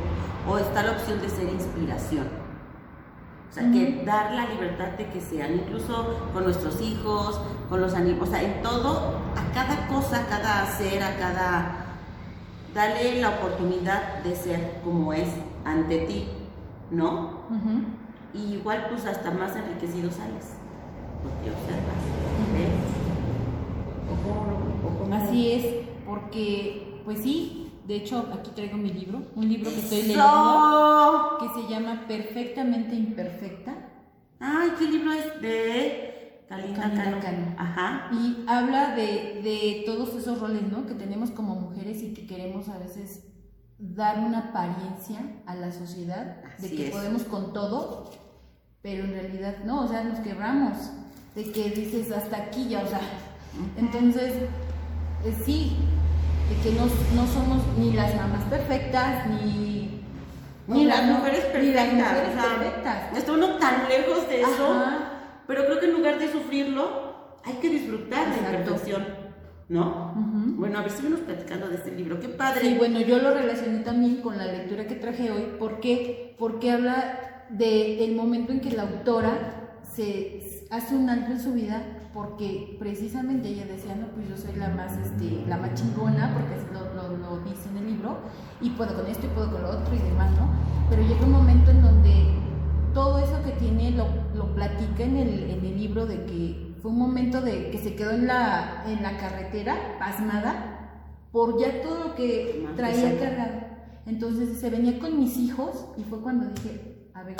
o 0.47 0.57
está 0.57 0.83
la 0.83 0.93
opción 0.93 1.21
de 1.21 1.29
ser 1.29 1.49
inspiración. 1.49 2.27
O 3.49 3.53
sea, 3.53 3.63
que 3.71 4.03
dar 4.05 4.31
la 4.33 4.45
libertad 4.47 4.89
de 4.89 5.09
que 5.09 5.19
sean, 5.19 5.55
incluso 5.55 6.29
con 6.33 6.43
nuestros 6.43 6.79
hijos, 6.81 7.41
con 7.67 7.81
los 7.81 7.93
animales, 7.95 8.29
o 8.29 8.31
sea, 8.31 8.43
en 8.43 8.61
todo, 8.61 9.17
a 9.35 9.51
cada 9.53 9.87
cosa, 9.87 10.21
a 10.21 10.27
cada 10.27 10.61
hacer, 10.63 11.03
a 11.03 11.17
cada... 11.17 11.85
Dale 12.73 13.19
la 13.19 13.29
oportunidad 13.29 14.23
de 14.23 14.35
ser 14.35 14.79
como 14.83 15.11
es 15.11 15.27
ante 15.65 16.05
ti, 16.05 16.27
¿no? 16.91 17.39
Y 18.33 18.53
igual 18.55 18.87
pues 18.89 19.05
hasta 19.05 19.31
más 19.31 19.55
enriquecido 19.55 20.11
sales, 20.11 20.55
porque 21.23 21.49
observas, 21.49 22.03
ves. 22.53 22.99
Así 25.11 25.51
es, 25.51 25.65
porque 26.05 27.01
pues 27.03 27.19
sí, 27.19 27.71
de 27.87 27.95
hecho 27.95 28.29
aquí 28.33 28.51
traigo 28.55 28.77
mi 28.77 28.93
libro, 28.93 29.23
un 29.35 29.49
libro 29.49 29.71
que 29.71 29.79
estoy 29.79 30.01
leyendo 30.03 31.37
que 31.39 31.61
se 31.61 31.67
llama 31.67 32.05
Perfectamente 32.07 32.95
Imperfecta. 32.95 33.75
Ay, 34.39 34.71
¿qué 34.77 34.85
libro 34.85 35.11
es? 35.11 35.41
De 35.41 36.45
Kalina 36.47 37.19
Cano. 37.19 37.55
Ajá. 37.57 38.09
Y 38.11 38.43
habla 38.47 38.95
de, 38.95 39.41
de 39.43 39.83
todos 39.85 40.15
esos 40.15 40.39
roles, 40.39 40.63
¿no? 40.63 40.85
Que 40.85 40.93
tenemos 40.93 41.31
como 41.31 41.55
mujeres 41.55 42.01
y 42.03 42.13
que 42.13 42.25
queremos 42.25 42.69
a 42.69 42.77
veces 42.77 43.28
dar 43.79 44.19
una 44.19 44.39
apariencia 44.39 45.19
a 45.45 45.55
la 45.55 45.71
sociedad 45.71 46.37
de 46.57 46.69
que 46.69 46.89
podemos 46.89 47.23
con 47.23 47.53
todo, 47.53 48.11
pero 48.81 49.05
en 49.05 49.11
realidad 49.11 49.55
no, 49.65 49.85
o 49.85 49.87
sea, 49.87 50.03
nos 50.03 50.19
quebramos, 50.19 50.91
de 51.35 51.51
que 51.51 51.69
dices 51.69 52.11
hasta 52.11 52.37
aquí 52.37 52.67
ya, 52.67 52.81
o 52.83 52.87
sea, 52.87 52.99
entonces 53.77 54.33
eh, 55.23 55.35
sí, 55.45 55.77
de 56.49 56.69
que 56.69 56.75
no, 56.75 56.85
no, 57.15 57.27
somos 57.27 57.63
ni 57.77 57.93
las 57.93 58.13
mamás 58.15 58.43
perfectas, 58.49 59.27
ni, 59.29 60.03
ni 60.67 60.85
las 60.85 61.05
mujeres 61.05 61.45
perfectas. 61.45 63.17
Está 63.17 63.31
uno 63.31 63.57
tan 63.57 63.87
lejos 63.87 64.27
de 64.27 64.41
eso, 64.41 64.83
pero 65.47 65.65
creo 65.65 65.79
que 65.79 65.85
en 65.85 65.93
lugar 65.93 66.19
de 66.19 66.31
sufrirlo, 66.31 67.09
hay 67.45 67.53
que 67.55 67.69
disfrutar 67.69 68.35
de 68.35 68.41
la 68.41 68.49
perfección. 68.49 69.29
¿no? 69.69 70.11
Bueno, 70.59 70.79
a 70.79 70.81
ver, 70.81 70.91
seguimos 70.91 71.21
platicando 71.21 71.69
de 71.69 71.75
este 71.75 71.91
libro, 71.91 72.19
qué 72.19 72.27
padre. 72.27 72.59
Sí, 72.59 72.75
bueno, 72.77 72.99
yo 72.99 73.19
lo 73.19 73.33
relacioné 73.33 73.79
también 73.79 74.17
con 74.17 74.37
la 74.37 74.45
lectura 74.45 74.87
que 74.87 74.95
traje 74.95 75.31
hoy, 75.31 75.53
¿por 75.57 75.79
qué? 75.79 76.35
Porque 76.37 76.69
habla 76.69 77.45
del 77.49 78.13
momento 78.13 78.51
en 78.51 78.59
que 78.59 78.71
la 78.71 78.81
autora 78.81 79.79
se 79.89 80.67
hace 80.69 80.95
un 80.97 81.09
alto 81.09 81.31
en 81.31 81.39
su 81.39 81.53
vida 81.53 81.81
porque 82.13 82.75
precisamente 82.77 83.47
ella 83.47 83.67
decía, 83.67 83.95
no, 83.95 84.07
pues 84.07 84.27
yo 84.27 84.35
soy 84.35 84.53
la 84.59 84.67
más, 84.67 84.97
este, 84.97 85.45
la 85.47 85.55
más 85.55 85.75
chingona, 85.75 86.33
porque 86.33 86.57
lo, 86.73 87.15
lo, 87.15 87.39
dice 87.45 87.69
en 87.69 87.77
el 87.77 87.85
libro, 87.93 88.17
y 88.59 88.71
puedo 88.71 88.93
con 88.95 89.07
esto 89.07 89.27
y 89.27 89.29
puedo 89.29 89.49
con 89.53 89.61
lo 89.61 89.69
otro 89.69 89.95
y 89.95 89.99
demás, 89.99 90.29
¿no? 90.31 90.49
Pero 90.89 91.03
llega 91.03 91.23
un 91.23 91.31
momento 91.31 91.71
en 91.71 91.81
donde 91.81 92.33
todo 92.93 93.19
eso 93.19 93.41
que 93.45 93.51
tiene 93.51 93.91
lo, 93.91 94.07
lo 94.35 94.53
platica 94.53 95.03
en 95.03 95.15
el, 95.15 95.51
en 95.51 95.65
el 95.65 95.77
libro 95.77 96.05
de 96.05 96.25
que 96.25 96.68
fue 96.81 96.91
un 96.91 96.99
momento 96.99 97.41
de 97.41 97.71
que 97.71 97.77
se 97.77 97.95
quedó 97.95 98.11
en 98.11 98.27
la, 98.27 98.83
en 98.87 99.01
la 99.03 99.17
carretera, 99.17 99.97
pasmada, 99.99 100.79
por 101.31 101.59
ya 101.59 101.81
todo 101.81 102.09
lo 102.09 102.15
que 102.15 102.67
traía 102.75 103.19
cargado. 103.19 103.59
Entonces 104.05 104.59
se 104.59 104.69
venía 104.69 104.99
con 104.99 105.19
mis 105.19 105.37
hijos 105.37 105.85
y 105.97 106.03
fue 106.03 106.21
cuando 106.21 106.47
dije, 106.47 107.11
a 107.13 107.23
ver, 107.23 107.37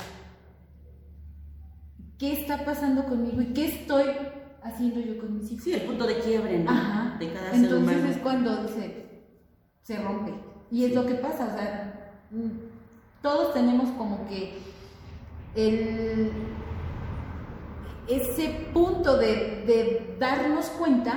¿qué 2.17 2.33
está 2.33 2.65
pasando 2.65 3.05
conmigo 3.05 3.41
y 3.41 3.53
qué 3.53 3.67
estoy 3.67 4.05
haciendo 4.61 4.99
yo 4.99 5.17
con 5.17 5.35
mis 5.35 5.51
hijos? 5.51 5.63
Sí, 5.63 5.73
el 5.73 5.83
punto 5.83 6.05
de 6.05 6.19
quiebre, 6.19 6.59
¿no? 6.59 6.71
Ajá. 6.71 7.17
De 7.17 7.33
cada 7.33 7.55
Entonces 7.55 8.05
es 8.05 8.17
cuando 8.17 8.67
se, 8.67 9.25
se 9.81 9.97
rompe. 10.01 10.33
Y 10.69 10.85
es 10.85 10.93
lo 10.93 11.05
que 11.05 11.15
pasa, 11.15 11.47
o 11.47 11.57
sea, 11.57 12.21
mm, 12.31 13.21
todos 13.21 13.53
tenemos 13.53 13.89
como 13.91 14.27
que 14.27 14.59
el 15.55 16.31
ese 18.09 18.67
punto 18.73 19.17
de, 19.17 20.15
darnos 20.19 20.65
cuenta 20.65 21.13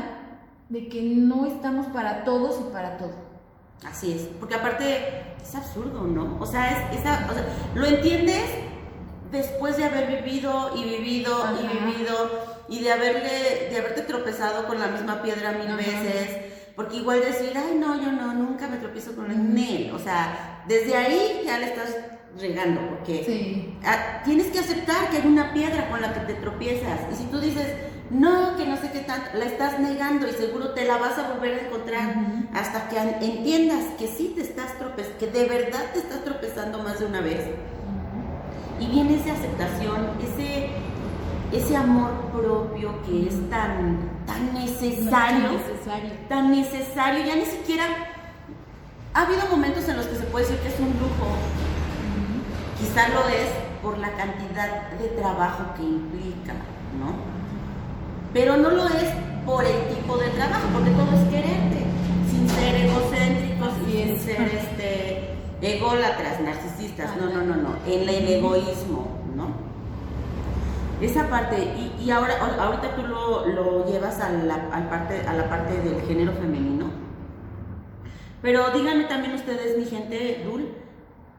de 0.68 0.88
que 0.88 1.02
no 1.02 1.46
estamos 1.46 1.86
para 1.88 2.24
todos 2.24 2.60
y 2.60 2.72
para 2.72 2.98
todo. 2.98 3.14
Así 3.84 4.12
es, 4.12 4.22
porque 4.38 4.54
aparte 4.54 5.34
es 5.42 5.54
absurdo, 5.54 6.02
¿no? 6.02 6.38
O 6.40 6.46
sea, 6.46 6.90
es, 6.92 7.00
lo 7.74 7.86
entiendes 7.86 8.44
después 9.32 9.76
de 9.76 9.84
haber 9.84 10.22
vivido 10.22 10.70
y 10.76 10.84
vivido 10.84 11.32
y 11.60 11.66
vivido 11.66 12.30
y 12.68 12.80
de 12.80 12.92
haberle 12.92 13.68
de 13.70 13.78
haberte 13.78 14.02
tropezado 14.02 14.66
con 14.66 14.78
la 14.78 14.86
misma 14.88 15.22
piedra 15.22 15.52
mil 15.52 15.74
veces, 15.76 16.52
porque 16.76 16.98
igual 16.98 17.20
decir, 17.20 17.52
ay, 17.56 17.76
no, 17.76 18.00
yo 18.00 18.12
no, 18.12 18.32
nunca 18.34 18.68
me 18.68 18.76
tropiezo 18.76 19.16
con 19.16 19.30
el 19.30 19.52
Nel, 19.52 19.90
o 19.92 19.98
sea, 19.98 20.62
desde 20.68 20.96
ahí 20.96 21.42
ya 21.44 21.58
le 21.58 21.66
estás 21.66 21.96
regando, 22.38 22.80
porque 22.88 23.74
ah, 23.84 24.22
tienes 24.24 24.46
que 24.46 24.58
aceptar 24.58 25.10
que 25.10 25.18
hay 25.18 25.26
una 25.26 25.52
piedra 25.52 25.88
con 25.90 26.00
la 26.00 26.14
que 26.14 26.20
te 26.20 26.34
tropiezas. 26.34 27.00
Y 27.12 27.16
si 27.16 27.24
tú 27.24 27.40
dices, 27.40 27.66
no, 28.10 28.56
que 28.56 28.66
no 28.66 28.76
sé 28.76 28.90
qué 28.92 29.00
tanto, 29.00 29.30
la 29.34 29.44
estás 29.46 29.78
negando 29.78 30.26
y 30.28 30.32
seguro 30.32 30.70
te 30.70 30.84
la 30.84 30.98
vas 30.98 31.18
a 31.18 31.32
volver 31.32 31.54
a 31.54 31.66
encontrar 31.66 32.14
hasta 32.52 32.88
que 32.88 32.98
entiendas 32.98 33.84
que 33.98 34.06
sí 34.06 34.32
te 34.34 34.42
estás 34.42 34.78
tropezando, 34.78 35.18
que 35.18 35.26
de 35.28 35.44
verdad 35.46 35.92
te 35.92 36.00
estás 36.00 36.24
tropezando 36.24 36.82
más 36.82 37.00
de 37.00 37.06
una 37.06 37.20
vez. 37.20 37.40
Y 38.80 38.86
viene 38.86 39.16
esa 39.16 39.32
aceptación, 39.32 40.10
ese, 40.20 40.68
ese 41.52 41.76
amor 41.76 42.10
propio 42.32 43.00
que 43.02 43.28
es 43.28 43.50
tan, 43.50 44.10
tan 44.26 44.52
necesario, 44.52 45.52
necesario, 45.52 46.10
tan 46.28 46.50
necesario, 46.50 47.24
ya 47.24 47.36
ni 47.36 47.46
siquiera... 47.46 47.84
Ha 49.14 49.26
habido 49.26 49.42
momentos 49.50 49.86
en 49.88 49.98
los 49.98 50.06
que 50.06 50.16
se 50.16 50.24
puede 50.24 50.46
decir 50.46 50.60
que 50.62 50.68
es 50.68 50.80
un 50.80 50.88
lujo, 50.88 51.36
Quizá 52.82 53.08
lo 53.10 53.28
es 53.28 53.48
por 53.80 53.96
la 53.98 54.10
cantidad 54.10 54.90
de 54.98 55.06
trabajo 55.10 55.72
que 55.76 55.82
implica, 55.84 56.52
¿no? 56.98 57.14
Pero 58.34 58.56
no 58.56 58.70
lo 58.70 58.86
es 58.88 59.08
por 59.46 59.64
el 59.64 59.86
tipo 59.94 60.16
de 60.16 60.28
trabajo, 60.30 60.66
porque 60.72 60.90
todo 60.90 61.12
es 61.14 61.28
quererte, 61.28 61.84
sin 62.28 62.48
ser 62.50 62.74
egocéntricos 62.74 63.70
y 63.86 63.92
sin 63.92 64.18
ser 64.18 64.40
este, 64.48 65.34
ególatras, 65.60 66.40
narcisistas, 66.40 67.16
no, 67.18 67.26
no, 67.30 67.44
no, 67.44 67.54
no, 67.54 67.76
en 67.86 68.08
el 68.08 68.28
egoísmo, 68.28 69.06
¿no? 69.36 69.52
Esa 71.00 71.28
parte, 71.28 71.92
y, 72.00 72.10
ahora, 72.10 72.34
ahorita 72.58 72.96
tú 72.96 73.02
lo, 73.06 73.86
llevas 73.86 74.20
a 74.20 74.28
la, 74.30 74.90
parte, 74.90 75.22
a 75.24 75.34
la 75.34 75.48
parte 75.48 75.80
del 75.82 76.02
género 76.02 76.32
femenino, 76.32 76.86
pero 78.42 78.70
díganme 78.70 79.04
también 79.04 79.34
ustedes, 79.34 79.78
mi 79.78 79.84
gente, 79.84 80.42
Dul, 80.44 80.68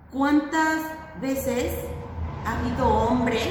¿cuántas 0.10 1.03
veces 1.22 1.74
ha 2.46 2.60
habido 2.60 2.88
hombres 2.88 3.48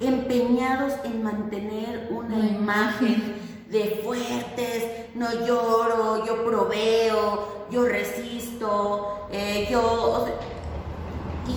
empeñados 0.00 0.92
en 1.04 1.22
mantener 1.22 2.08
una 2.10 2.38
imagen 2.38 3.36
de 3.70 4.00
fuertes, 4.04 4.84
no 5.14 5.46
lloro, 5.46 6.24
yo 6.24 6.44
proveo, 6.44 7.66
yo 7.70 7.84
resisto, 7.86 9.26
eh, 9.32 9.66
yo... 9.70 10.26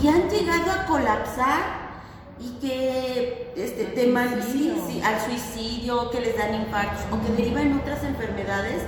y 0.01 0.07
han 0.07 0.29
llegado 0.29 0.71
a 0.71 0.85
colapsar 0.85 1.79
y 2.39 2.51
que 2.59 3.53
este, 3.57 3.85
teman 3.85 4.29
al 4.33 5.21
suicidio, 5.21 6.09
que 6.09 6.21
les 6.21 6.37
dan 6.37 6.55
infartos 6.55 7.01
o 7.11 7.21
que 7.21 7.33
derivan 7.33 7.77
otras 7.79 8.03
enfermedades 8.03 8.81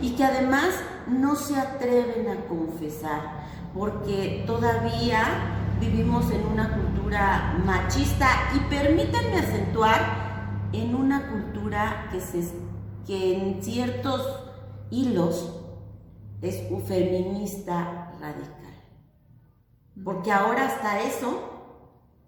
y 0.00 0.10
que 0.16 0.24
además 0.24 0.74
no 1.06 1.36
se 1.36 1.56
atreven 1.56 2.28
a 2.28 2.46
confesar 2.48 3.46
porque 3.76 4.44
todavía 4.46 5.76
vivimos 5.78 6.30
en 6.30 6.46
una 6.46 6.74
cultura 6.74 7.60
machista 7.64 8.28
y 8.54 8.70
permítanme 8.70 9.36
acentuar 9.36 10.70
en 10.72 10.94
una 10.94 11.30
cultura 11.30 12.08
que, 12.10 12.20
se, 12.20 12.48
que 13.06 13.36
en 13.36 13.62
ciertos 13.62 14.40
hilos 14.90 15.62
es 16.40 16.70
un 16.70 16.82
feminista 16.82 18.12
radical. 18.18 18.56
Porque 20.02 20.32
ahora 20.32 20.66
hasta 20.66 21.02
eso 21.02 21.52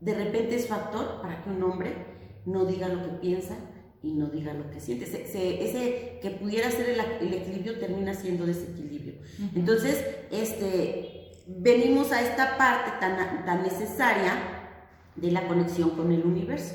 de 0.00 0.14
repente 0.14 0.56
es 0.56 0.68
factor 0.68 1.20
para 1.22 1.42
que 1.42 1.50
un 1.50 1.62
hombre 1.62 2.42
no 2.44 2.64
diga 2.64 2.88
lo 2.88 3.02
que 3.02 3.16
piensa 3.20 3.56
y 4.02 4.12
no 4.12 4.26
diga 4.26 4.54
lo 4.54 4.70
que 4.70 4.80
siente. 4.80 5.04
ese 5.06 6.18
que 6.22 6.30
pudiera 6.30 6.70
ser 6.70 6.90
el, 6.90 7.34
equilibrio 7.34 7.78
termina 7.78 8.14
siendo 8.14 8.46
desequilibrio. 8.46 9.14
Entonces, 9.54 10.04
este, 10.30 11.17
venimos 11.48 12.12
a 12.12 12.20
esta 12.20 12.58
parte 12.58 12.92
tan, 13.00 13.44
tan 13.44 13.62
necesaria 13.62 14.32
de 15.16 15.32
la 15.32 15.48
conexión 15.48 15.90
con 15.90 16.12
el 16.12 16.24
universo, 16.24 16.74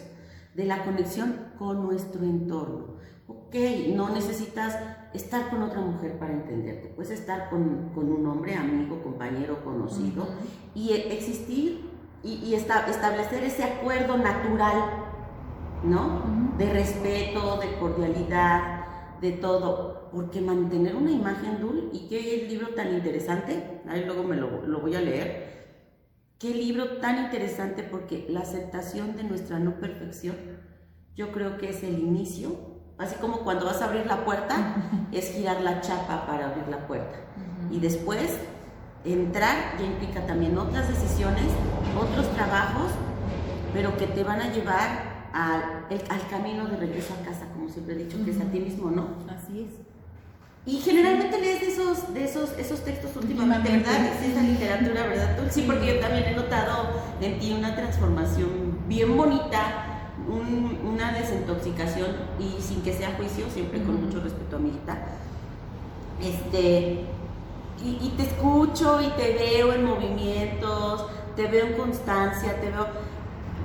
de 0.56 0.66
la 0.66 0.84
conexión 0.84 1.54
con 1.58 1.84
nuestro 1.84 2.24
entorno. 2.24 2.96
Ok, 3.28 3.56
no 3.96 4.10
necesitas 4.10 4.78
estar 5.14 5.50
con 5.50 5.62
otra 5.62 5.80
mujer 5.80 6.18
para 6.18 6.34
entenderte, 6.34 6.90
puedes 6.90 7.12
estar 7.12 7.50
con, 7.50 7.92
con 7.94 8.12
un 8.12 8.26
hombre, 8.26 8.56
amigo, 8.56 9.02
compañero, 9.02 9.64
conocido 9.64 10.28
y 10.74 10.92
existir 10.92 11.90
y, 12.24 12.54
establecer 12.56 13.44
ese 13.44 13.64
acuerdo 13.64 14.18
natural, 14.18 14.76
¿no? 15.84 16.24
De 16.58 16.72
respeto, 16.72 17.58
de 17.58 17.78
cordialidad, 17.78 19.20
de 19.20 19.34
todo. 19.34 20.03
Porque 20.14 20.42
mantener 20.42 20.96
una 20.96 21.12
imagen 21.12 21.60
dul, 21.60 21.90
y 21.92 22.08
qué 22.08 22.46
libro 22.48 22.70
tan 22.70 22.94
interesante, 22.94 23.82
ahí 23.88 24.06
luego 24.06 24.24
me 24.24 24.36
lo, 24.36 24.66
lo 24.68 24.80
voy 24.80 24.96
a 24.96 25.02
leer. 25.02 25.54
Qué 26.38 26.54
libro 26.54 26.98
tan 26.98 27.26
interesante 27.26 27.84
porque 27.84 28.28
la 28.30 28.42
aceptación 28.42 29.16
de 29.16 29.24
nuestra 29.24 29.60
no 29.60 29.80
perfección, 29.80 30.36
yo 31.16 31.32
creo 31.32 31.58
que 31.58 31.70
es 31.70 31.84
el 31.84 32.00
inicio, 32.00 32.56
así 32.98 33.16
como 33.16 33.40
cuando 33.40 33.66
vas 33.66 33.82
a 33.82 33.86
abrir 33.86 34.06
la 34.06 34.26
puerta, 34.26 34.76
es 35.12 35.32
girar 35.32 35.62
la 35.62 35.82
chapa 35.82 36.28
para 36.28 36.50
abrir 36.50 36.68
la 36.68 36.86
puerta. 36.86 37.18
Y 37.72 37.80
después 37.80 38.38
entrar 39.06 39.78
ya 39.80 39.86
implica 39.86 40.26
también 40.26 40.58
otras 40.58 40.88
decisiones, 40.88 41.46
otros 42.00 42.32
trabajos, 42.34 42.92
pero 43.74 43.96
que 43.98 44.08
te 44.08 44.24
van 44.24 44.42
a 44.42 44.52
llevar 44.52 45.30
al, 45.34 45.86
al 45.90 46.28
camino 46.30 46.68
de 46.68 46.78
regreso 46.78 47.14
a 47.14 47.26
casa, 47.26 47.48
como 47.54 47.70
siempre 47.70 47.96
he 47.96 47.98
dicho, 48.06 48.24
que 48.24 48.32
es 48.32 48.40
a 48.40 48.46
ti 48.46 48.60
mismo, 48.60 48.92
¿no? 48.92 49.08
Así 49.30 49.62
es. 49.62 49.93
Y 50.66 50.78
generalmente 50.78 51.40
lees 51.40 51.60
de 51.60 51.68
esos, 51.68 52.14
de 52.14 52.24
esos, 52.24 52.52
esos 52.58 52.80
textos 52.86 53.12
últimamente, 53.18 53.70
¿verdad? 53.70 54.06
Es 54.06 54.30
esa 54.30 54.42
literatura, 54.42 55.08
¿verdad? 55.08 55.38
Sí, 55.52 55.64
porque 55.68 55.96
yo 55.96 56.00
también 56.00 56.24
he 56.26 56.36
notado 56.36 56.88
en 57.20 57.38
ti 57.38 57.52
una 57.52 57.76
transformación 57.76 58.80
bien 58.88 59.18
bonita, 59.18 60.04
una 60.26 61.12
desintoxicación 61.12 62.16
y 62.40 62.62
sin 62.62 62.82
que 62.82 62.94
sea 62.94 63.14
juicio, 63.18 63.46
siempre 63.54 63.84
con 63.84 64.06
mucho 64.06 64.22
respeto 64.22 64.56
a 64.56 64.60
mi 64.60 64.70
hija. 64.70 65.00
Este, 66.22 67.06
y, 67.84 68.10
te 68.16 68.24
escucho 68.24 69.02
y 69.02 69.08
te 69.22 69.34
veo 69.34 69.74
en 69.74 69.84
movimientos, 69.84 71.08
te 71.36 71.48
veo 71.48 71.68
en 71.68 71.74
constancia, 71.74 72.62
te 72.62 72.70
veo... 72.70 72.88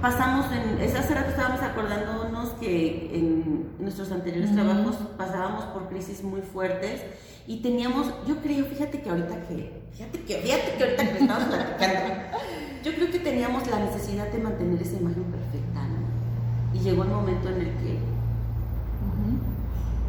Pasamos 0.01 0.47
en... 0.53 0.81
Esa 0.81 1.01
hace 1.01 1.15
rato 1.15 1.31
estábamos 1.31 1.61
acordándonos 1.61 2.51
que 2.61 3.11
en 3.15 3.73
nuestros 3.81 4.13
anteriores 4.13 4.55
trabajos 4.55 4.97
pasábamos 5.17 5.65
por 5.67 5.89
crisis 5.89 6.23
muy 6.23 6.41
fuertes 6.41 7.03
y 7.49 7.63
teníamos, 7.63 8.13
yo 8.27 8.37
creo, 8.37 8.67
fíjate 8.67 9.01
que 9.01 9.11
ahorita 9.11 9.43
que, 9.49 9.83
fíjate 9.93 10.21
que, 10.21 10.37
fíjate 10.37 10.75
que 10.77 10.85
ahorita 10.85 11.05
que 11.05 11.19
estamos 11.19 11.45
platicando, 11.45 12.15
yo 12.85 12.95
creo 12.95 13.11
que 13.11 13.19
teníamos 13.19 13.67
la 13.69 13.81
necesidad 13.81 14.31
de 14.31 14.39
mantener 14.39 14.81
esa 14.81 14.97
imagen 14.99 15.25
perfecta, 15.25 15.81
¿no? 15.81 16.79
Y 16.79 16.83
llegó 16.83 17.03
el 17.03 17.09
momento 17.09 17.49
en 17.49 17.61
el 17.61 17.71
que 17.79 17.99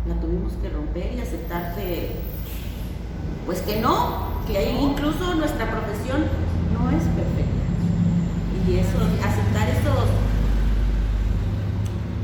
la 0.07 0.15
tuvimos 0.19 0.53
que 0.61 0.69
romper 0.69 1.13
y 1.13 1.21
aceptar 1.21 1.75
que 1.75 2.11
pues 3.45 3.61
que 3.61 3.79
no, 3.81 4.43
que 4.45 4.71
incluso 4.71 5.33
nuestra 5.35 5.71
profesión 5.71 6.25
no 6.73 6.89
es 6.91 7.03
perfecta. 7.03 7.48
Y 8.69 8.77
eso, 8.77 8.99
aceptar 9.25 9.67
esos, 9.67 10.05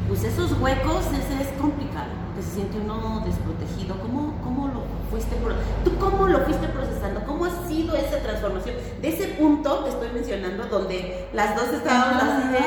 pues 0.08 0.24
esos 0.24 0.52
huecos 0.62 1.06
es, 1.08 1.42
es 1.42 1.48
complicado, 1.60 2.06
porque 2.28 2.44
se 2.44 2.56
siente 2.58 2.78
uno 2.78 3.24
desprotegido. 3.26 4.00
¿Cómo, 4.00 4.40
cómo 4.44 4.68
lo 4.68 4.84
fuiste, 5.10 5.36
tú 5.84 5.98
cómo 5.98 6.28
lo 6.28 6.46
fuiste 6.46 6.68
procesando? 6.68 7.26
¿Cómo 7.26 7.46
ha 7.46 7.68
sido 7.68 7.96
esa 7.96 8.20
transformación? 8.20 8.76
De 9.02 9.10
ese 9.10 9.30
punto 9.30 9.86
que 9.86 9.90
estoy 9.90 10.10
mencionando, 10.14 10.66
donde 10.66 11.30
las 11.34 11.56
dos 11.56 11.70
estábamos 11.74 12.22
así 12.22 12.50
de, 12.50 12.60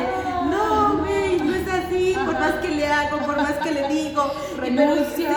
no, 0.51 0.99
güey, 0.99 1.39
no 1.39 1.55
es 1.55 1.69
así, 1.69 2.17
por 2.27 2.35
más 2.35 2.55
que 2.55 2.71
le 2.71 2.89
hago, 2.89 3.19
por 3.19 3.37
más 3.37 3.53
que 3.63 3.71
le 3.71 3.89
digo. 3.89 4.33
Renuncia. 4.57 5.37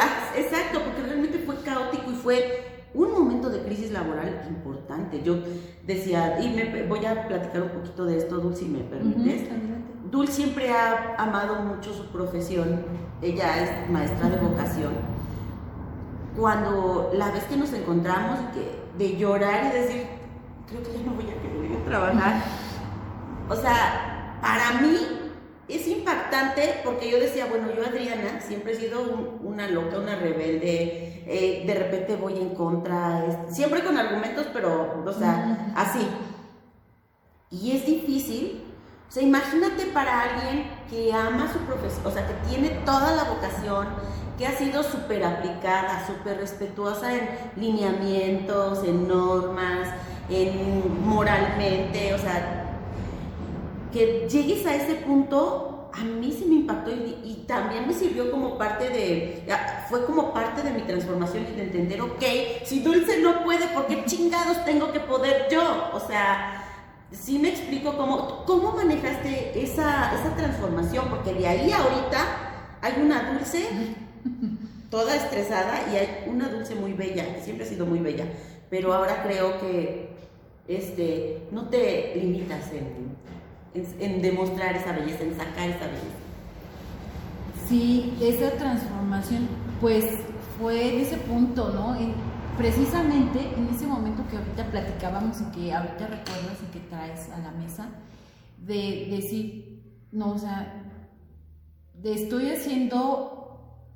Ah, 0.00 0.32
exacto, 0.34 0.80
porque 0.82 1.02
realmente 1.02 1.42
fue 1.44 1.56
caótico 1.56 2.10
y 2.10 2.14
fue 2.14 2.73
un 2.94 3.12
momento 3.12 3.50
de 3.50 3.60
crisis 3.60 3.90
laboral 3.90 4.46
importante. 4.48 5.22
Yo 5.22 5.36
decía, 5.86 6.40
y 6.40 6.48
me 6.50 6.86
voy 6.86 7.04
a 7.04 7.26
platicar 7.26 7.62
un 7.62 7.70
poquito 7.70 8.04
de 8.04 8.18
esto, 8.18 8.38
Dul, 8.38 8.54
si 8.54 8.66
me 8.66 8.80
permites. 8.80 9.48
Dul 10.10 10.28
siempre 10.28 10.70
ha 10.70 11.16
amado 11.18 11.56
mucho 11.62 11.92
su 11.92 12.06
profesión, 12.06 12.84
ella 13.20 13.62
es 13.62 13.90
maestra 13.90 14.28
de 14.28 14.36
vocación. 14.36 14.92
Cuando 16.36 17.10
la 17.14 17.30
vez 17.30 17.44
que 17.44 17.56
nos 17.56 17.72
encontramos, 17.72 18.38
que, 18.52 18.84
de 18.96 19.16
llorar 19.16 19.72
y 19.72 19.78
decir, 19.78 20.06
creo 20.68 20.82
que 20.82 20.92
ya 20.92 21.04
no 21.04 21.14
voy 21.14 21.24
a 21.24 21.40
querer 21.40 21.84
trabajar, 21.84 22.42
o 23.48 23.56
sea, 23.56 24.38
para 24.40 24.80
mí 24.80 25.23
es 25.68 25.86
impactante 25.88 26.80
porque 26.84 27.10
yo 27.10 27.18
decía, 27.18 27.46
bueno, 27.46 27.68
yo 27.74 27.84
Adriana 27.84 28.40
siempre 28.40 28.72
he 28.72 28.76
sido 28.76 29.02
una 29.42 29.68
loca, 29.68 29.98
una 29.98 30.16
rebelde, 30.16 31.22
eh, 31.26 31.64
de 31.66 31.74
repente 31.74 32.16
voy 32.16 32.38
en 32.38 32.50
contra, 32.50 33.48
siempre 33.50 33.82
con 33.82 33.96
argumentos, 33.96 34.46
pero, 34.52 35.02
o 35.04 35.12
sea, 35.12 35.72
así. 35.74 36.06
Y 37.50 37.72
es 37.72 37.86
difícil, 37.86 38.62
o 39.08 39.12
sea, 39.12 39.22
imagínate 39.22 39.86
para 39.86 40.22
alguien 40.22 40.70
que 40.90 41.12
ama 41.12 41.50
su 41.52 41.60
profesión, 41.60 42.06
o 42.06 42.10
sea, 42.10 42.26
que 42.26 42.34
tiene 42.48 42.70
toda 42.84 43.12
la 43.12 43.24
vocación, 43.24 43.88
que 44.36 44.46
ha 44.46 44.56
sido 44.58 44.82
súper 44.82 45.24
aplicada, 45.24 46.04
súper 46.06 46.38
respetuosa 46.38 47.14
en 47.14 47.28
lineamientos, 47.56 48.82
en 48.84 49.08
normas, 49.08 49.88
en 50.28 51.06
moralmente, 51.06 52.12
o 52.14 52.18
sea, 52.18 52.63
que 53.94 54.28
llegues 54.28 54.66
a 54.66 54.74
ese 54.74 54.96
punto, 54.96 55.88
a 55.92 56.02
mí 56.02 56.34
sí 56.36 56.44
me 56.46 56.56
impactó 56.56 56.90
y, 56.90 57.44
también 57.46 57.86
me 57.86 57.92
sirvió 57.92 58.30
como 58.30 58.56
parte 58.56 58.88
de, 58.88 59.44
fue 59.90 60.06
como 60.06 60.32
parte 60.32 60.62
de 60.62 60.72
mi 60.72 60.80
transformación 60.82 61.46
y 61.52 61.56
de 61.56 61.64
entender, 61.64 62.00
ok, 62.00 62.22
si 62.64 62.80
Dulce 62.80 63.20
no 63.20 63.44
puede, 63.44 63.68
¿por 63.68 63.86
qué 63.86 64.02
chingados 64.06 64.64
tengo 64.64 64.90
que 64.92 65.00
poder 65.00 65.46
yo? 65.50 65.90
O 65.92 66.00
sea, 66.00 66.64
sí 67.12 67.38
me 67.38 67.50
explico 67.50 67.98
cómo, 67.98 68.44
cómo 68.46 68.72
manejaste 68.72 69.62
esa, 69.62 70.18
esa 70.18 70.34
transformación, 70.34 71.10
porque 71.10 71.34
de 71.34 71.46
ahí 71.46 71.70
ahorita 71.70 72.78
hay 72.80 72.94
una 73.02 73.32
Dulce 73.32 73.68
toda 74.90 75.14
estresada 75.14 75.82
y 75.92 75.96
hay 75.96 76.24
una 76.26 76.48
Dulce 76.48 76.74
muy 76.74 76.94
bella, 76.94 77.26
siempre 77.44 77.66
ha 77.66 77.68
sido 77.68 77.84
muy 77.84 78.00
bella, 78.00 78.24
pero 78.70 78.92
ahora 78.94 79.22
creo 79.22 79.60
que 79.60 80.08
este, 80.66 81.42
no 81.52 81.68
te 81.68 82.14
limitas 82.16 82.72
en 82.72 83.14
en, 83.74 84.22
demostrar 84.22 84.76
esa 84.76 84.92
belleza, 84.92 85.24
en 85.24 85.36
sacar 85.36 85.68
esa 85.68 85.86
belleza. 85.86 86.18
Sí, 87.68 88.14
esa 88.20 88.52
transformación, 88.52 89.48
pues 89.80 90.04
fue 90.58 90.94
en 90.94 91.00
ese 91.00 91.16
punto, 91.16 91.70
¿no? 91.70 91.96
precisamente 92.56 93.40
en 93.56 93.66
ese 93.66 93.84
momento 93.84 94.22
que 94.30 94.36
ahorita 94.36 94.70
platicábamos 94.70 95.40
y 95.40 95.44
que 95.46 95.72
ahorita 95.72 96.06
recuerdas 96.06 96.58
y 96.62 96.72
que 96.72 96.86
traes 96.88 97.28
a 97.30 97.38
la 97.38 97.50
mesa, 97.50 97.88
de, 98.58 99.08
decir, 99.10 99.82
no, 100.12 100.32
o 100.32 100.38
sea, 100.38 100.84
de 102.00 102.14
estoy 102.14 102.50
haciendo, 102.50 103.90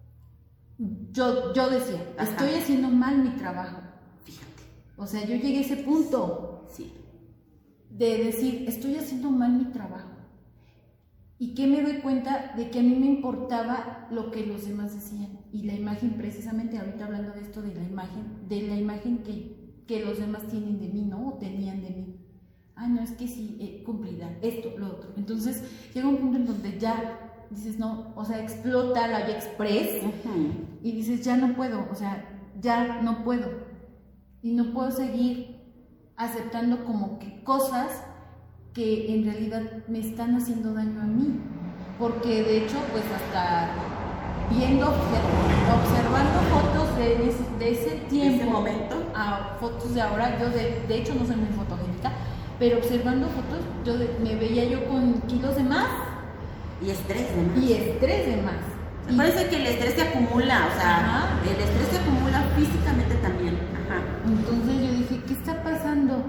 yo, 1.12 1.54
yo 1.54 1.70
decía, 1.70 2.02
estoy 2.18 2.54
haciendo 2.54 2.88
mal 2.88 3.18
mi 3.18 3.30
trabajo. 3.30 3.78
Fíjate. 4.24 4.62
O 4.96 5.06
sea, 5.06 5.20
yo 5.20 5.36
llegué 5.36 5.58
a 5.58 5.60
ese 5.60 5.76
punto. 5.76 6.66
Sí 6.72 6.92
de 7.90 8.24
decir, 8.24 8.64
estoy 8.68 8.96
haciendo 8.96 9.30
mal 9.30 9.52
mi 9.52 9.64
trabajo. 9.66 10.10
¿Y 11.38 11.54
que 11.54 11.66
me 11.66 11.82
doy 11.82 11.98
cuenta? 11.98 12.52
De 12.56 12.70
que 12.70 12.80
a 12.80 12.82
mí 12.82 12.96
me 12.96 13.06
importaba 13.06 14.08
lo 14.10 14.30
que 14.30 14.44
los 14.44 14.66
demás 14.66 14.94
decían. 14.94 15.38
Y 15.52 15.62
la 15.62 15.74
imagen, 15.74 16.14
precisamente 16.14 16.78
ahorita 16.78 17.06
hablando 17.06 17.32
de 17.32 17.42
esto, 17.42 17.62
de 17.62 17.74
la 17.74 17.84
imagen, 17.84 18.48
de 18.48 18.62
la 18.62 18.76
imagen 18.76 19.18
que, 19.18 19.84
que 19.86 20.04
los 20.04 20.18
demás 20.18 20.46
tienen 20.48 20.80
de 20.80 20.88
mí, 20.88 21.02
¿no? 21.02 21.28
O 21.28 21.32
tenían 21.34 21.80
de 21.82 21.90
mí. 21.90 22.16
Ah, 22.74 22.88
no, 22.88 23.02
es 23.02 23.12
que 23.12 23.26
sí, 23.26 23.56
eh, 23.60 23.82
cumplida, 23.84 24.36
esto, 24.42 24.72
lo 24.78 24.86
otro. 24.86 25.10
Entonces 25.16 25.62
llega 25.94 26.08
un 26.08 26.18
punto 26.18 26.38
en 26.38 26.46
donde 26.46 26.78
ya 26.78 27.18
dices, 27.50 27.78
no, 27.78 28.12
o 28.14 28.24
sea, 28.24 28.40
explota 28.40 29.08
la 29.08 29.26
vía 29.26 29.36
express 29.36 30.02
y 30.82 30.92
dices, 30.92 31.24
ya 31.24 31.36
no 31.36 31.54
puedo, 31.56 31.88
o 31.90 31.94
sea, 31.94 32.24
ya 32.60 33.00
no 33.02 33.24
puedo. 33.24 33.48
Y 34.42 34.52
no 34.52 34.72
puedo 34.72 34.90
seguir 34.90 35.57
aceptando 36.18 36.84
como 36.84 37.18
que 37.18 37.42
cosas 37.42 38.02
que 38.74 39.14
en 39.14 39.24
realidad 39.24 39.62
me 39.88 40.00
están 40.00 40.36
haciendo 40.36 40.74
daño 40.74 41.00
a 41.00 41.06
mí. 41.06 41.40
Porque 41.98 42.42
de 42.42 42.58
hecho, 42.58 42.76
pues 42.92 43.04
hasta 43.04 43.70
viendo, 44.50 44.86
observando 44.86 46.38
fotos 46.50 46.96
de, 46.96 47.70
ese, 47.70 47.92
tiempo, 48.08 48.42
ese 48.42 48.50
momento, 48.50 48.96
a 49.14 49.56
fotos 49.60 49.94
de 49.94 50.00
ahora, 50.00 50.38
yo 50.38 50.48
de, 50.50 50.84
de, 50.86 50.98
hecho 50.98 51.14
no 51.14 51.26
soy 51.26 51.36
muy 51.36 51.52
fotogénica, 51.56 52.12
pero 52.58 52.78
observando 52.78 53.26
fotos, 53.28 53.60
yo 53.84 53.94
me 54.22 54.36
veía 54.36 54.64
yo 54.64 54.88
con 54.88 55.20
kilos 55.22 55.56
de 55.56 55.64
más. 55.64 55.88
Y 56.84 56.90
estrés 56.90 57.34
de 57.34 57.42
más. 57.42 57.58
Y 57.58 57.72
estrés 57.72 58.26
de 58.26 58.42
más. 58.42 58.78
Me 59.08 59.16
parece 59.16 59.48
que 59.48 59.56
el 59.56 59.66
estrés 59.66 59.94
se 59.94 60.02
acumula, 60.02 60.68
o 60.70 60.78
sea, 60.78 61.40
el 61.42 61.60
estrés 61.60 61.88
se 61.90 61.98
acumula 61.98 62.42
físicamente 62.56 63.14
también. 63.16 63.58
Ajá. 63.74 64.02
Entonces 64.26 64.74
yo 64.74 64.92
dije, 64.98 65.22
¿qué 65.26 65.32
está 65.32 65.62
pasando? 65.62 66.22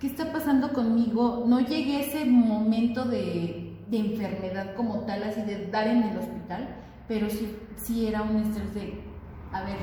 ¿Qué 0.00 0.06
está 0.06 0.32
pasando 0.32 0.72
conmigo? 0.72 1.44
No 1.46 1.60
llegué 1.60 1.96
a 1.96 2.00
ese 2.00 2.24
momento 2.24 3.04
de, 3.04 3.60
enfermedad 3.92 4.74
como 4.74 5.02
tal, 5.02 5.22
así 5.22 5.42
de 5.42 5.68
dar 5.68 5.86
en 5.86 6.02
el 6.02 6.18
hospital, 6.18 6.66
pero 7.06 7.30
sí, 7.30 7.56
sí 7.76 8.08
era 8.08 8.22
un 8.22 8.38
estrés 8.38 8.74
de, 8.74 9.04
a 9.52 9.62
ver, 9.62 9.76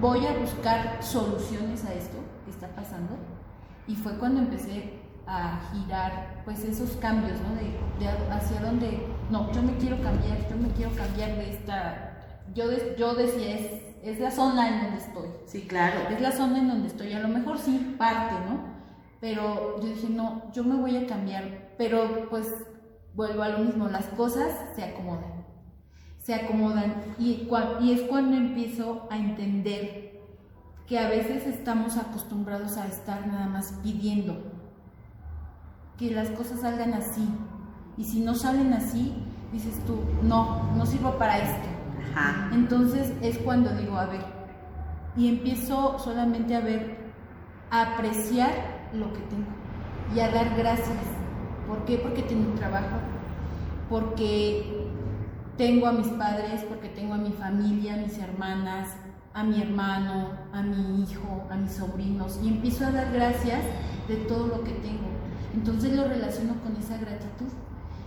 voy 0.00 0.26
a 0.26 0.36
buscar 0.36 1.00
soluciones 1.00 1.84
a 1.84 1.94
esto 1.94 2.16
que 2.44 2.50
está 2.50 2.66
pasando. 2.74 3.14
Y 3.86 3.94
fue 3.94 4.18
cuando 4.18 4.40
empecé 4.40 5.04
a 5.24 5.60
girar 5.72 6.42
pues 6.44 6.64
esos 6.64 6.90
cambios, 6.96 7.38
¿no? 7.42 7.54
De, 7.54 8.08
hacia 8.32 8.60
dónde, 8.60 9.06
no, 9.30 9.52
yo 9.52 9.62
me 9.62 9.76
quiero 9.76 10.02
cambiar, 10.02 10.48
yo 10.50 10.56
me 10.56 10.68
quiero 10.70 10.90
cambiar 10.96 11.36
de 11.36 11.50
esta, 11.50 12.40
yo, 12.54 12.64
yo 12.98 13.14
decía, 13.14 13.54
es, 13.54 13.93
es 14.04 14.20
la 14.20 14.30
zona 14.30 14.68
en 14.68 14.82
donde 14.82 14.98
estoy. 14.98 15.28
Sí, 15.46 15.62
claro. 15.62 16.08
Es 16.10 16.20
la 16.20 16.32
zona 16.32 16.58
en 16.58 16.68
donde 16.68 16.88
estoy, 16.88 17.12
a 17.12 17.20
lo 17.20 17.28
mejor 17.28 17.58
sí, 17.58 17.96
parte, 17.98 18.34
¿no? 18.48 18.74
pero 19.24 19.80
yo 19.80 19.88
dije, 19.88 20.10
no, 20.10 20.42
yo 20.52 20.62
me 20.64 20.76
voy 20.76 20.98
a 20.98 21.06
cambiar, 21.06 21.72
pero 21.78 22.28
pues 22.28 22.46
vuelvo 23.14 23.42
a 23.42 23.48
lo 23.48 23.60
mismo, 23.60 23.88
las 23.88 24.04
cosas 24.08 24.52
se 24.76 24.84
acomodan, 24.84 25.46
se 26.22 26.34
acomodan 26.34 26.96
y, 27.18 27.48
y 27.80 27.92
es 27.92 28.02
cuando 28.02 28.36
empiezo 28.36 29.08
a 29.10 29.16
entender 29.16 30.20
que 30.86 30.98
a 30.98 31.08
veces 31.08 31.46
estamos 31.46 31.96
acostumbrados 31.96 32.76
a 32.76 32.86
estar 32.86 33.26
nada 33.26 33.46
más 33.46 33.72
pidiendo 33.82 34.36
que 35.96 36.10
las 36.10 36.28
cosas 36.28 36.60
salgan 36.60 36.92
así 36.92 37.26
y 37.96 38.04
si 38.04 38.20
no 38.20 38.34
salen 38.34 38.74
así, 38.74 39.14
dices 39.54 39.82
tú, 39.86 40.00
no, 40.22 40.70
no 40.74 40.84
sirvo 40.84 41.16
para 41.16 41.38
esto. 41.38 41.68
Entonces 42.52 43.12
es 43.22 43.38
cuando 43.38 43.70
digo, 43.74 43.96
a 43.96 44.06
ver, 44.06 44.24
y 45.16 45.28
empiezo 45.28 45.98
solamente 45.98 46.54
a 46.54 46.60
ver, 46.60 46.96
a 47.70 47.94
apreciar 47.94 48.52
lo 48.92 49.12
que 49.12 49.20
tengo 49.20 49.50
y 50.14 50.20
a 50.20 50.30
dar 50.30 50.56
gracias. 50.56 50.98
¿Por 51.66 51.84
qué? 51.84 51.98
Porque 51.98 52.22
tengo 52.22 52.50
un 52.50 52.56
trabajo, 52.56 52.98
porque 53.88 54.88
tengo 55.56 55.86
a 55.86 55.92
mis 55.92 56.08
padres, 56.08 56.62
porque 56.68 56.88
tengo 56.88 57.14
a 57.14 57.18
mi 57.18 57.30
familia, 57.30 57.94
a 57.94 57.96
mis 57.98 58.18
hermanas, 58.18 58.90
a 59.32 59.42
mi 59.42 59.60
hermano, 59.60 60.30
a 60.52 60.62
mi 60.62 61.02
hijo, 61.02 61.44
a 61.50 61.56
mis 61.56 61.72
sobrinos 61.72 62.38
y 62.42 62.48
empiezo 62.48 62.86
a 62.86 62.92
dar 62.92 63.12
gracias 63.12 63.60
de 64.08 64.16
todo 64.28 64.46
lo 64.46 64.64
que 64.64 64.72
tengo. 64.72 65.08
Entonces 65.52 65.94
lo 65.94 66.04
relaciono 66.06 66.54
con 66.62 66.76
esa 66.76 66.96
gratitud. 66.98 67.48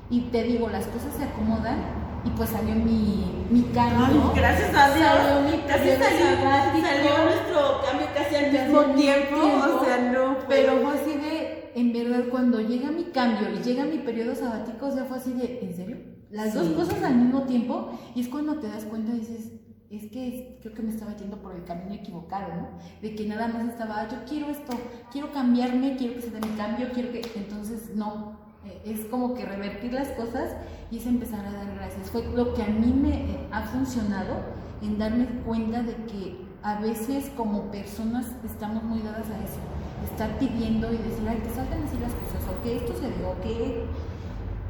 Y 0.10 0.22
te 0.32 0.44
digo, 0.44 0.70
las 0.70 0.86
cosas 0.88 1.14
se 1.16 1.26
acomodan 1.26 1.80
y 2.26 2.30
pues 2.32 2.50
salió 2.50 2.76
mi, 2.76 3.46
mi 3.50 3.64
cambio. 3.74 4.32
gracias 4.36 4.76
a 4.76 4.96
Dios. 4.96 5.08
Salió 5.08 5.52
mi 5.52 5.64
casi 5.64 5.90
salió, 5.90 7.26
nuestro 7.26 7.82
cambio 7.86 8.08
casi 8.14 8.36
al 8.36 8.52
mismo 8.52 8.82
tiempo, 8.96 9.38
O 9.38 9.86
sea, 9.86 10.12
no. 10.12 10.38
Pero 10.48 10.78
fue 10.78 10.94
así 10.94 11.14
de, 11.14 11.72
en 11.76 11.94
verdad, 11.94 12.30
cuando 12.30 12.60
llega 12.62 12.92
mi 12.92 13.06
cambio 13.06 13.50
y 13.54 13.64
llega 13.64 13.86
mi 13.86 14.00
periodo 14.00 14.36
sabático, 14.36 14.88
o 14.88 14.92
sea, 14.92 15.06
fue 15.06 15.18
así 15.18 15.34
de, 15.34 15.60
¿en 15.62 15.76
serio? 15.76 15.98
Las 16.30 16.54
dos 16.54 16.68
cosas 16.70 17.02
al 17.04 17.16
mismo 17.16 17.44
tiempo. 17.44 17.98
Y 18.16 18.22
es 18.22 18.28
cuando 18.28 18.60
te 18.60 18.68
das 18.68 18.86
cuenta 18.86 19.14
y 19.14 19.20
dices, 19.20 19.52
es 19.90 20.12
que 20.12 20.60
creo 20.62 20.74
que 20.74 20.82
me 20.82 20.90
estaba 20.90 21.16
yendo 21.16 21.42
por 21.42 21.56
el 21.56 21.64
camino 21.64 21.94
equivocado, 21.94 22.54
¿no? 22.56 22.70
De 23.02 23.16
que 23.16 23.26
nada 23.26 23.48
más 23.48 23.68
estaba, 23.68 24.08
yo 24.10 24.18
quiero 24.28 24.50
esto, 24.50 24.78
quiero 25.12 25.32
cambiarme, 25.32 25.96
quiero 25.96 26.16
que 26.16 26.22
se 26.22 26.32
dé 26.32 26.40
mi 26.42 26.58
cambio, 26.58 26.90
quiero 26.94 27.12
que. 27.12 27.22
Entonces, 27.36 27.96
no, 27.96 28.47
es 28.86 29.06
como 29.06 29.34
que 29.34 29.46
revertir 29.46 29.94
las 29.94 30.10
cosas 30.10 30.56
y 30.92 30.98
es 30.98 31.06
empezar 31.06 31.46
a 31.46 31.52
dar 31.52 31.76
gracias. 31.76 32.10
Fue 32.10 32.24
lo 32.36 32.54
que 32.54 32.64
a 32.64 32.68
mí 32.68 32.94
me 32.94 33.32
eh, 33.32 33.48
ha 33.52 33.64
funcionado 33.64 34.36
en 34.82 34.98
darme 34.98 35.26
cuenta 35.46 35.84
de 35.84 35.96
que 36.06 36.38
a 36.64 36.80
veces 36.80 37.32
como 37.36 37.72
personas 37.72 38.26
estamos 38.46 38.84
muy 38.84 39.00
dadas 39.02 39.30
a 39.30 39.44
eso, 39.44 39.60
estar 40.04 40.38
pidiendo 40.38 40.92
y 40.92 40.98
decir, 40.98 41.28
ay, 41.28 41.38
que 41.38 41.50
salgan 41.50 41.84
así 41.84 41.98
las 42.00 42.14
cosas, 42.14 42.44
o 42.50 42.64
que 42.64 42.78
esto 42.78 42.94
se 42.94 43.08
dio, 43.18 43.40
que... 43.42 43.86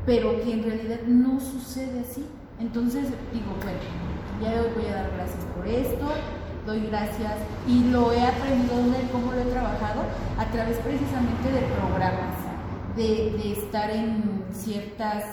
pero 0.06 0.42
que 0.42 0.54
en 0.54 0.64
realidad 0.64 1.02
no 1.08 1.40
sucede 1.40 2.02
así. 2.02 2.26
Entonces 2.60 3.10
digo, 3.32 3.54
bueno, 3.62 3.80
ya 4.42 4.62
hoy 4.62 4.70
voy 4.76 4.86
a 4.92 4.96
dar 4.96 5.12
gracias 5.16 5.44
por 5.56 5.68
esto, 5.68 6.06
doy 6.66 6.88
gracias 6.88 7.36
y 7.68 7.86
lo 7.92 8.12
he 8.12 8.22
aprendido 8.22 8.96
en 8.96 9.08
cómo 9.08 9.32
lo 9.32 9.40
he 9.40 9.46
trabajado 9.46 10.02
a 10.38 10.46
través 10.52 10.78
precisamente 10.78 11.52
de 11.52 11.62
programas 11.62 12.37
de, 12.98 13.52
estar 13.52 13.92
en 13.92 14.44
ciertas 14.52 15.24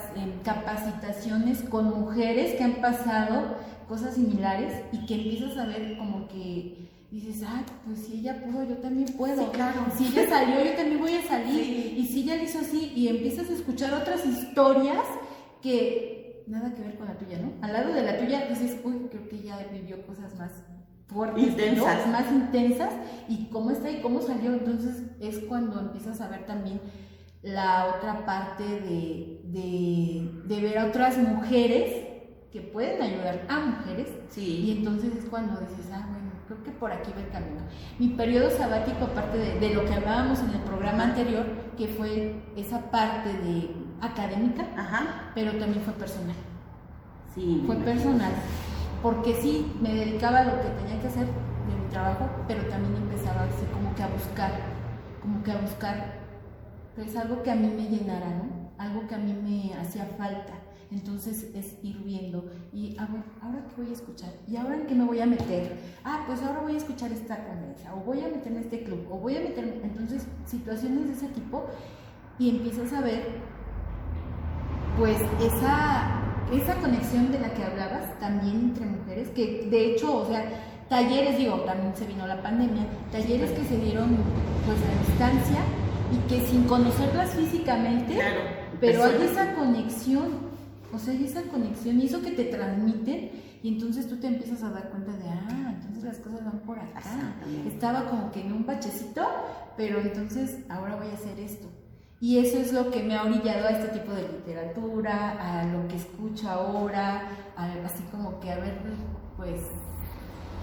capacitaciones 0.43 1.63
con 1.63 1.85
mujeres 1.85 2.55
que 2.55 2.63
han 2.63 2.75
pasado 2.75 3.55
cosas 3.89 4.15
similares 4.15 4.83
y 4.91 5.05
que 5.05 5.15
empiezas 5.15 5.57
a 5.57 5.65
ver 5.65 5.97
como 5.97 6.27
que 6.27 6.89
dices, 7.11 7.43
ah, 7.47 7.63
pues 7.85 7.99
si 7.99 8.19
ella 8.19 8.43
pudo, 8.43 8.63
yo 8.63 8.77
también 8.77 9.07
puedo. 9.17 9.51
claro. 9.51 9.85
Si 9.97 10.07
ella 10.07 10.29
salió, 10.29 10.63
yo 10.63 10.75
también 10.75 10.99
voy 10.99 11.13
a 11.13 11.27
salir. 11.27 11.97
Y 11.97 12.05
si 12.05 12.23
ella 12.23 12.35
lo 12.35 12.43
hizo 12.43 12.59
así, 12.59 12.91
y 12.95 13.07
empiezas 13.07 13.49
a 13.49 13.53
escuchar 13.53 13.93
otras 13.93 14.25
historias 14.25 15.03
que 15.61 16.43
nada 16.47 16.73
que 16.75 16.81
ver 16.81 16.97
con 16.97 17.07
la 17.07 17.17
tuya, 17.17 17.39
¿no? 17.39 17.53
Al 17.61 17.73
lado 17.73 17.93
de 17.93 18.03
la 18.03 18.17
tuya 18.19 18.47
dices, 18.47 18.77
uy, 18.83 19.07
creo 19.09 19.27
que 19.27 19.37
ella 19.37 19.65
vivió 19.71 20.05
cosas 20.05 20.35
más 20.35 20.51
fuertes, 21.07 21.43
intensas. 21.43 22.07
más 22.07 22.31
intensas, 22.31 22.93
y 23.27 23.45
cómo 23.45 23.71
está 23.71 23.89
y 23.89 24.01
cómo 24.01 24.21
salió. 24.21 24.53
Entonces 24.53 25.03
es 25.19 25.39
cuando 25.39 25.79
empiezas 25.79 26.21
a 26.21 26.27
ver 26.27 26.45
también 26.45 26.79
la 27.45 27.93
otra 27.95 28.25
parte 28.25 28.63
de, 28.63 29.39
de, 30.45 30.61
ver 30.61 30.79
a 30.79 30.85
otras 30.87 31.17
mujeres 31.17 32.07
que 32.51 32.61
pueden 32.61 33.01
ayudar 33.01 33.45
a 33.47 33.59
mujeres. 33.59 34.09
Sí. 34.29 34.65
Y 34.65 34.77
entonces 34.77 35.15
es 35.15 35.25
cuando 35.25 35.59
dices, 35.61 35.91
ah, 35.93 36.07
bueno, 36.09 36.31
creo 36.47 36.63
que 36.63 36.71
por 36.71 36.91
aquí 36.91 37.11
va 37.15 37.21
el 37.21 37.29
camino. 37.29 37.61
Mi 37.99 38.09
periodo 38.09 38.49
sabático, 38.49 39.05
aparte 39.05 39.37
de, 39.37 39.59
de 39.59 39.75
lo 39.75 39.85
que 39.85 39.93
hablábamos 39.93 40.39
en 40.39 40.49
el 40.49 40.61
programa 40.61 41.03
anterior, 41.03 41.45
que 41.77 41.87
fue 41.87 42.41
esa 42.55 42.89
parte 42.89 43.29
de 43.29 43.69
académica, 44.01 44.65
Ajá. 44.75 45.31
pero 45.35 45.51
también 45.53 45.83
fue 45.83 45.93
personal. 45.93 46.35
Sí. 47.35 47.63
Fue 47.67 47.75
personal. 47.75 48.33
Porque 49.03 49.35
sí, 49.35 49.71
me 49.81 49.93
dedicaba 49.93 50.39
a 50.39 50.45
lo 50.45 50.61
que 50.61 50.69
tenía 50.69 50.99
que 50.99 51.07
hacer 51.09 51.27
de 51.27 51.75
mi 51.79 51.89
trabajo, 51.91 52.27
pero 52.47 52.63
también 52.63 52.95
empezaba 52.95 53.43
así 53.43 53.65
como 53.71 53.93
que 53.93 54.01
a 54.01 54.07
buscar, 54.07 54.51
como 55.21 55.43
que 55.43 55.51
a 55.51 55.57
buscar 55.57 56.24
es 56.97 57.15
algo 57.15 57.43
que 57.43 57.51
a 57.51 57.55
mí 57.55 57.67
me 57.67 57.89
llenara, 57.89 58.29
¿no? 58.29 58.71
Algo 58.77 59.07
que 59.07 59.15
a 59.15 59.17
mí 59.17 59.33
me 59.33 59.73
hacía 59.73 60.05
falta. 60.17 60.53
Entonces 60.91 61.49
es 61.55 61.77
ir 61.83 61.97
viendo 62.03 62.45
y 62.71 62.95
ah, 62.99 63.07
ahora 63.41 63.65
qué 63.67 63.81
voy 63.81 63.89
a 63.89 63.93
escuchar 63.93 64.29
y 64.47 64.55
ahora 64.55 64.75
en 64.75 64.85
qué 64.85 64.93
me 64.93 65.03
voy 65.03 65.19
a 65.19 65.25
meter. 65.25 65.77
Ah, 66.03 66.23
pues 66.27 66.41
ahora 66.43 66.61
voy 66.61 66.75
a 66.75 66.77
escuchar 66.77 67.11
esta 67.11 67.43
conferencia 67.43 67.93
o 67.95 68.01
voy 68.01 68.21
a 68.21 68.27
meterme 68.27 68.59
en 68.59 68.63
este 68.63 68.83
club 68.83 69.05
o 69.09 69.17
voy 69.17 69.35
a 69.35 69.41
meterme. 69.41 69.73
Entonces, 69.83 70.27
situaciones 70.45 71.07
de 71.07 71.13
ese 71.13 71.27
tipo 71.29 71.65
y 72.37 72.49
empiezas 72.49 72.93
a 72.93 73.01
ver, 73.01 73.23
pues 74.97 75.17
esa, 75.41 76.21
esa 76.53 76.75
conexión 76.75 77.31
de 77.31 77.39
la 77.39 77.53
que 77.53 77.63
hablabas 77.63 78.17
también 78.19 78.55
entre 78.55 78.85
mujeres, 78.85 79.29
que 79.29 79.67
de 79.69 79.91
hecho, 79.91 80.15
o 80.15 80.25
sea, 80.25 80.45
talleres, 80.87 81.37
digo, 81.37 81.61
también 81.61 81.95
se 81.95 82.05
vino 82.05 82.27
la 82.27 82.41
pandemia, 82.41 82.85
talleres 83.11 83.51
que 83.51 83.65
se 83.65 83.77
dieron 83.79 84.15
pues 84.65 84.77
a 84.77 85.07
distancia 85.07 85.61
y 86.15 86.27
que 86.29 86.47
sin 86.47 86.63
conocerlas 86.63 87.31
físicamente, 87.31 88.19
pero 88.79 89.03
hay 89.03 89.21
esa 89.23 89.53
conexión, 89.55 90.27
o 90.93 90.99
sea, 90.99 91.13
hay 91.13 91.25
esa 91.25 91.43
conexión 91.43 91.99
y 91.99 92.05
eso 92.05 92.21
que 92.21 92.31
te 92.31 92.45
transmiten 92.45 93.31
y 93.61 93.69
entonces 93.69 94.07
tú 94.07 94.17
te 94.17 94.27
empiezas 94.27 94.61
a 94.63 94.69
dar 94.69 94.89
cuenta 94.89 95.11
de, 95.13 95.27
ah, 95.27 95.73
entonces 95.73 96.03
las 96.03 96.17
cosas 96.17 96.45
van 96.45 96.59
por 96.59 96.77
acá. 96.77 97.01
Estaba 97.67 98.07
como 98.07 98.31
que 98.31 98.41
en 98.41 98.53
un 98.53 98.65
bachecito, 98.65 99.25
pero 99.75 99.99
entonces 99.99 100.59
ahora 100.69 100.95
voy 100.95 101.07
a 101.07 101.13
hacer 101.13 101.39
esto. 101.39 101.67
Y 102.21 102.37
eso 102.37 102.59
es 102.59 102.71
lo 102.71 102.91
que 102.91 103.03
me 103.03 103.15
ha 103.15 103.23
orillado 103.23 103.67
a 103.67 103.71
este 103.71 103.99
tipo 103.99 104.13
de 104.13 104.21
literatura, 104.21 105.61
a 105.61 105.65
lo 105.65 105.87
que 105.87 105.95
escucho 105.95 106.47
ahora, 106.49 107.27
así 107.83 108.03
como 108.11 108.39
que 108.39 108.51
a 108.51 108.57
ver, 108.57 108.79
pues, 109.35 109.61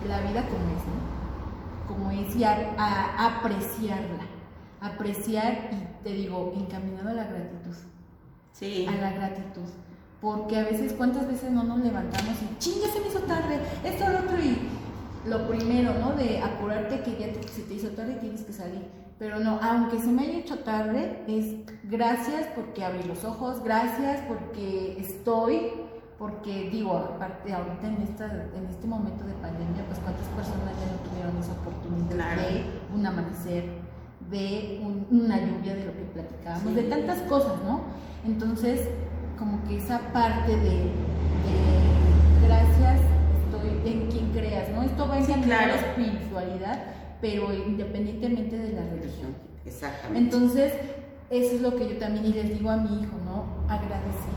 la 0.06 0.20
vida 0.20 0.46
como 0.46 0.64
es, 0.70 0.84
¿no? 0.86 1.88
Como 1.88 2.10
es 2.10 2.36
y 2.36 2.44
a, 2.44 3.36
apreciarla, 3.36 4.31
apreciar 4.82 5.70
y 5.72 6.04
te 6.04 6.12
digo, 6.12 6.52
encaminado 6.56 7.08
a 7.10 7.14
la 7.14 7.24
gratitud. 7.24 7.76
Sí. 8.52 8.86
A 8.88 9.00
la 9.00 9.12
gratitud. 9.12 9.68
Porque 10.20 10.56
a 10.56 10.64
veces, 10.64 10.92
¿cuántas 10.92 11.26
veces 11.26 11.50
no 11.50 11.64
nos 11.64 11.80
levantamos 11.80 12.36
y, 12.42 12.58
ching, 12.58 12.80
ya 12.80 12.92
se 12.92 13.00
me 13.00 13.08
hizo 13.08 13.20
tarde, 13.20 13.58
esto, 13.84 14.08
lo 14.08 14.18
otro, 14.20 14.38
y 14.38 14.56
lo 15.28 15.48
primero, 15.48 15.94
¿no? 15.98 16.12
De 16.12 16.40
apurarte 16.40 17.02
que 17.02 17.18
ya 17.18 17.48
se 17.48 17.62
te 17.62 17.74
hizo 17.74 17.88
tarde 17.90 18.14
y 18.16 18.20
tienes 18.20 18.42
que 18.42 18.52
salir. 18.52 18.86
Pero 19.18 19.38
no, 19.38 19.58
aunque 19.62 19.98
se 20.00 20.08
me 20.08 20.22
haya 20.22 20.38
hecho 20.38 20.58
tarde, 20.60 21.22
es 21.28 21.54
gracias 21.84 22.46
porque 22.54 22.84
abrí 22.84 23.04
los 23.04 23.24
ojos, 23.24 23.62
gracias 23.62 24.20
porque 24.26 24.96
estoy, 24.98 25.70
porque 26.18 26.70
digo, 26.70 26.96
aparte 26.96 27.52
ahorita 27.52 27.86
en, 27.86 28.02
esta, 28.02 28.26
en 28.26 28.66
este 28.68 28.86
momento 28.86 29.24
de 29.24 29.34
pandemia, 29.34 29.84
pues 29.86 30.00
cuántas 30.00 30.26
personas 30.28 30.74
ya 30.74 30.92
no 30.92 31.08
tuvieron 31.08 31.36
esa 31.38 31.52
oportunidad 31.52 32.36
de 32.36 32.64
un 32.94 33.06
amanecer, 33.06 33.81
de 34.32 34.80
una 35.10 35.38
lluvia 35.38 35.74
de 35.74 35.84
lo 35.84 35.92
que 35.92 36.04
platicábamos, 36.14 36.74
de 36.74 36.82
tantas 36.84 37.20
cosas, 37.22 37.62
¿no? 37.64 37.82
Entonces, 38.26 38.88
como 39.38 39.62
que 39.64 39.76
esa 39.76 40.00
parte 40.12 40.56
de 40.56 40.90
gracias 42.46 43.00
en 43.84 44.10
quien 44.10 44.30
creas, 44.30 44.70
¿no? 44.70 44.82
Esto 44.82 45.06
va 45.06 45.16
a 45.16 45.22
sí, 45.22 45.32
la 45.46 45.74
espiritualidad, 45.74 46.84
pero 47.20 47.52
independientemente 47.52 48.56
de 48.56 48.72
la 48.72 48.82
religión. 48.82 49.34
Exactamente. 49.64 50.18
Entonces, 50.18 50.72
eso 51.30 51.56
es 51.56 51.60
lo 51.62 51.76
que 51.76 51.88
yo 51.88 51.96
también 51.98 52.30
les 52.30 52.58
digo 52.58 52.70
a 52.70 52.76
mi 52.76 53.02
hijo, 53.02 53.16
¿no? 53.24 53.46
Agradece. 53.68 54.30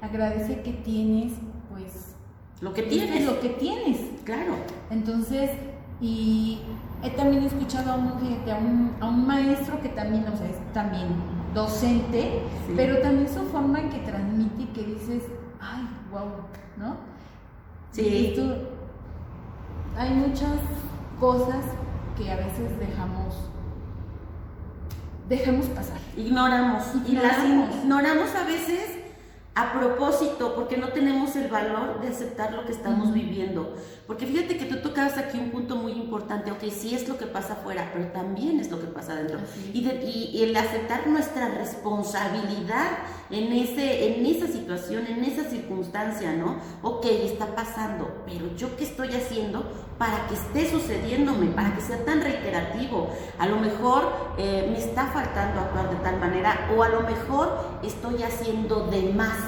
Agradece 0.00 0.60
que 0.60 0.72
tienes, 0.72 1.32
pues... 1.70 2.16
Lo 2.60 2.72
que 2.72 2.82
tienes. 2.82 3.24
Lo 3.24 3.40
que 3.40 3.50
tienes. 3.50 3.98
Claro. 4.24 4.54
Entonces, 4.90 5.50
y 6.00 6.60
he 7.04 7.10
también 7.10 7.44
escuchado 7.44 7.92
a 7.92 7.94
un, 7.96 8.96
a 9.00 9.06
un, 9.06 9.26
maestro 9.26 9.80
que 9.80 9.90
también, 9.90 10.26
o 10.26 10.36
sea, 10.36 10.48
es 10.48 10.72
también 10.72 11.08
docente, 11.54 12.42
pero 12.74 12.98
también 12.98 13.28
su 13.28 13.42
forma 13.42 13.80
en 13.80 13.90
que 13.90 13.98
transmite 13.98 14.62
y 14.62 14.66
que 14.66 14.82
dices, 14.84 15.24
ay, 15.60 15.86
wow, 16.10 16.30
¿no? 16.76 16.96
Sí. 17.92 18.34
hay 19.96 20.10
muchas 20.14 20.58
cosas 21.20 21.64
que 22.16 22.30
a 22.30 22.36
veces 22.36 22.78
dejamos 22.80 23.50
dejamos 25.28 25.66
pasar. 25.66 25.98
Ignoramos. 26.16 26.82
Y 27.06 27.12
las 27.12 27.38
ignoramos 27.44 28.34
a 28.34 28.44
veces 28.44 29.03
a 29.56 29.72
propósito, 29.72 30.54
porque 30.56 30.76
no 30.76 30.88
tenemos 30.88 31.36
el 31.36 31.48
valor 31.48 32.00
de 32.00 32.08
aceptar 32.08 32.52
lo 32.52 32.64
que 32.66 32.72
estamos 32.72 33.14
viviendo. 33.14 33.76
Porque 34.04 34.26
fíjate 34.26 34.56
que 34.56 34.64
tú 34.64 34.82
tocabas 34.82 35.16
aquí 35.16 35.38
un 35.38 35.50
punto 35.50 35.76
muy 35.76 35.92
importante, 35.92 36.50
ok, 36.50 36.64
sí 36.70 36.94
es 36.94 37.08
lo 37.08 37.16
que 37.16 37.26
pasa 37.26 37.52
afuera, 37.52 37.90
pero 37.94 38.08
también 38.08 38.58
es 38.58 38.68
lo 38.70 38.80
que 38.80 38.88
pasa 38.88 39.12
adentro. 39.12 39.38
Y, 39.72 39.88
y, 39.88 40.42
el 40.42 40.56
aceptar 40.56 41.06
nuestra 41.06 41.48
responsabilidad 41.50 42.98
en, 43.30 43.52
ese, 43.52 44.18
en 44.18 44.26
esa 44.26 44.48
situación, 44.48 45.06
en 45.06 45.22
esa 45.22 45.48
circunstancia, 45.48 46.32
¿no? 46.32 46.58
Ok, 46.82 47.06
está 47.06 47.54
pasando, 47.54 48.24
pero 48.26 48.54
yo 48.56 48.76
qué 48.76 48.82
estoy 48.84 49.14
haciendo 49.14 49.64
para 49.98 50.26
que 50.26 50.34
esté 50.34 50.70
sucediéndome, 50.70 51.46
para 51.48 51.74
que 51.74 51.80
sea 51.80 52.04
tan 52.04 52.20
reiterativo. 52.20 53.10
A 53.38 53.46
lo 53.46 53.56
mejor 53.56 54.12
eh, 54.38 54.68
me 54.70 54.78
está 54.78 55.06
faltando 55.06 55.60
actuar 55.60 55.90
de 55.90 55.96
tal 55.96 56.18
manera 56.18 56.68
o 56.76 56.82
a 56.82 56.88
lo 56.88 57.00
mejor 57.02 57.78
estoy 57.82 58.22
haciendo 58.22 58.86
de 58.86 59.12
más. 59.12 59.38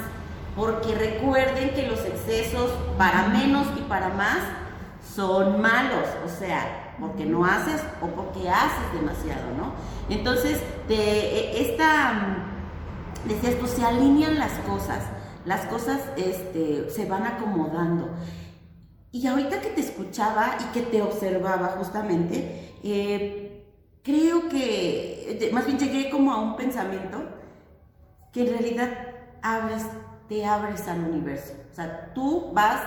Porque 0.54 0.94
recuerden 0.94 1.74
que 1.74 1.86
los 1.86 2.00
excesos 2.00 2.70
para 2.96 3.28
menos 3.28 3.66
y 3.76 3.82
para 3.82 4.08
más 4.10 4.38
son 5.14 5.60
malos. 5.60 6.06
O 6.24 6.28
sea, 6.28 6.94
porque 7.00 7.24
no 7.24 7.44
haces 7.44 7.82
o 8.00 8.06
porque 8.06 8.48
haces 8.48 8.92
demasiado, 8.94 9.44
¿no? 9.56 9.72
Entonces, 10.08 10.60
de 10.88 10.96
e, 10.96 11.70
esta, 11.70 12.12
mm, 12.12 13.28
decía 13.28 13.50
esto, 13.50 13.66
se 13.66 13.84
alinean 13.84 14.38
las 14.38 14.52
cosas, 14.60 15.02
las 15.44 15.66
cosas 15.66 16.00
este, 16.16 16.88
se 16.90 17.06
van 17.06 17.24
acomodando. 17.24 18.08
Y 19.12 19.26
ahorita 19.26 19.60
que 19.60 19.70
te 19.70 19.80
escuchaba 19.80 20.58
y 20.60 20.72
que 20.72 20.82
te 20.82 21.00
observaba 21.02 21.68
justamente, 21.78 22.72
eh, 22.82 23.64
creo 24.02 24.48
que, 24.48 25.50
más 25.52 25.66
bien 25.66 25.78
llegué 25.78 26.10
como 26.10 26.32
a 26.32 26.40
un 26.40 26.56
pensamiento 26.56 27.18
que 28.32 28.42
en 28.42 28.48
realidad 28.48 28.90
abres, 29.42 29.84
te 30.28 30.44
abres 30.44 30.86
al 30.86 31.00
universo. 31.00 31.54
O 31.72 31.74
sea, 31.74 32.12
tú 32.14 32.50
vas, 32.52 32.82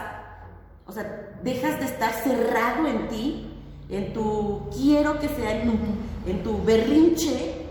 o 0.86 0.92
sea, 0.92 1.38
dejas 1.44 1.80
de 1.80 1.86
estar 1.86 2.14
cerrado 2.14 2.88
en 2.88 3.08
ti, 3.08 3.46
en 3.90 4.14
tu 4.14 4.70
quiero 4.72 5.20
que 5.20 5.28
sea 5.30 5.62
en 5.62 5.72
tu, 5.72 5.78
en 6.30 6.44
tu 6.44 6.64
berrinche, 6.64 7.66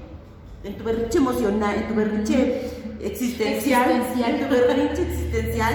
en 0.64 0.76
tu 0.76 0.84
berrinche 0.84 1.18
emocional, 1.18 1.76
en 1.76 1.88
tu 1.88 1.94
berrinche 1.94 2.70
existencial, 3.00 3.90
existencial. 3.90 4.34
en 4.34 4.48
tu 4.48 4.54
berrinche 4.54 5.02
existencial. 5.02 5.74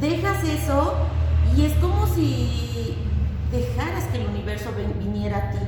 Dejas 0.00 0.44
eso 0.44 0.94
y 1.56 1.66
es 1.66 1.74
como 1.74 2.06
si 2.06 2.96
dejaras 3.50 4.04
que 4.04 4.20
el 4.20 4.28
universo 4.28 4.70
viniera 4.98 5.38
a 5.38 5.50
ti. 5.50 5.58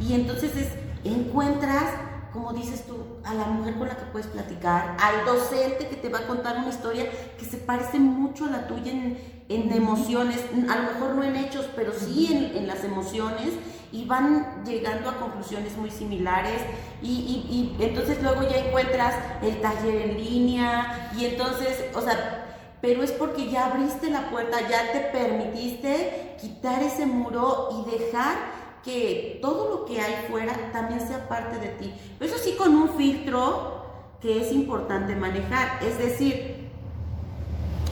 Y 0.00 0.14
entonces 0.14 0.56
es, 0.56 0.68
encuentras, 1.04 1.84
como 2.32 2.52
dices 2.52 2.86
tú, 2.86 2.96
a 3.24 3.34
la 3.34 3.44
mujer 3.44 3.74
con 3.74 3.88
la 3.88 3.96
que 3.96 4.04
puedes 4.06 4.28
platicar, 4.28 4.96
al 5.00 5.24
docente 5.26 5.88
que 5.88 5.96
te 5.96 6.08
va 6.08 6.20
a 6.20 6.26
contar 6.26 6.58
una 6.58 6.68
historia 6.68 7.06
que 7.38 7.44
se 7.44 7.58
parece 7.58 7.98
mucho 7.98 8.46
a 8.46 8.50
la 8.50 8.66
tuya 8.66 8.92
en, 8.92 9.36
emociones, 9.48 10.40
a 10.68 10.76
lo 10.76 10.92
mejor 10.92 11.14
no 11.14 11.22
en 11.22 11.36
hechos, 11.36 11.68
pero 11.76 11.92
sí 11.92 12.52
en, 12.56 12.66
las 12.66 12.82
emociones, 12.82 13.50
y 13.92 14.04
van 14.04 14.64
llegando 14.64 15.08
a 15.08 15.18
conclusiones 15.18 15.76
muy 15.76 15.90
similares, 15.90 16.60
y, 17.00 17.08
y 17.08 17.76
entonces 17.78 18.20
luego 18.22 18.42
ya 18.42 18.56
encuentras 18.56 19.14
el 19.42 19.60
taller 19.60 20.10
en 20.10 20.16
línea, 20.16 21.12
y 21.16 21.26
entonces, 21.26 21.84
o 21.94 22.00
sea, 22.00 22.45
pero 22.80 23.02
es 23.02 23.12
porque 23.12 23.50
ya 23.50 23.66
abriste 23.66 24.10
la 24.10 24.30
puerta, 24.30 24.60
ya 24.68 24.92
te 24.92 25.00
permitiste 25.00 26.36
quitar 26.40 26.82
ese 26.82 27.06
muro 27.06 27.68
y 27.72 27.90
dejar 27.90 28.36
que 28.84 29.38
todo 29.42 29.68
lo 29.70 29.84
que 29.84 30.00
hay 30.00 30.26
fuera 30.28 30.54
también 30.72 31.00
sea 31.00 31.28
parte 31.28 31.58
de 31.58 31.68
ti. 31.68 31.92
Pero 32.18 32.32
eso 32.32 32.42
sí 32.42 32.52
con 32.52 32.74
un 32.74 32.90
filtro 32.90 33.84
que 34.20 34.40
es 34.40 34.52
importante 34.52 35.16
manejar, 35.16 35.82
es 35.82 35.98
decir, 35.98 36.70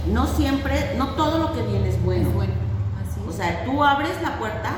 no 0.07 0.27
siempre, 0.27 0.95
no 0.97 1.09
todo 1.15 1.39
lo 1.39 1.53
que 1.53 1.63
viene 1.63 1.89
es 1.89 2.03
bueno. 2.05 2.31
bueno. 2.31 2.53
O 3.29 3.33
sea, 3.33 3.65
tú 3.65 3.83
abres 3.83 4.21
la 4.23 4.39
puerta 4.39 4.71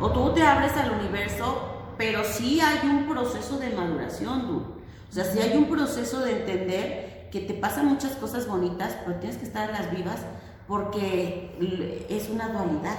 o 0.00 0.10
tú 0.10 0.32
te 0.32 0.42
abres 0.42 0.76
al 0.76 0.92
universo, 0.92 1.62
pero 1.98 2.22
sí 2.24 2.60
hay 2.60 2.88
un 2.88 3.08
proceso 3.08 3.58
de 3.58 3.70
maduración, 3.70 4.64
O 5.10 5.12
sea, 5.12 5.24
sí 5.24 5.40
hay 5.40 5.56
un 5.56 5.66
proceso 5.66 6.20
de 6.20 6.32
entender 6.38 7.09
que 7.30 7.40
te 7.40 7.54
pasan 7.54 7.86
muchas 7.86 8.12
cosas 8.12 8.46
bonitas, 8.46 8.96
pero 9.04 9.18
tienes 9.18 9.38
que 9.38 9.44
estar 9.44 9.68
en 9.68 9.74
las 9.74 9.90
vivas 9.90 10.20
porque 10.66 12.06
es 12.08 12.28
una 12.28 12.48
dualidad, 12.48 12.98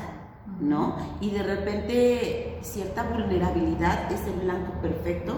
¿no? 0.59 0.97
Y 1.21 1.31
de 1.31 1.43
repente 1.43 2.59
cierta 2.61 3.03
vulnerabilidad 3.03 4.11
es 4.11 4.21
el 4.27 4.41
blanco 4.41 4.73
perfecto 4.81 5.35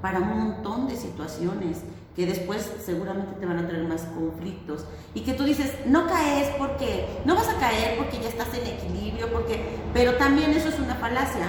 para 0.00 0.20
un 0.20 0.28
montón 0.28 0.88
de 0.88 0.96
situaciones 0.96 1.82
que 2.14 2.26
después 2.26 2.70
seguramente 2.84 3.34
te 3.40 3.46
van 3.46 3.58
a 3.58 3.66
traer 3.66 3.84
más 3.88 4.02
conflictos 4.02 4.84
y 5.14 5.20
que 5.20 5.34
tú 5.34 5.44
dices, 5.44 5.72
no 5.86 6.06
caes 6.06 6.54
porque, 6.58 7.06
no 7.24 7.34
vas 7.34 7.48
a 7.48 7.58
caer 7.58 7.98
porque 7.98 8.20
ya 8.20 8.28
estás 8.28 8.48
en 8.54 8.66
equilibrio, 8.66 9.32
porque, 9.32 9.60
pero 9.92 10.14
también 10.14 10.52
eso 10.52 10.68
es 10.68 10.78
una 10.78 10.94
falacia, 10.94 11.48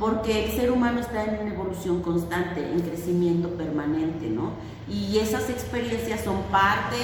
porque 0.00 0.46
el 0.46 0.52
ser 0.52 0.70
humano 0.70 1.00
está 1.00 1.24
en 1.24 1.42
una 1.42 1.54
evolución 1.54 2.02
constante, 2.02 2.64
en 2.72 2.80
crecimiento 2.80 3.50
permanente, 3.50 4.28
¿no? 4.30 4.52
Y 4.88 5.18
esas 5.18 5.50
experiencias 5.50 6.22
son 6.22 6.42
parte 6.44 6.96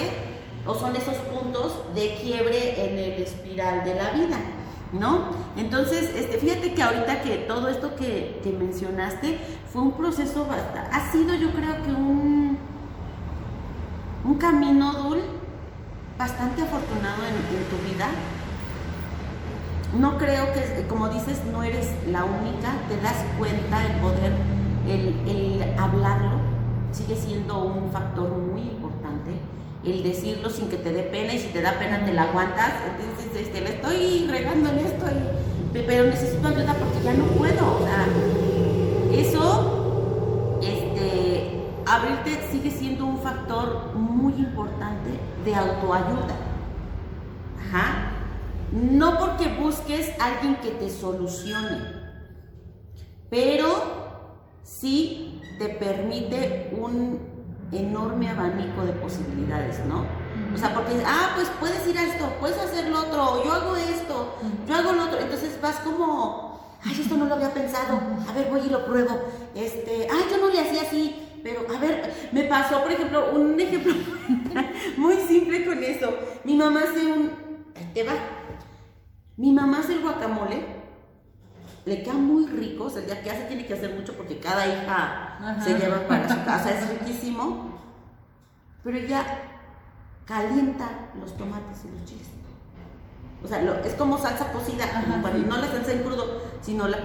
o 0.66 0.74
son 0.74 0.94
esos 0.94 1.16
puntos 1.16 1.82
de 1.94 2.14
quiebre 2.22 2.84
en 2.84 2.98
el 2.98 3.22
espiral 3.22 3.84
de 3.84 3.94
la 3.94 4.10
vida, 4.10 4.38
¿no? 4.92 5.30
Entonces, 5.56 6.10
este, 6.14 6.38
fíjate 6.38 6.74
que 6.74 6.82
ahorita 6.82 7.22
que 7.22 7.38
todo 7.48 7.68
esto 7.68 7.96
que, 7.96 8.40
mencionaste 8.56 9.38
fue 9.72 9.82
un 9.82 9.92
proceso, 9.92 10.46
ha 10.92 11.12
sido 11.12 11.34
yo 11.34 11.50
creo 11.50 11.82
que 11.82 11.90
un, 11.90 12.56
un 14.24 14.34
camino, 14.38 14.92
Dul, 14.92 15.20
bastante 16.16 16.62
afortunado 16.62 17.22
en 17.24 17.64
tu 17.68 17.92
vida, 17.92 18.08
no 19.98 20.16
creo 20.16 20.52
que, 20.52 20.86
como 20.88 21.08
dices, 21.08 21.44
no 21.52 21.62
eres 21.62 21.88
la 22.10 22.24
única, 22.24 22.72
te 22.88 22.96
das 23.00 23.16
cuenta 23.38 23.84
el 23.84 23.92
poder, 24.00 24.32
el, 24.88 25.74
hablarlo, 25.78 26.40
sigue 26.92 27.16
siendo 27.16 27.64
un 27.64 27.90
factor 27.90 28.28
muy 28.30 28.62
importante. 28.62 29.32
El 29.84 30.02
decirlo 30.02 30.48
sin 30.48 30.68
que 30.68 30.76
te 30.76 30.92
dé 30.92 31.02
pena 31.02 31.34
y 31.34 31.38
si 31.38 31.48
te 31.48 31.60
da 31.60 31.78
pena 31.78 32.04
te 32.04 32.12
la 32.12 32.24
aguantas, 32.24 32.72
entonces 32.86 33.46
este, 33.46 33.60
le 33.60 33.70
estoy 33.70 34.28
regando 34.30 34.70
en 34.70 34.78
esto, 34.78 35.06
pero 35.72 36.04
necesito 36.04 36.46
ayuda 36.46 36.74
porque 36.74 37.02
ya 37.02 37.14
no 37.14 37.24
puedo. 37.24 37.78
eso, 39.12 40.60
este, 40.62 41.64
abrirte 41.86 42.48
sigue 42.52 42.70
siendo 42.70 43.06
un 43.06 43.18
factor 43.18 43.94
muy 43.94 44.34
importante 44.34 45.10
de 45.44 45.54
autoayuda. 45.54 46.36
Ajá. 47.58 48.12
No 48.70 49.18
porque 49.18 49.48
busques 49.60 50.12
alguien 50.20 50.56
que 50.56 50.70
te 50.70 50.88
solucione, 50.88 51.78
pero 53.28 54.01
sí 54.62 55.40
te 55.58 55.68
permite 55.68 56.72
un 56.78 57.20
enorme 57.72 58.28
abanico 58.28 58.84
de 58.84 58.92
posibilidades, 58.92 59.84
¿no? 59.86 60.04
O 60.54 60.58
sea, 60.58 60.74
porque, 60.74 61.02
ah, 61.06 61.32
pues 61.34 61.48
puedes 61.58 61.86
ir 61.86 61.96
a 61.98 62.04
esto, 62.04 62.30
puedes 62.38 62.58
hacer 62.58 62.88
lo 62.88 63.00
otro, 63.00 63.42
yo 63.44 63.52
hago 63.52 63.76
esto, 63.76 64.36
yo 64.66 64.74
hago 64.74 64.92
lo 64.92 65.04
otro. 65.04 65.18
Entonces 65.18 65.58
vas 65.60 65.76
como, 65.76 66.60
ay, 66.84 67.00
esto 67.00 67.16
no 67.16 67.26
lo 67.26 67.34
había 67.34 67.52
pensado, 67.52 68.00
a 68.28 68.32
ver, 68.32 68.48
voy 68.50 68.60
y 68.66 68.70
lo 68.70 68.84
pruebo. 68.84 69.18
Este, 69.54 70.06
ay, 70.10 70.24
yo 70.30 70.38
no 70.38 70.52
le 70.52 70.60
hacía 70.60 70.82
así, 70.82 71.40
pero 71.42 71.62
a 71.74 71.78
ver, 71.78 72.12
me 72.32 72.44
pasó, 72.44 72.82
por 72.82 72.92
ejemplo, 72.92 73.32
un 73.32 73.58
ejemplo 73.60 73.94
muy 74.96 75.16
simple 75.16 75.64
con 75.64 75.82
eso. 75.82 76.12
Mi 76.44 76.54
mamá 76.54 76.82
hace 76.82 77.06
un, 77.06 77.30
te 77.94 78.02
va, 78.02 78.12
mi 79.36 79.52
mamá 79.52 79.80
hace 79.80 79.94
el 79.94 80.02
guacamole 80.02 80.81
le 81.84 82.02
queda 82.02 82.14
muy 82.14 82.46
rico, 82.46 82.84
o 82.84 82.90
sea, 82.90 83.04
ya 83.04 83.22
que 83.22 83.30
hace 83.30 83.44
tiene 83.44 83.66
que 83.66 83.74
hacer 83.74 83.94
mucho 83.94 84.14
porque 84.14 84.38
cada 84.38 84.66
hija 84.66 85.60
se 85.62 85.78
lleva 85.78 86.06
para 86.06 86.28
su 86.28 86.44
casa, 86.44 86.70
es 86.70 86.88
riquísimo, 87.00 87.78
pero 88.84 88.98
ella 88.98 89.24
calienta 90.24 91.10
los 91.20 91.36
tomates 91.36 91.84
y 91.84 91.90
los 91.98 92.04
chiles. 92.04 92.28
O 93.44 93.48
sea, 93.48 93.60
es 93.84 93.94
como 93.94 94.18
salsa 94.18 94.52
cocida, 94.52 94.84
no 95.08 95.56
la 95.56 95.66
salsa 95.66 95.92
en 95.92 96.02
crudo, 96.02 96.42
sino 96.60 96.86
la... 96.86 96.98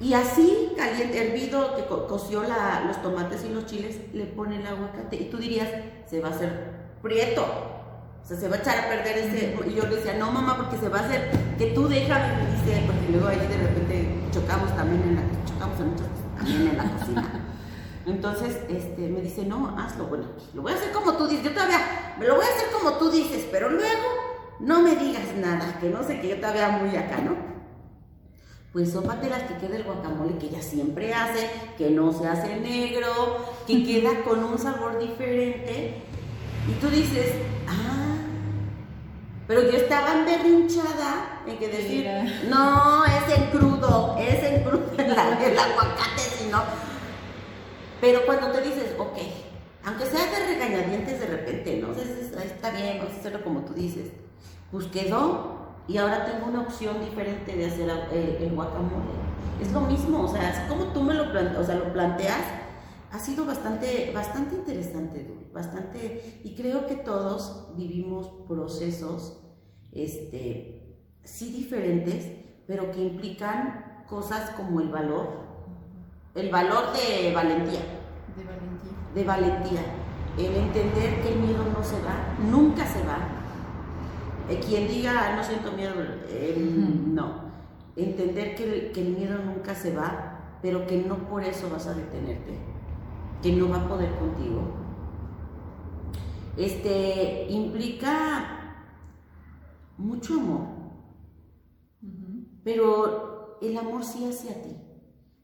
Y 0.00 0.14
así, 0.14 0.72
caliente, 0.76 1.28
hervido, 1.28 1.76
que 1.76 1.84
coció 1.84 2.42
los 2.42 3.02
tomates 3.02 3.44
y 3.44 3.50
los 3.50 3.66
chiles, 3.66 4.00
le 4.12 4.24
pone 4.24 4.56
el 4.56 4.66
aguacate. 4.66 5.16
Y 5.16 5.30
tú 5.30 5.36
dirías, 5.36 5.68
se 6.08 6.20
va 6.20 6.28
a 6.28 6.30
hacer 6.32 6.72
prieto, 7.02 7.46
o 8.22 8.26
sea, 8.26 8.36
se 8.36 8.48
va 8.48 8.56
a 8.56 8.58
echar 8.58 8.78
a 8.78 8.88
perder 8.88 9.18
ese. 9.18 9.56
Y 9.66 9.74
yo 9.74 9.86
le 9.86 9.96
decía, 9.96 10.14
no, 10.14 10.30
mamá, 10.30 10.56
porque 10.56 10.78
se 10.78 10.88
va 10.88 11.00
a 11.00 11.04
hacer 11.06 11.30
que 11.58 11.66
tú 11.68 11.88
déjame, 11.88 12.36
me 12.36 12.50
dice, 12.50 12.82
porque 12.86 13.12
luego 13.12 13.28
ahí 13.28 13.38
de 13.38 13.56
repente 13.56 14.08
chocamos 14.32 14.74
también 14.76 15.02
en 15.02 15.16
la, 15.16 15.22
chocamos 15.46 15.80
en 15.80 16.36
también 16.36 16.68
en 16.68 16.76
la 16.76 16.84
cocina. 16.84 17.46
Entonces, 18.06 18.58
este, 18.68 19.08
me 19.08 19.20
dice, 19.20 19.44
no, 19.44 19.76
hazlo. 19.78 20.06
Bueno, 20.06 20.24
lo 20.54 20.62
voy 20.62 20.72
a 20.72 20.76
hacer 20.76 20.92
como 20.92 21.14
tú 21.14 21.26
dices. 21.26 21.44
Yo 21.44 21.52
todavía, 21.52 22.14
me 22.18 22.26
lo 22.26 22.36
voy 22.36 22.44
a 22.44 22.48
hacer 22.48 22.70
como 22.72 22.96
tú 22.98 23.10
dices, 23.10 23.46
pero 23.50 23.68
luego 23.68 24.08
no 24.60 24.82
me 24.82 24.96
digas 24.96 25.34
nada, 25.38 25.78
que 25.80 25.88
no 25.88 26.02
sé 26.02 26.20
que 26.20 26.28
yo 26.28 26.36
todavía 26.36 26.68
muy 26.70 26.94
acá, 26.96 27.18
¿no? 27.18 27.36
Pues 28.72 28.92
sópate 28.92 29.28
las 29.28 29.42
que 29.44 29.56
queda 29.56 29.76
el 29.76 29.84
guacamole 29.84 30.38
que 30.38 30.46
ella 30.46 30.62
siempre 30.62 31.12
hace, 31.12 31.50
que 31.76 31.90
no 31.90 32.12
se 32.12 32.28
hace 32.28 32.60
negro, 32.60 33.08
que 33.66 33.84
queda 33.84 34.22
con 34.22 34.44
un 34.44 34.58
sabor 34.58 34.98
diferente. 34.98 36.02
Y 36.68 36.72
tú 36.80 36.88
dices, 36.88 37.32
pero 39.50 39.62
yo 39.62 39.78
estaba 39.78 40.12
emberrinchada 40.12 41.42
en 41.44 41.58
que 41.58 41.66
decir, 41.66 42.08
no, 42.48 43.04
es 43.04 43.36
en 43.36 43.50
crudo, 43.50 44.16
es 44.16 44.44
en 44.44 44.62
crudo 44.62 44.92
el, 44.96 45.10
aguacate, 45.58 46.20
sino. 46.38 46.62
Pero 48.00 48.24
cuando 48.26 48.52
te 48.52 48.60
dices, 48.60 48.94
ok, 48.96 49.18
aunque 49.84 50.06
sea 50.06 50.26
de 50.30 50.54
regañadientes 50.54 51.18
de 51.18 51.26
repente, 51.26 51.82
¿no? 51.82 51.90
está 51.90 52.70
bien, 52.70 52.98
vamos 52.98 53.12
a 53.12 53.18
hacerlo 53.18 53.42
como 53.42 53.62
tú 53.62 53.74
dices. 53.74 54.12
Pues 54.70 54.86
quedó 54.86 55.72
y 55.88 55.96
ahora 55.96 56.26
tengo 56.26 56.46
una 56.46 56.60
opción 56.60 57.04
diferente 57.04 57.56
de 57.56 57.66
hacer 57.66 57.90
el, 58.12 58.50
guacamole. 58.50 59.10
Es 59.60 59.72
lo 59.72 59.80
mismo, 59.80 60.26
o 60.26 60.28
sea, 60.28 60.48
así 60.48 60.60
como 60.68 60.84
tú 60.92 61.02
me 61.02 61.14
lo, 61.14 61.24
o 61.24 61.64
sea, 61.64 61.74
lo 61.74 61.92
planteas, 61.92 62.44
ha 63.12 63.18
sido 63.18 63.44
bastante, 63.44 64.12
bastante 64.14 64.54
interesante, 64.54 65.48
bastante, 65.52 66.40
y 66.44 66.54
creo 66.54 66.86
que 66.86 66.94
todos 66.94 67.72
vivimos 67.76 68.28
procesos, 68.46 69.40
este, 69.92 70.96
sí 71.24 71.52
diferentes, 71.52 72.30
pero 72.66 72.92
que 72.92 73.02
implican 73.02 74.04
cosas 74.08 74.50
como 74.50 74.80
el 74.80 74.90
valor, 74.90 75.28
el 76.36 76.50
valor 76.50 76.92
de 76.92 77.32
valentía. 77.34 77.80
De 78.36 78.44
valentía. 78.44 79.14
De 79.14 79.24
valentía. 79.24 79.80
El 80.38 80.54
entender 80.54 81.20
que 81.22 81.32
el 81.32 81.40
miedo 81.40 81.64
no 81.64 81.82
se 81.82 82.00
va, 82.02 82.36
nunca 82.48 82.86
se 82.86 83.02
va. 83.02 83.18
Eh, 84.48 84.60
quien 84.64 84.86
diga, 84.86 85.34
no 85.34 85.42
siento 85.42 85.72
miedo, 85.72 85.94
eh, 86.28 86.54
no. 87.08 87.50
Entender 87.96 88.54
que 88.54 88.92
que 88.92 89.02
el 89.02 89.16
miedo 89.16 89.38
nunca 89.44 89.74
se 89.74 89.94
va, 89.94 90.58
pero 90.62 90.86
que 90.86 90.98
no 90.98 91.28
por 91.28 91.42
eso 91.42 91.68
vas 91.68 91.88
a 91.88 91.94
detenerte 91.94 92.69
que 93.42 93.52
no 93.52 93.68
va 93.68 93.76
a 93.76 93.88
poder 93.88 94.14
contigo. 94.18 94.62
Este 96.56 97.46
implica 97.48 98.86
mucho 99.96 100.34
amor, 100.34 100.66
pero 102.64 103.58
el 103.62 103.76
amor 103.78 104.04
sí 104.04 104.26
hacia 104.26 104.62
ti. 104.62 104.76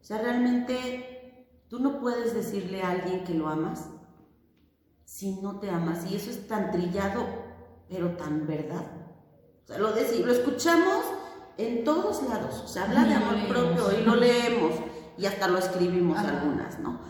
O 0.00 0.04
sea, 0.04 0.18
realmente 0.18 1.46
tú 1.68 1.80
no 1.80 2.00
puedes 2.00 2.34
decirle 2.34 2.82
a 2.82 2.90
alguien 2.90 3.24
que 3.24 3.34
lo 3.34 3.48
amas 3.48 3.88
si 5.04 5.40
no 5.40 5.58
te 5.58 5.70
amas. 5.70 6.10
Y 6.10 6.16
eso 6.16 6.30
es 6.30 6.46
tan 6.46 6.70
trillado, 6.70 7.24
pero 7.88 8.10
tan 8.16 8.46
verdad. 8.46 8.84
O 9.64 9.66
sea, 9.66 9.78
lo, 9.78 9.90
lo 9.90 10.32
escuchamos 10.32 11.04
en 11.56 11.84
todos 11.84 12.22
lados. 12.28 12.62
O 12.64 12.68
sea, 12.68 12.84
habla 12.84 13.04
de 13.04 13.14
amor 13.14 13.48
propio 13.48 13.98
y 13.98 14.04
lo 14.04 14.16
leemos 14.16 14.72
y 15.18 15.26
hasta 15.26 15.48
lo 15.48 15.58
escribimos 15.58 16.18
algunas, 16.18 16.78
¿no? 16.78 17.00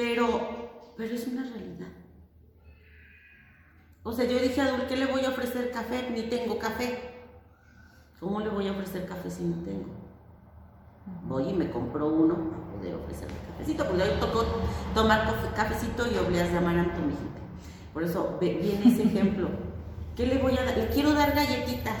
Pero, 0.00 0.94
pero 0.96 1.14
es 1.14 1.26
una 1.26 1.42
realidad. 1.42 1.88
O 4.02 4.10
sea, 4.10 4.24
yo 4.24 4.38
dije 4.38 4.62
a 4.62 4.88
¿qué 4.88 4.96
le 4.96 5.04
voy 5.04 5.26
a 5.26 5.28
ofrecer 5.28 5.70
café? 5.70 6.08
Ni 6.10 6.22
tengo 6.22 6.58
café. 6.58 6.98
¿Cómo 8.18 8.40
le 8.40 8.48
voy 8.48 8.66
a 8.68 8.72
ofrecer 8.72 9.04
café 9.04 9.30
si 9.30 9.42
no 9.44 9.62
tengo? 9.62 9.90
Voy 11.24 11.50
y 11.50 11.52
me 11.52 11.70
compro 11.70 12.08
uno 12.08 12.34
para 12.34 12.64
poder 12.72 12.94
ofrecerle 12.94 13.34
cafecito, 13.46 13.84
porque 13.84 14.02
hoy 14.04 14.18
tocó 14.18 14.46
tomar 14.94 15.52
cafecito 15.54 16.06
y 16.10 16.16
obleas 16.16 16.50
de 16.50 16.56
amaranto, 16.56 16.98
mi 17.02 17.12
gente. 17.12 17.40
Por 17.92 18.02
eso 18.02 18.38
viene 18.40 18.88
ese 18.88 19.02
ejemplo. 19.02 19.50
¿Qué 20.16 20.24
le 20.24 20.38
voy 20.38 20.56
a 20.56 20.64
dar? 20.64 20.78
Le 20.78 20.88
quiero 20.88 21.12
dar 21.12 21.34
galletitas. 21.34 21.98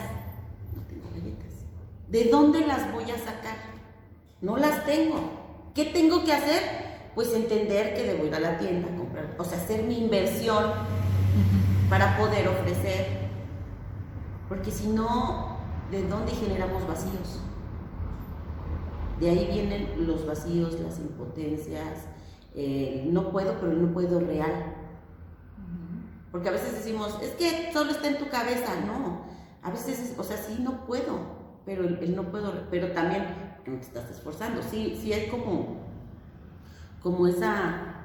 No 0.74 0.82
tengo 0.88 1.06
galletas. 1.12 1.52
¿De 2.08 2.30
dónde 2.30 2.66
las 2.66 2.90
voy 2.94 3.10
a 3.10 3.18
sacar? 3.18 3.58
No 4.40 4.56
las 4.56 4.86
tengo. 4.86 5.70
¿Qué 5.74 5.84
tengo 5.84 6.24
que 6.24 6.32
hacer? 6.32 6.89
Pues 7.14 7.32
entender 7.34 7.94
que 7.94 8.04
debo 8.04 8.24
ir 8.24 8.34
a 8.34 8.40
la 8.40 8.58
tienda 8.58 8.88
a 8.88 8.96
comprar, 8.96 9.34
o 9.38 9.44
sea, 9.44 9.58
hacer 9.58 9.84
mi 9.84 9.98
inversión 9.98 10.64
para 11.88 12.16
poder 12.16 12.48
ofrecer. 12.48 13.28
Porque 14.48 14.70
si 14.70 14.88
no, 14.88 15.58
¿de 15.90 16.02
dónde 16.08 16.32
generamos 16.32 16.86
vacíos? 16.86 17.40
De 19.18 19.28
ahí 19.28 19.48
vienen 19.52 20.06
los 20.06 20.26
vacíos, 20.26 20.80
las 20.80 20.98
impotencias, 20.98 22.06
no 23.06 23.30
puedo, 23.30 23.54
pero 23.60 23.72
no 23.72 23.92
puedo 23.92 24.20
real. 24.20 24.74
Porque 26.32 26.48
a 26.48 26.52
veces 26.52 26.72
decimos, 26.72 27.18
es 27.22 27.30
que 27.32 27.72
solo 27.72 27.90
está 27.90 28.08
en 28.08 28.18
tu 28.18 28.28
cabeza, 28.28 28.72
no. 28.86 29.24
A 29.62 29.70
veces, 29.70 30.14
o 30.16 30.22
sea, 30.22 30.36
sí, 30.36 30.58
no 30.62 30.86
puedo, 30.86 31.18
pero 31.66 31.84
el, 31.84 32.16
no 32.16 32.30
puedo, 32.30 32.52
pero 32.70 32.92
también 32.92 33.24
no 33.66 33.76
te 33.76 33.82
estás 33.82 34.10
esforzando. 34.10 34.62
Sí, 34.62 34.98
sí 35.00 35.12
es 35.12 35.30
como 35.30 35.89
como 37.02 37.26
esa, 37.26 38.04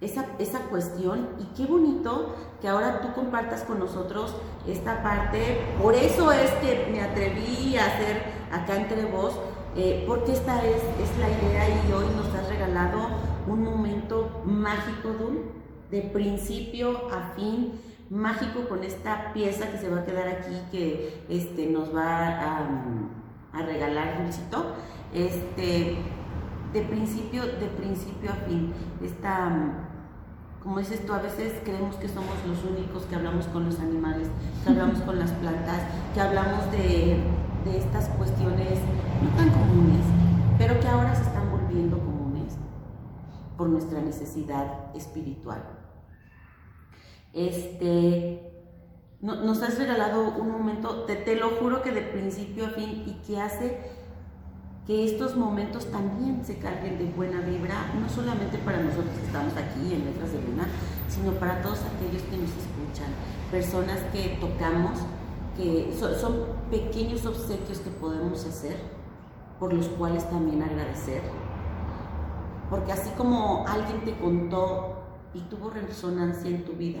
esa, 0.00 0.26
esa 0.38 0.60
cuestión 0.60 1.28
y 1.38 1.44
qué 1.56 1.66
bonito 1.66 2.34
que 2.60 2.68
ahora 2.68 3.00
tú 3.00 3.12
compartas 3.12 3.62
con 3.62 3.78
nosotros 3.78 4.34
esta 4.66 5.02
parte. 5.02 5.58
Por 5.80 5.94
eso 5.94 6.30
es 6.32 6.50
que 6.54 6.88
me 6.90 7.02
atreví 7.02 7.76
a 7.76 7.86
hacer 7.86 8.22
acá 8.52 8.76
entre 8.76 9.04
vos, 9.06 9.34
eh, 9.76 10.04
porque 10.06 10.32
esta 10.32 10.64
es, 10.64 10.76
es 10.76 11.18
la 11.18 11.28
idea 11.28 11.68
y 11.68 11.92
hoy 11.92 12.06
nos 12.16 12.34
has 12.34 12.48
regalado 12.48 13.08
un 13.46 13.64
momento 13.64 14.42
mágico, 14.44 15.08
Dul, 15.18 15.50
de 15.90 16.02
principio 16.02 17.08
a 17.12 17.34
fin, 17.34 17.80
mágico 18.10 18.68
con 18.68 18.84
esta 18.84 19.32
pieza 19.32 19.70
que 19.70 19.78
se 19.78 19.88
va 19.88 20.00
a 20.00 20.04
quedar 20.04 20.28
aquí, 20.28 20.54
que 20.70 21.24
este, 21.28 21.66
nos 21.66 21.94
va 21.94 22.58
a, 22.60 23.62
regalar 23.66 24.22
Dulcito. 24.22 24.74
Este, 25.12 25.98
de 26.72 26.82
principio, 26.82 27.42
de 27.42 27.66
principio 27.76 28.30
a 28.30 28.36
fin. 28.46 28.72
Esta, 29.02 29.88
como 30.62 30.78
dices 30.78 31.04
tú, 31.06 31.12
a 31.12 31.18
veces 31.18 31.54
creemos 31.64 31.96
que 31.96 32.08
somos 32.08 32.34
los 32.46 32.64
únicos 32.64 33.04
que 33.04 33.14
hablamos 33.14 33.46
con 33.46 33.64
los 33.64 33.78
animales, 33.78 34.28
que 34.64 34.70
hablamos 34.70 35.00
con 35.06 35.18
las 35.18 35.30
plantas, 35.32 35.80
que 36.14 36.20
hablamos 36.20 36.70
de, 36.72 37.18
de 37.64 37.78
estas 37.78 38.08
cuestiones 38.10 38.78
no 39.22 39.30
tan 39.36 39.50
comunes, 39.50 40.04
pero 40.58 40.78
que 40.80 40.88
ahora 40.88 41.14
se 41.14 41.22
están 41.22 41.50
volviendo 41.50 41.98
comunes 41.98 42.54
por 43.56 43.68
nuestra 43.68 44.00
necesidad 44.00 44.94
espiritual. 44.94 45.62
Este, 47.32 48.52
nos 49.20 49.62
has 49.62 49.78
regalado 49.78 50.34
un 50.34 50.50
momento, 50.50 51.04
te, 51.04 51.14
te, 51.14 51.36
lo 51.36 51.50
juro 51.50 51.80
que 51.80 51.92
de 51.92 52.02
principio 52.02 52.66
a 52.66 52.70
fin 52.70 53.04
y 53.06 53.22
que 53.26 53.40
hace 53.40 53.78
que 54.86 55.04
estos 55.04 55.36
momentos 55.36 55.90
también 55.90 56.44
se 56.44 56.56
carguen 56.58 56.98
de 56.98 57.04
buena 57.04 57.40
vibra, 57.40 57.92
no 58.00 58.08
solamente 58.08 58.58
para 58.58 58.82
nosotros 58.82 59.14
que 59.16 59.26
estamos 59.26 59.52
aquí 59.56 59.94
en 59.94 60.04
Letras 60.06 60.32
de 60.32 60.42
Luna, 60.42 60.66
sino 61.08 61.32
para 61.32 61.62
todos 61.62 61.80
aquellos 61.82 62.22
que 62.22 62.36
nos 62.36 62.50
escuchan, 62.50 63.12
personas 63.50 64.00
que 64.12 64.38
tocamos, 64.40 64.98
que 65.56 65.94
son, 65.98 66.14
son 66.16 66.46
pequeños 66.70 67.24
obsequios 67.26 67.78
que 67.78 67.90
podemos 67.90 68.44
hacer, 68.44 68.76
por 69.60 69.72
los 69.72 69.86
cuales 69.88 70.28
también 70.28 70.62
agradecer. 70.62 71.22
Porque 72.68 72.90
así 72.90 73.10
como 73.10 73.64
alguien 73.68 74.04
te 74.04 74.16
contó 74.16 75.04
y 75.34 75.40
tuvo 75.42 75.70
resonancia 75.70 76.50
en 76.50 76.64
tu 76.64 76.72
vida, 76.72 77.00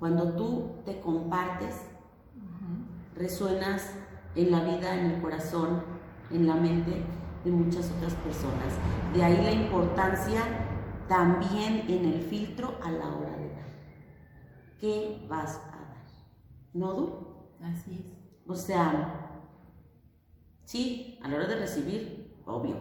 cuando 0.00 0.32
tú 0.32 0.72
te 0.84 1.00
compartes, 1.00 1.82
resuenas 3.14 3.90
en 4.34 4.50
la 4.50 4.62
vida, 4.64 4.94
en 4.98 5.12
el 5.12 5.22
corazón, 5.22 5.95
en 6.30 6.46
la 6.46 6.54
mente 6.54 7.04
de 7.44 7.50
muchas 7.50 7.90
otras 7.92 8.14
personas. 8.14 8.74
De 9.14 9.22
ahí 9.22 9.36
la 9.36 9.52
importancia 9.52 10.42
también 11.08 11.84
en 11.88 12.12
el 12.12 12.20
filtro 12.22 12.78
a 12.82 12.90
la 12.90 13.06
hora 13.08 13.36
de 13.36 13.48
dar. 13.50 13.66
¿Qué 14.80 15.26
vas 15.28 15.56
a 15.56 15.76
dar? 15.76 15.96
¿No, 16.74 16.92
Du? 16.92 17.26
Así 17.62 18.04
es. 18.04 18.12
O 18.46 18.54
sea, 18.54 19.40
sí, 20.64 21.18
a 21.22 21.28
la 21.28 21.36
hora 21.36 21.46
de 21.46 21.56
recibir, 21.56 22.42
obvio, 22.44 22.76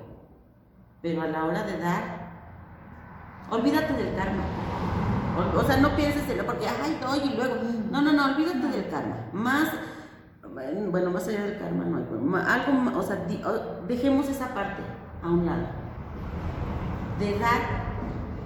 pero 1.01 1.21
a 1.21 1.27
la 1.27 1.45
hora 1.45 1.63
de 1.63 1.77
dar, 1.77 3.45
olvídate 3.49 3.93
del 3.93 4.15
karma. 4.15 4.43
O, 5.37 5.59
o 5.59 5.63
sea, 5.63 5.77
no 5.77 5.95
pienses 5.95 6.27
en 6.29 6.37
lo 6.37 6.45
porque, 6.45 6.67
ay, 6.67 6.97
doy 7.01 7.31
y 7.31 7.35
luego. 7.35 7.55
No, 7.91 8.01
no, 8.01 8.13
no, 8.13 8.25
olvídate 8.25 8.67
del 8.67 8.89
karma. 8.89 9.17
Más, 9.33 9.69
bueno, 10.89 11.11
más 11.11 11.27
allá 11.27 11.43
del 11.43 11.57
karma 11.57 11.83
no 11.85 11.97
hay. 11.97 12.45
Algo, 12.47 12.99
o 12.99 13.03
sea, 13.03 13.15
di- 13.27 13.41
o- 13.43 13.85
dejemos 13.87 14.27
esa 14.29 14.53
parte 14.53 14.81
a 15.21 15.29
un 15.29 15.45
lado. 15.45 15.67
De 17.19 17.37
dar 17.39 17.61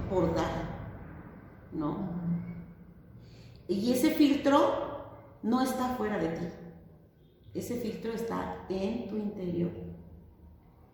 por 0.09 0.33
dar, 0.35 0.51
¿no? 1.71 1.97
Y 3.67 3.91
ese 3.91 4.11
filtro 4.11 5.05
no 5.43 5.61
está 5.61 5.89
fuera 5.95 6.17
de 6.17 6.29
ti. 6.29 6.45
Ese 7.53 7.75
filtro 7.75 8.11
está 8.13 8.55
en 8.69 9.07
tu 9.07 9.17
interior. 9.17 9.71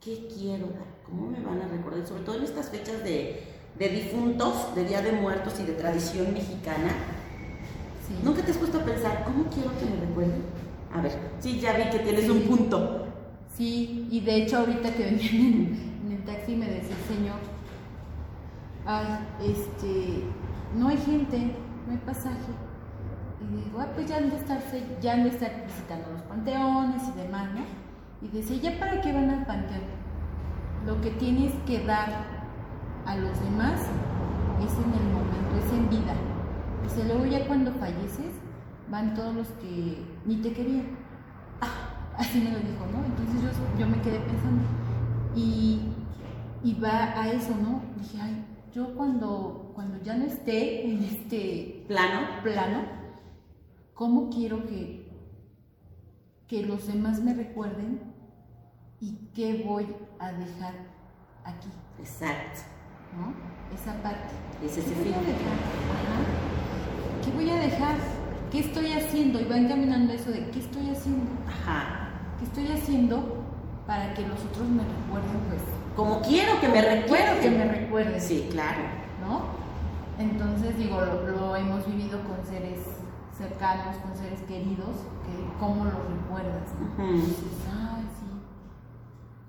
¿Qué 0.01 0.27
quiero 0.33 0.67
dar? 0.67 0.85
¿Cómo 1.05 1.27
me 1.29 1.39
van 1.41 1.61
a 1.61 1.67
recordar? 1.67 2.05
Sobre 2.05 2.23
todo 2.23 2.37
en 2.37 2.43
estas 2.43 2.69
fechas 2.69 3.03
de, 3.03 3.43
de 3.77 3.89
difuntos, 3.89 4.73
de 4.75 4.85
Día 4.85 5.01
de 5.01 5.11
Muertos 5.13 5.59
y 5.59 5.63
de 5.63 5.73
tradición 5.73 6.33
mexicana. 6.33 6.89
Sí. 8.07 8.19
¿Nunca 8.23 8.41
te 8.43 8.51
has 8.51 8.57
puesto 8.57 8.79
a 8.79 8.83
pensar 8.85 9.23
cómo 9.25 9.45
quiero 9.45 9.71
que 9.79 9.85
me 9.85 10.05
recuerden? 10.05 10.43
A 10.97 11.01
ver, 11.01 11.11
sí, 11.39 11.59
ya 11.59 11.73
vi 11.73 11.89
que 11.89 11.99
tienes 11.99 12.25
Sí. 12.25 12.29
un 12.31 12.41
punto. 12.43 13.07
Sí, 13.53 14.07
y 14.11 14.19
de 14.21 14.35
hecho 14.43 14.57
ahorita 14.59 14.91
que 14.93 15.03
venía 15.03 15.29
en, 15.31 16.01
en 16.05 16.11
el 16.11 16.23
taxi 16.25 16.55
me 16.55 16.65
decía 16.67 16.95
el 16.95 17.15
señor, 17.15 17.39
ay, 18.85 19.05
este, 19.41 20.23
no 20.75 20.87
hay 20.89 20.97
gente, 20.97 21.55
no 21.87 21.91
hay 21.91 21.97
pasaje. 22.05 22.51
Y 23.41 23.63
digo, 23.65 23.79
ah, 23.79 23.87
pues 23.93 24.07
ya 24.07 24.17
han 24.17 24.29
de 24.29 24.37
estar, 24.37 24.59
ya 25.01 25.13
han 25.13 25.23
de 25.23 25.29
estar 25.29 25.63
visitando 25.65 26.11
los 26.11 26.21
panteones 26.23 27.01
y 27.13 27.21
demás, 27.21 27.49
¿no? 27.53 27.61
Y 28.21 28.31
decía, 28.31 28.57
¿ya 28.71 28.79
para 28.79 29.01
qué 29.01 29.13
van 29.13 29.29
al 29.29 29.45
panteón? 29.45 29.81
Lo 30.85 30.99
que 31.01 31.11
tienes 31.11 31.53
que 31.65 31.83
dar 31.85 32.09
a 33.05 33.15
los 33.17 33.39
demás 33.39 33.81
es 34.63 34.71
en 34.73 34.93
el 34.93 35.13
momento, 35.13 35.57
es 35.63 35.73
en 35.73 35.89
vida. 35.89 36.13
Dice, 36.83 37.03
luego 37.07 37.25
ya 37.25 37.45
cuando 37.47 37.71
falleces, 37.73 38.33
van 38.89 39.13
todos 39.15 39.35
los 39.35 39.47
que 39.49 39.97
ni 40.25 40.37
te 40.37 40.53
querían. 40.53 40.87
Ah, 41.61 42.13
así 42.17 42.39
me 42.39 42.51
lo 42.51 42.59
dijo, 42.59 42.85
¿no? 42.91 43.05
Entonces 43.05 43.41
yo, 43.41 43.79
yo 43.79 43.87
me 43.87 44.01
quedé 44.01 44.19
pensando. 44.19 44.63
Y, 45.35 45.93
y 46.63 46.73
va 46.79 47.19
a 47.19 47.31
eso, 47.31 47.55
¿no? 47.55 47.81
Dije, 47.97 48.17
ay, 48.21 48.45
yo 48.73 48.95
cuando, 48.95 49.71
cuando 49.73 50.01
ya 50.03 50.15
no 50.17 50.25
esté 50.25 50.89
en 50.89 51.03
este 51.03 51.85
Plano. 51.87 52.41
plano, 52.43 52.83
¿cómo 53.93 54.29
quiero 54.29 54.65
que, 54.65 55.09
que 56.47 56.65
los 56.65 56.87
demás 56.87 57.21
me 57.21 57.33
recuerden 57.33 58.01
y 58.99 59.29
qué 59.33 59.63
voy 59.65 59.87
a 60.19 60.31
dejar 60.31 60.73
aquí? 61.43 61.69
Exacto. 61.99 62.61
¿No? 63.17 63.33
Esa 63.73 64.01
parte. 64.01 64.33
Es 64.63 64.77
ese 64.77 64.93
¿Qué 64.93 64.99
voy 64.99 65.13
a 65.13 65.19
dejar? 65.21 65.57
¿Qué 67.23 67.31
voy 67.31 67.49
a 67.49 67.55
dejar? 67.55 68.14
¿Qué 68.55 68.61
estoy 68.61 68.89
haciendo? 68.93 69.41
Y 69.41 69.43
va 69.43 69.57
encaminando 69.57 70.13
eso 70.13 70.31
de 70.31 70.49
¿qué 70.49 70.59
estoy 70.59 70.89
haciendo? 70.89 71.29
Ajá. 71.45 72.07
¿Qué 72.39 72.45
estoy 72.45 72.67
haciendo 72.71 73.43
para 73.85 74.13
que 74.13 74.21
los 74.25 74.39
otros 74.45 74.69
me 74.69 74.81
recuerden? 74.81 75.41
Pues 75.49 75.61
Como 75.93 76.21
quiero 76.21 76.61
que 76.61 76.69
me 76.69 76.81
recuerden. 76.81 77.37
quiero 77.41 77.41
que 77.41 77.49
me 77.49 77.65
recuerden. 77.65 78.21
Sí, 78.21 78.47
claro. 78.49 78.79
¿no? 79.19 79.41
Entonces, 80.23 80.77
digo, 80.77 81.01
lo, 81.01 81.27
lo 81.27 81.55
hemos 81.57 81.85
vivido 81.85 82.17
con 82.23 82.45
seres 82.49 82.79
cercanos, 83.37 83.97
con 83.97 84.15
seres 84.15 84.39
queridos, 84.43 84.95
que 85.25 85.59
cómo 85.59 85.83
los 85.83 85.93
recuerdas. 85.93 86.69
Dices, 87.13 87.67
ay, 87.69 88.03
sí, 88.17 88.39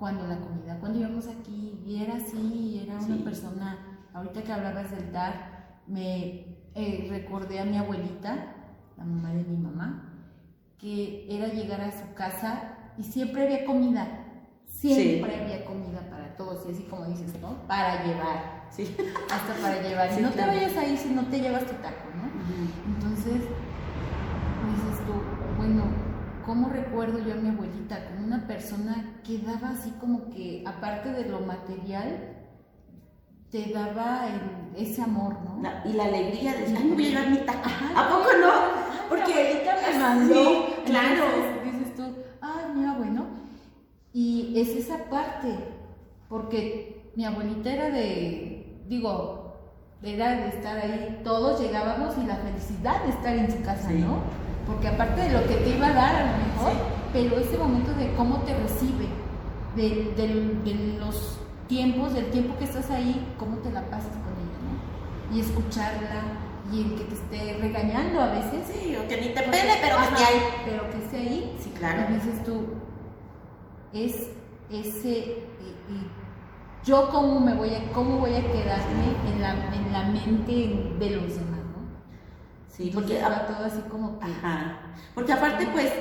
cuando 0.01 0.27
la 0.27 0.39
comida, 0.41 0.79
cuando 0.81 0.99
íbamos 0.99 1.29
aquí, 1.29 1.81
y 1.87 2.03
era 2.03 2.17
así, 2.17 2.81
era 2.85 2.95
una 2.99 3.07
Sí. 3.19 3.23
persona, 3.23 3.79
ahorita 4.13 4.43
que 4.43 4.53
hablabas 4.53 4.91
del 4.91 5.13
dar, 5.13 5.79
me 5.87 6.57
eh, 6.75 7.07
recordé 7.09 7.61
a 7.61 7.65
mi 7.65 7.77
abuelita, 7.77 8.55
la 8.97 9.05
mamá 9.05 9.31
de 9.33 9.45
mi 9.45 9.57
mamá, 9.57 10.13
que 10.79 11.27
era 11.31 11.49
llegar 11.49 11.81
a 11.81 11.93
su 11.93 12.13
casa 12.15 12.73
y 12.99 13.03
siempre 13.05 13.43
había 13.45 13.65
comida, 13.65 14.07
siempre 14.67 15.41
había 15.43 15.65
comida 15.65 16.01
para 16.11 16.37
todos, 16.37 16.67
y 16.69 16.73
así 16.73 16.83
como 16.85 17.05
dices, 17.07 17.39
¿no? 17.41 17.67
Para 17.67 18.05
llevar 18.05 18.57
Sí. 18.71 18.97
hasta 19.31 19.55
para 19.63 19.81
llevar. 19.83 20.11
Sí, 20.13 20.21
y 20.21 20.23
no 20.23 20.31
claro. 20.33 20.53
te 20.53 20.59
vayas 20.59 20.77
ahí 20.77 20.97
si 20.97 21.11
no 21.11 21.25
te 21.27 21.41
llevas 21.41 21.65
tu 21.67 21.75
taco, 21.75 22.09
¿no? 22.17 22.95
Entonces, 22.95 23.35
dices 23.35 25.07
tú, 25.07 25.13
bueno, 25.57 25.85
¿cómo 26.45 26.69
recuerdo 26.69 27.19
yo 27.21 27.35
a 27.35 27.37
mi 27.37 27.49
abuelita? 27.51 28.05
Como 28.07 28.27
una 28.27 28.47
persona 28.47 29.21
que 29.25 29.39
daba 29.39 29.71
así 29.71 29.91
como 30.01 30.31
que, 30.31 30.65
aparte 30.67 31.13
de 31.13 31.27
lo 31.29 31.41
material, 31.41 32.33
te 33.51 33.73
daba 33.73 34.27
el- 34.29 34.83
ese 34.83 35.01
amor, 35.03 35.37
¿no? 35.45 35.63
La- 35.63 35.83
y 35.87 35.93
la 35.93 36.05
alegría 36.05 36.53
de 36.55 36.61
decir, 36.63 36.77
ay, 36.79 36.85
me 36.85 36.95
voy 36.95 37.07
a 37.07 37.09
llevar 37.11 37.31
mi 37.31 37.39
taco. 37.39 37.61
Ajá. 37.65 38.01
¿A 38.05 38.09
poco 38.09 38.31
no? 38.41 38.86
Porque 39.09 39.33
abuelita 39.33 39.77
me 39.93 39.99
mandó. 39.99 40.35
Sí, 40.35 40.75
claro. 40.87 41.25
Dices 41.65 41.95
tú, 41.97 42.03
ay, 42.41 42.65
mira, 42.75 42.95
bueno. 42.95 43.27
Y 44.13 44.55
es 44.61 44.69
esa 44.71 45.05
parte, 45.11 45.55
porque 46.29 47.11
mi 47.17 47.25
abuelita 47.25 47.73
era 47.73 47.91
de, 47.91 48.81
digo, 48.89 49.55
era 50.03 50.31
de 50.33 50.49
estar 50.49 50.79
ahí, 50.79 51.21
todos 51.25 51.61
llegábamos 51.61 52.15
y 52.23 52.27
la 52.27 52.37
felicidad 52.37 53.03
de 53.05 53.11
estar 53.11 53.35
en 53.37 53.51
su 53.51 53.61
casa, 53.63 53.89
Sí. 53.89 53.99
¿no? 53.99 54.19
Porque 54.67 54.89
aparte 54.89 55.21
de 55.23 55.31
lo 55.33 55.47
que 55.47 55.55
te 55.57 55.71
iba 55.77 55.89
a 55.89 55.93
dar 55.93 56.17
a 56.17 56.33
lo 56.33 56.39
mejor, 56.39 56.73
Sí. 56.73 56.79
pero 57.13 57.37
ese 57.39 57.57
momento 57.59 57.93
de 57.95 58.13
cómo 58.15 58.37
te 58.41 58.55
recibe, 58.57 59.07
de, 59.77 60.13
de 60.17 60.99
los 60.99 61.39
tiempos, 61.69 62.15
del 62.15 62.27
tiempo 62.31 62.57
que 62.59 62.65
estás 62.65 62.91
ahí, 62.91 63.35
cómo 63.39 63.57
te 63.59 63.71
la 63.71 63.83
pasas 63.83 64.11
con 64.13 64.33
ella, 64.33 64.59
¿no? 65.31 65.37
Y 65.37 65.41
escucharla, 65.41 66.23
y 66.73 66.83
el 66.83 66.95
que 66.99 67.05
te 67.05 67.15
esté 67.15 67.59
regañando 67.61 68.21
a 68.21 68.29
veces. 68.33 68.65
Sí, 68.73 68.97
o 68.97 69.07
que 69.09 69.21
ni 69.21 69.29
te 69.29 69.43
pele, 69.43 69.73
pero 69.81 69.97
que 69.99 70.05
esté 70.05 70.25
ahí. 70.25 70.41
Pero 70.65 70.91
que 70.91 70.99
esté 70.99 71.17
ahí. 71.19 71.57
Sí, 71.61 71.71
claro. 71.79 72.03
Y 72.11 72.15
dices 72.15 72.45
tú, 72.45 72.67
es 73.93 74.31
ese. 74.71 75.09
y- 75.09 75.93
y 75.93 76.11
yo 76.85 77.09
cómo 77.11 77.41
me 77.41 77.55
voy 77.55 77.75
a, 77.75 77.91
cómo 77.93 78.19
voy 78.19 78.35
a 78.35 78.41
quedarme 78.41 79.07
en 79.33 79.43
la, 79.43 79.53
en 79.75 79.93
la 79.93 80.03
mente 80.05 80.53
de 80.99 81.11
los 81.17 81.29
demás, 81.35 81.61
¿no? 81.75 81.87
Sí, 82.69 82.89
Entonces 82.89 83.19
porque 83.19 83.23
va 83.23 83.47
todo 83.47 83.67
así 83.67 83.81
como 83.91 84.19
que. 84.19 84.27
Ajá. 84.27 84.81
Porque 85.15 85.33
aparte, 85.33 85.67
pues, 85.73 85.93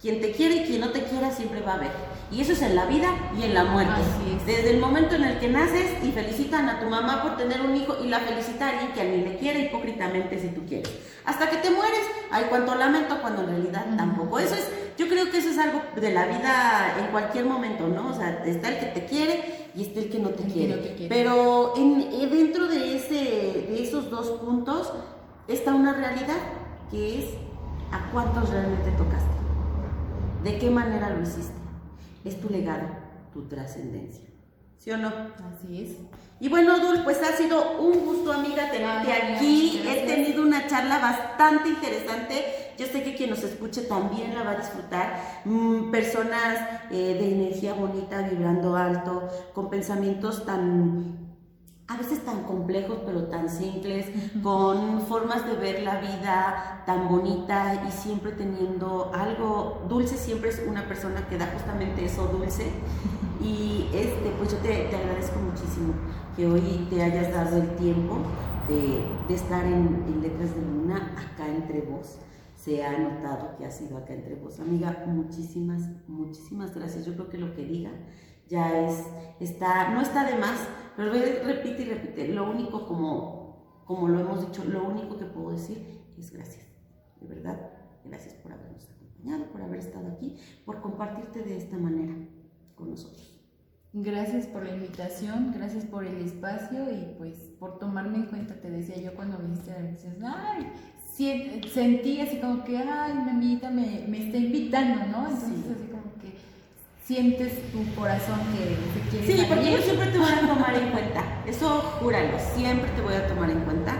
quien 0.00 0.20
te 0.20 0.32
quiere 0.32 0.56
y 0.56 0.64
quien 0.64 0.80
no 0.80 0.90
te 0.90 1.02
quiera 1.04 1.30
siempre 1.30 1.60
va 1.60 1.74
a 1.74 1.78
ver. 1.78 1.90
Y 2.30 2.40
eso 2.40 2.52
es 2.52 2.62
en 2.62 2.74
la 2.74 2.86
vida 2.86 3.10
y 3.38 3.44
en 3.44 3.54
la 3.54 3.64
muerte. 3.64 4.00
Desde 4.44 4.70
el 4.72 4.80
momento 4.80 5.14
en 5.14 5.24
el 5.24 5.38
que 5.38 5.48
naces 5.48 6.02
y 6.02 6.10
felicitan 6.10 6.68
a 6.68 6.80
tu 6.80 6.86
mamá 6.86 7.22
por 7.22 7.36
tener 7.36 7.60
un 7.60 7.76
hijo 7.76 7.96
y 8.04 8.08
la 8.08 8.20
felicita 8.20 8.66
a 8.66 8.70
alguien 8.70 8.92
que 8.92 9.00
a 9.00 9.04
ni 9.04 9.18
le 9.18 9.36
quiere 9.38 9.60
hipócritamente 9.60 10.38
si 10.38 10.48
tú 10.48 10.62
quieres. 10.66 10.90
Hasta 11.24 11.48
que 11.48 11.58
te 11.58 11.70
mueres, 11.70 12.00
hay 12.30 12.44
cuánto 12.44 12.74
lamento 12.74 13.20
cuando 13.20 13.42
en 13.42 13.48
realidad 13.48 13.86
tampoco. 13.96 14.38
Eso 14.38 14.54
es, 14.54 14.68
yo 14.98 15.08
creo 15.08 15.30
que 15.30 15.38
eso 15.38 15.50
es 15.50 15.58
algo 15.58 15.80
de 15.94 16.12
la 16.12 16.26
vida 16.26 16.96
en 16.98 17.06
cualquier 17.06 17.46
momento, 17.46 17.88
¿no? 17.88 18.10
O 18.10 18.14
sea, 18.14 18.42
está 18.44 18.68
el 18.68 18.78
que 18.78 18.86
te 18.86 19.06
quiere 19.06 19.68
y 19.74 19.82
está 19.82 20.00
el 20.00 20.10
que 20.10 20.18
no 20.18 20.30
te 20.30 20.44
quiere. 20.44 20.76
no 20.76 20.82
te 20.82 20.94
quiere. 20.94 21.14
Pero 21.14 21.74
en, 21.76 22.00
eh, 22.00 22.26
dentro 22.26 22.66
de, 22.66 22.96
ese, 22.96 23.14
de 23.14 23.82
esos 23.82 24.10
dos 24.10 24.30
puntos 24.42 24.92
está 25.48 25.74
una 25.74 25.94
realidad 25.94 26.36
que 26.90 27.20
es 27.20 27.24
a 27.92 28.10
cuántos 28.10 28.50
realmente 28.50 28.90
tocaste. 28.92 29.43
¿De 30.44 30.58
qué 30.58 30.68
manera 30.68 31.08
lo 31.08 31.22
hiciste? 31.22 31.54
Es 32.22 32.38
tu 32.38 32.50
legado, 32.50 32.86
tu 33.32 33.48
trascendencia. 33.48 34.26
¿Sí 34.76 34.90
o 34.90 34.98
no? 34.98 35.08
Así 35.08 35.82
es. 35.82 35.96
Y 36.38 36.50
bueno, 36.50 36.78
Dul, 36.80 37.02
pues 37.02 37.22
ha 37.22 37.34
sido 37.34 37.80
un 37.80 38.04
gusto, 38.04 38.30
amiga, 38.30 38.70
tenerte 38.70 39.10
Ay, 39.10 39.34
aquí. 39.34 39.80
gracias. 39.82 40.02
He 40.02 40.06
tenido 40.06 40.42
una 40.42 40.66
charla 40.66 40.98
bastante 40.98 41.70
interesante. 41.70 42.44
Yo 42.76 42.84
sé 42.86 43.02
que 43.02 43.14
quien 43.14 43.30
nos 43.30 43.42
escuche 43.42 43.82
también 43.82 44.34
la 44.34 44.42
va 44.42 44.50
a 44.50 44.56
disfrutar. 44.56 45.40
Mm, 45.46 45.90
personas 45.90 46.58
eh, 46.90 47.16
de 47.18 47.32
energía 47.32 47.72
bonita, 47.72 48.20
vibrando 48.28 48.76
alto, 48.76 49.26
con 49.54 49.70
pensamientos 49.70 50.44
tan 50.44 51.33
a 51.86 51.96
veces 51.98 52.24
tan 52.24 52.44
complejos 52.44 52.98
pero 53.04 53.24
tan 53.24 53.48
simples, 53.48 54.06
con 54.42 55.02
formas 55.02 55.46
de 55.46 55.54
ver 55.56 55.82
la 55.82 56.00
vida 56.00 56.82
tan 56.86 57.08
bonita 57.08 57.84
y 57.86 57.92
siempre 57.92 58.32
teniendo 58.32 59.12
algo, 59.14 59.82
Dulce 59.88 60.16
siempre 60.16 60.50
es 60.50 60.62
una 60.66 60.88
persona 60.88 61.26
que 61.28 61.36
da 61.36 61.46
justamente 61.46 62.04
eso 62.04 62.26
dulce 62.28 62.70
y 63.42 63.90
este, 63.92 64.30
pues 64.38 64.52
yo 64.52 64.58
te, 64.58 64.86
agradezco 64.86 65.38
muchísimo 65.40 65.92
que 66.34 66.46
hoy 66.46 66.86
te 66.88 67.02
hayas 67.02 67.32
dado 67.32 67.58
el 67.58 67.76
tiempo 67.76 68.18
de, 68.68 69.34
estar 69.34 69.64
en, 69.66 70.04
en, 70.08 70.22
Letras 70.22 70.54
de 70.54 70.62
Luna 70.62 71.12
acá 71.18 71.46
entre 71.48 71.82
vos. 71.82 72.18
Se 72.56 72.82
ha 72.82 72.98
notado 72.98 73.56
que 73.58 73.66
has 73.66 73.76
sido 73.76 73.98
acá 73.98 74.14
entre 74.14 74.36
vos. 74.36 74.58
Amiga, 74.58 75.04
muchísimas, 75.06 75.82
muchísimas 76.08 76.74
gracias. 76.74 77.04
Yo 77.04 77.12
creo 77.12 77.28
que 77.28 77.36
lo 77.36 77.54
que 77.54 77.66
diga 77.66 77.90
ya 78.48 78.86
es, 78.86 79.04
está, 79.40 79.90
no 79.90 80.00
está 80.00 80.24
de 80.24 80.36
más, 80.36 80.68
pero 80.96 81.12
repite 81.12 81.82
y 81.82 81.84
repite. 81.86 82.28
Lo 82.28 82.50
único, 82.50 82.86
como, 82.86 83.82
como 83.84 84.08
lo 84.08 84.20
hemos 84.20 84.46
dicho, 84.46 84.64
lo 84.64 84.84
único 84.84 85.18
que 85.18 85.24
puedo 85.26 85.50
decir 85.50 86.04
es 86.18 86.32
gracias. 86.32 86.66
De 87.20 87.26
verdad, 87.26 87.70
gracias 88.04 88.34
por 88.34 88.52
habernos 88.52 88.88
acompañado, 88.90 89.46
por 89.50 89.62
haber 89.62 89.78
estado 89.80 90.08
aquí, 90.08 90.36
por 90.64 90.80
compartirte 90.80 91.42
de 91.42 91.56
esta 91.56 91.76
manera 91.76 92.14
con 92.74 92.90
nosotros. 92.90 93.30
Gracias 93.96 94.48
por 94.48 94.64
la 94.64 94.74
invitación, 94.74 95.52
gracias 95.54 95.84
por 95.84 96.04
el 96.04 96.16
espacio 96.16 96.90
y 96.90 97.14
pues 97.16 97.36
por 97.60 97.78
tomarme 97.78 98.16
en 98.16 98.26
cuenta. 98.26 98.60
Te 98.60 98.68
decía 98.68 98.96
yo 99.00 99.14
cuando 99.14 99.38
me 99.38 99.50
dijiste, 99.50 99.72
ay, 100.26 100.66
sentí 101.72 102.20
así 102.20 102.38
como 102.38 102.64
que, 102.64 102.76
ay, 102.76 103.14
mi 103.14 103.30
amiguita 103.30 103.70
me, 103.70 104.04
me 104.08 104.26
está 104.26 104.36
invitando, 104.36 105.06
¿no? 105.06 105.28
Entonces 105.28 105.64
así 105.70 105.86
como 105.86 105.93
que 105.93 105.93
sientes 107.06 107.70
tu 107.70 107.94
corazón 107.94 108.40
que 108.52 108.76
se 108.94 109.08
quiere 109.10 109.26
Sí, 109.26 109.46
porque 109.48 109.72
yo 109.72 109.78
siempre 109.82 110.06
te 110.06 110.18
voy 110.18 110.32
a 110.32 110.40
tomar 110.40 110.74
en 110.74 110.90
cuenta, 110.90 111.22
eso 111.46 111.80
júralo, 112.00 112.38
siempre 112.54 112.90
te 112.92 113.02
voy 113.02 113.14
a 113.14 113.26
tomar 113.26 113.50
en 113.50 113.60
cuenta. 113.60 113.96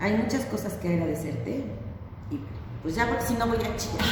Hay 0.00 0.14
muchas 0.14 0.44
cosas 0.46 0.74
que 0.74 0.88
agradecerte 0.88 1.64
y 2.30 2.40
pues 2.82 2.94
ya 2.94 3.06
porque 3.06 3.24
si 3.24 3.34
no 3.34 3.46
voy 3.46 3.58
a 3.58 3.76
chillar. 3.76 4.06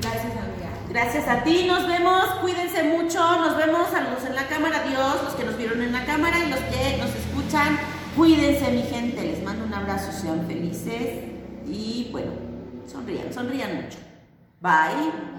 Gracias, 0.00 0.32
amiga. 0.32 0.68
Gracias 0.88 1.28
a 1.28 1.42
ti, 1.42 1.66
nos 1.66 1.86
vemos, 1.86 2.24
cuídense 2.40 2.84
mucho, 2.84 3.20
nos 3.38 3.56
vemos, 3.56 3.90
saludos 3.90 4.24
en 4.26 4.34
la 4.34 4.46
cámara, 4.46 4.84
Dios, 4.84 5.22
los 5.24 5.34
que 5.34 5.44
nos 5.44 5.56
vieron 5.58 5.82
en 5.82 5.92
la 5.92 6.06
cámara 6.06 6.38
y 6.38 6.48
los 6.48 6.60
que 6.60 6.96
nos 6.98 7.10
escuchan, 7.14 7.78
cuídense 8.16 8.70
mi 8.70 8.82
gente, 8.82 9.22
les 9.22 9.42
mando 9.42 9.64
un 9.64 9.74
abrazo, 9.74 10.12
sean 10.12 10.46
felices 10.46 11.24
y 11.66 12.08
bueno, 12.12 12.30
sonrían, 12.86 13.32
sonrían 13.32 13.76
mucho. 13.76 13.98
Bye. 14.60 15.37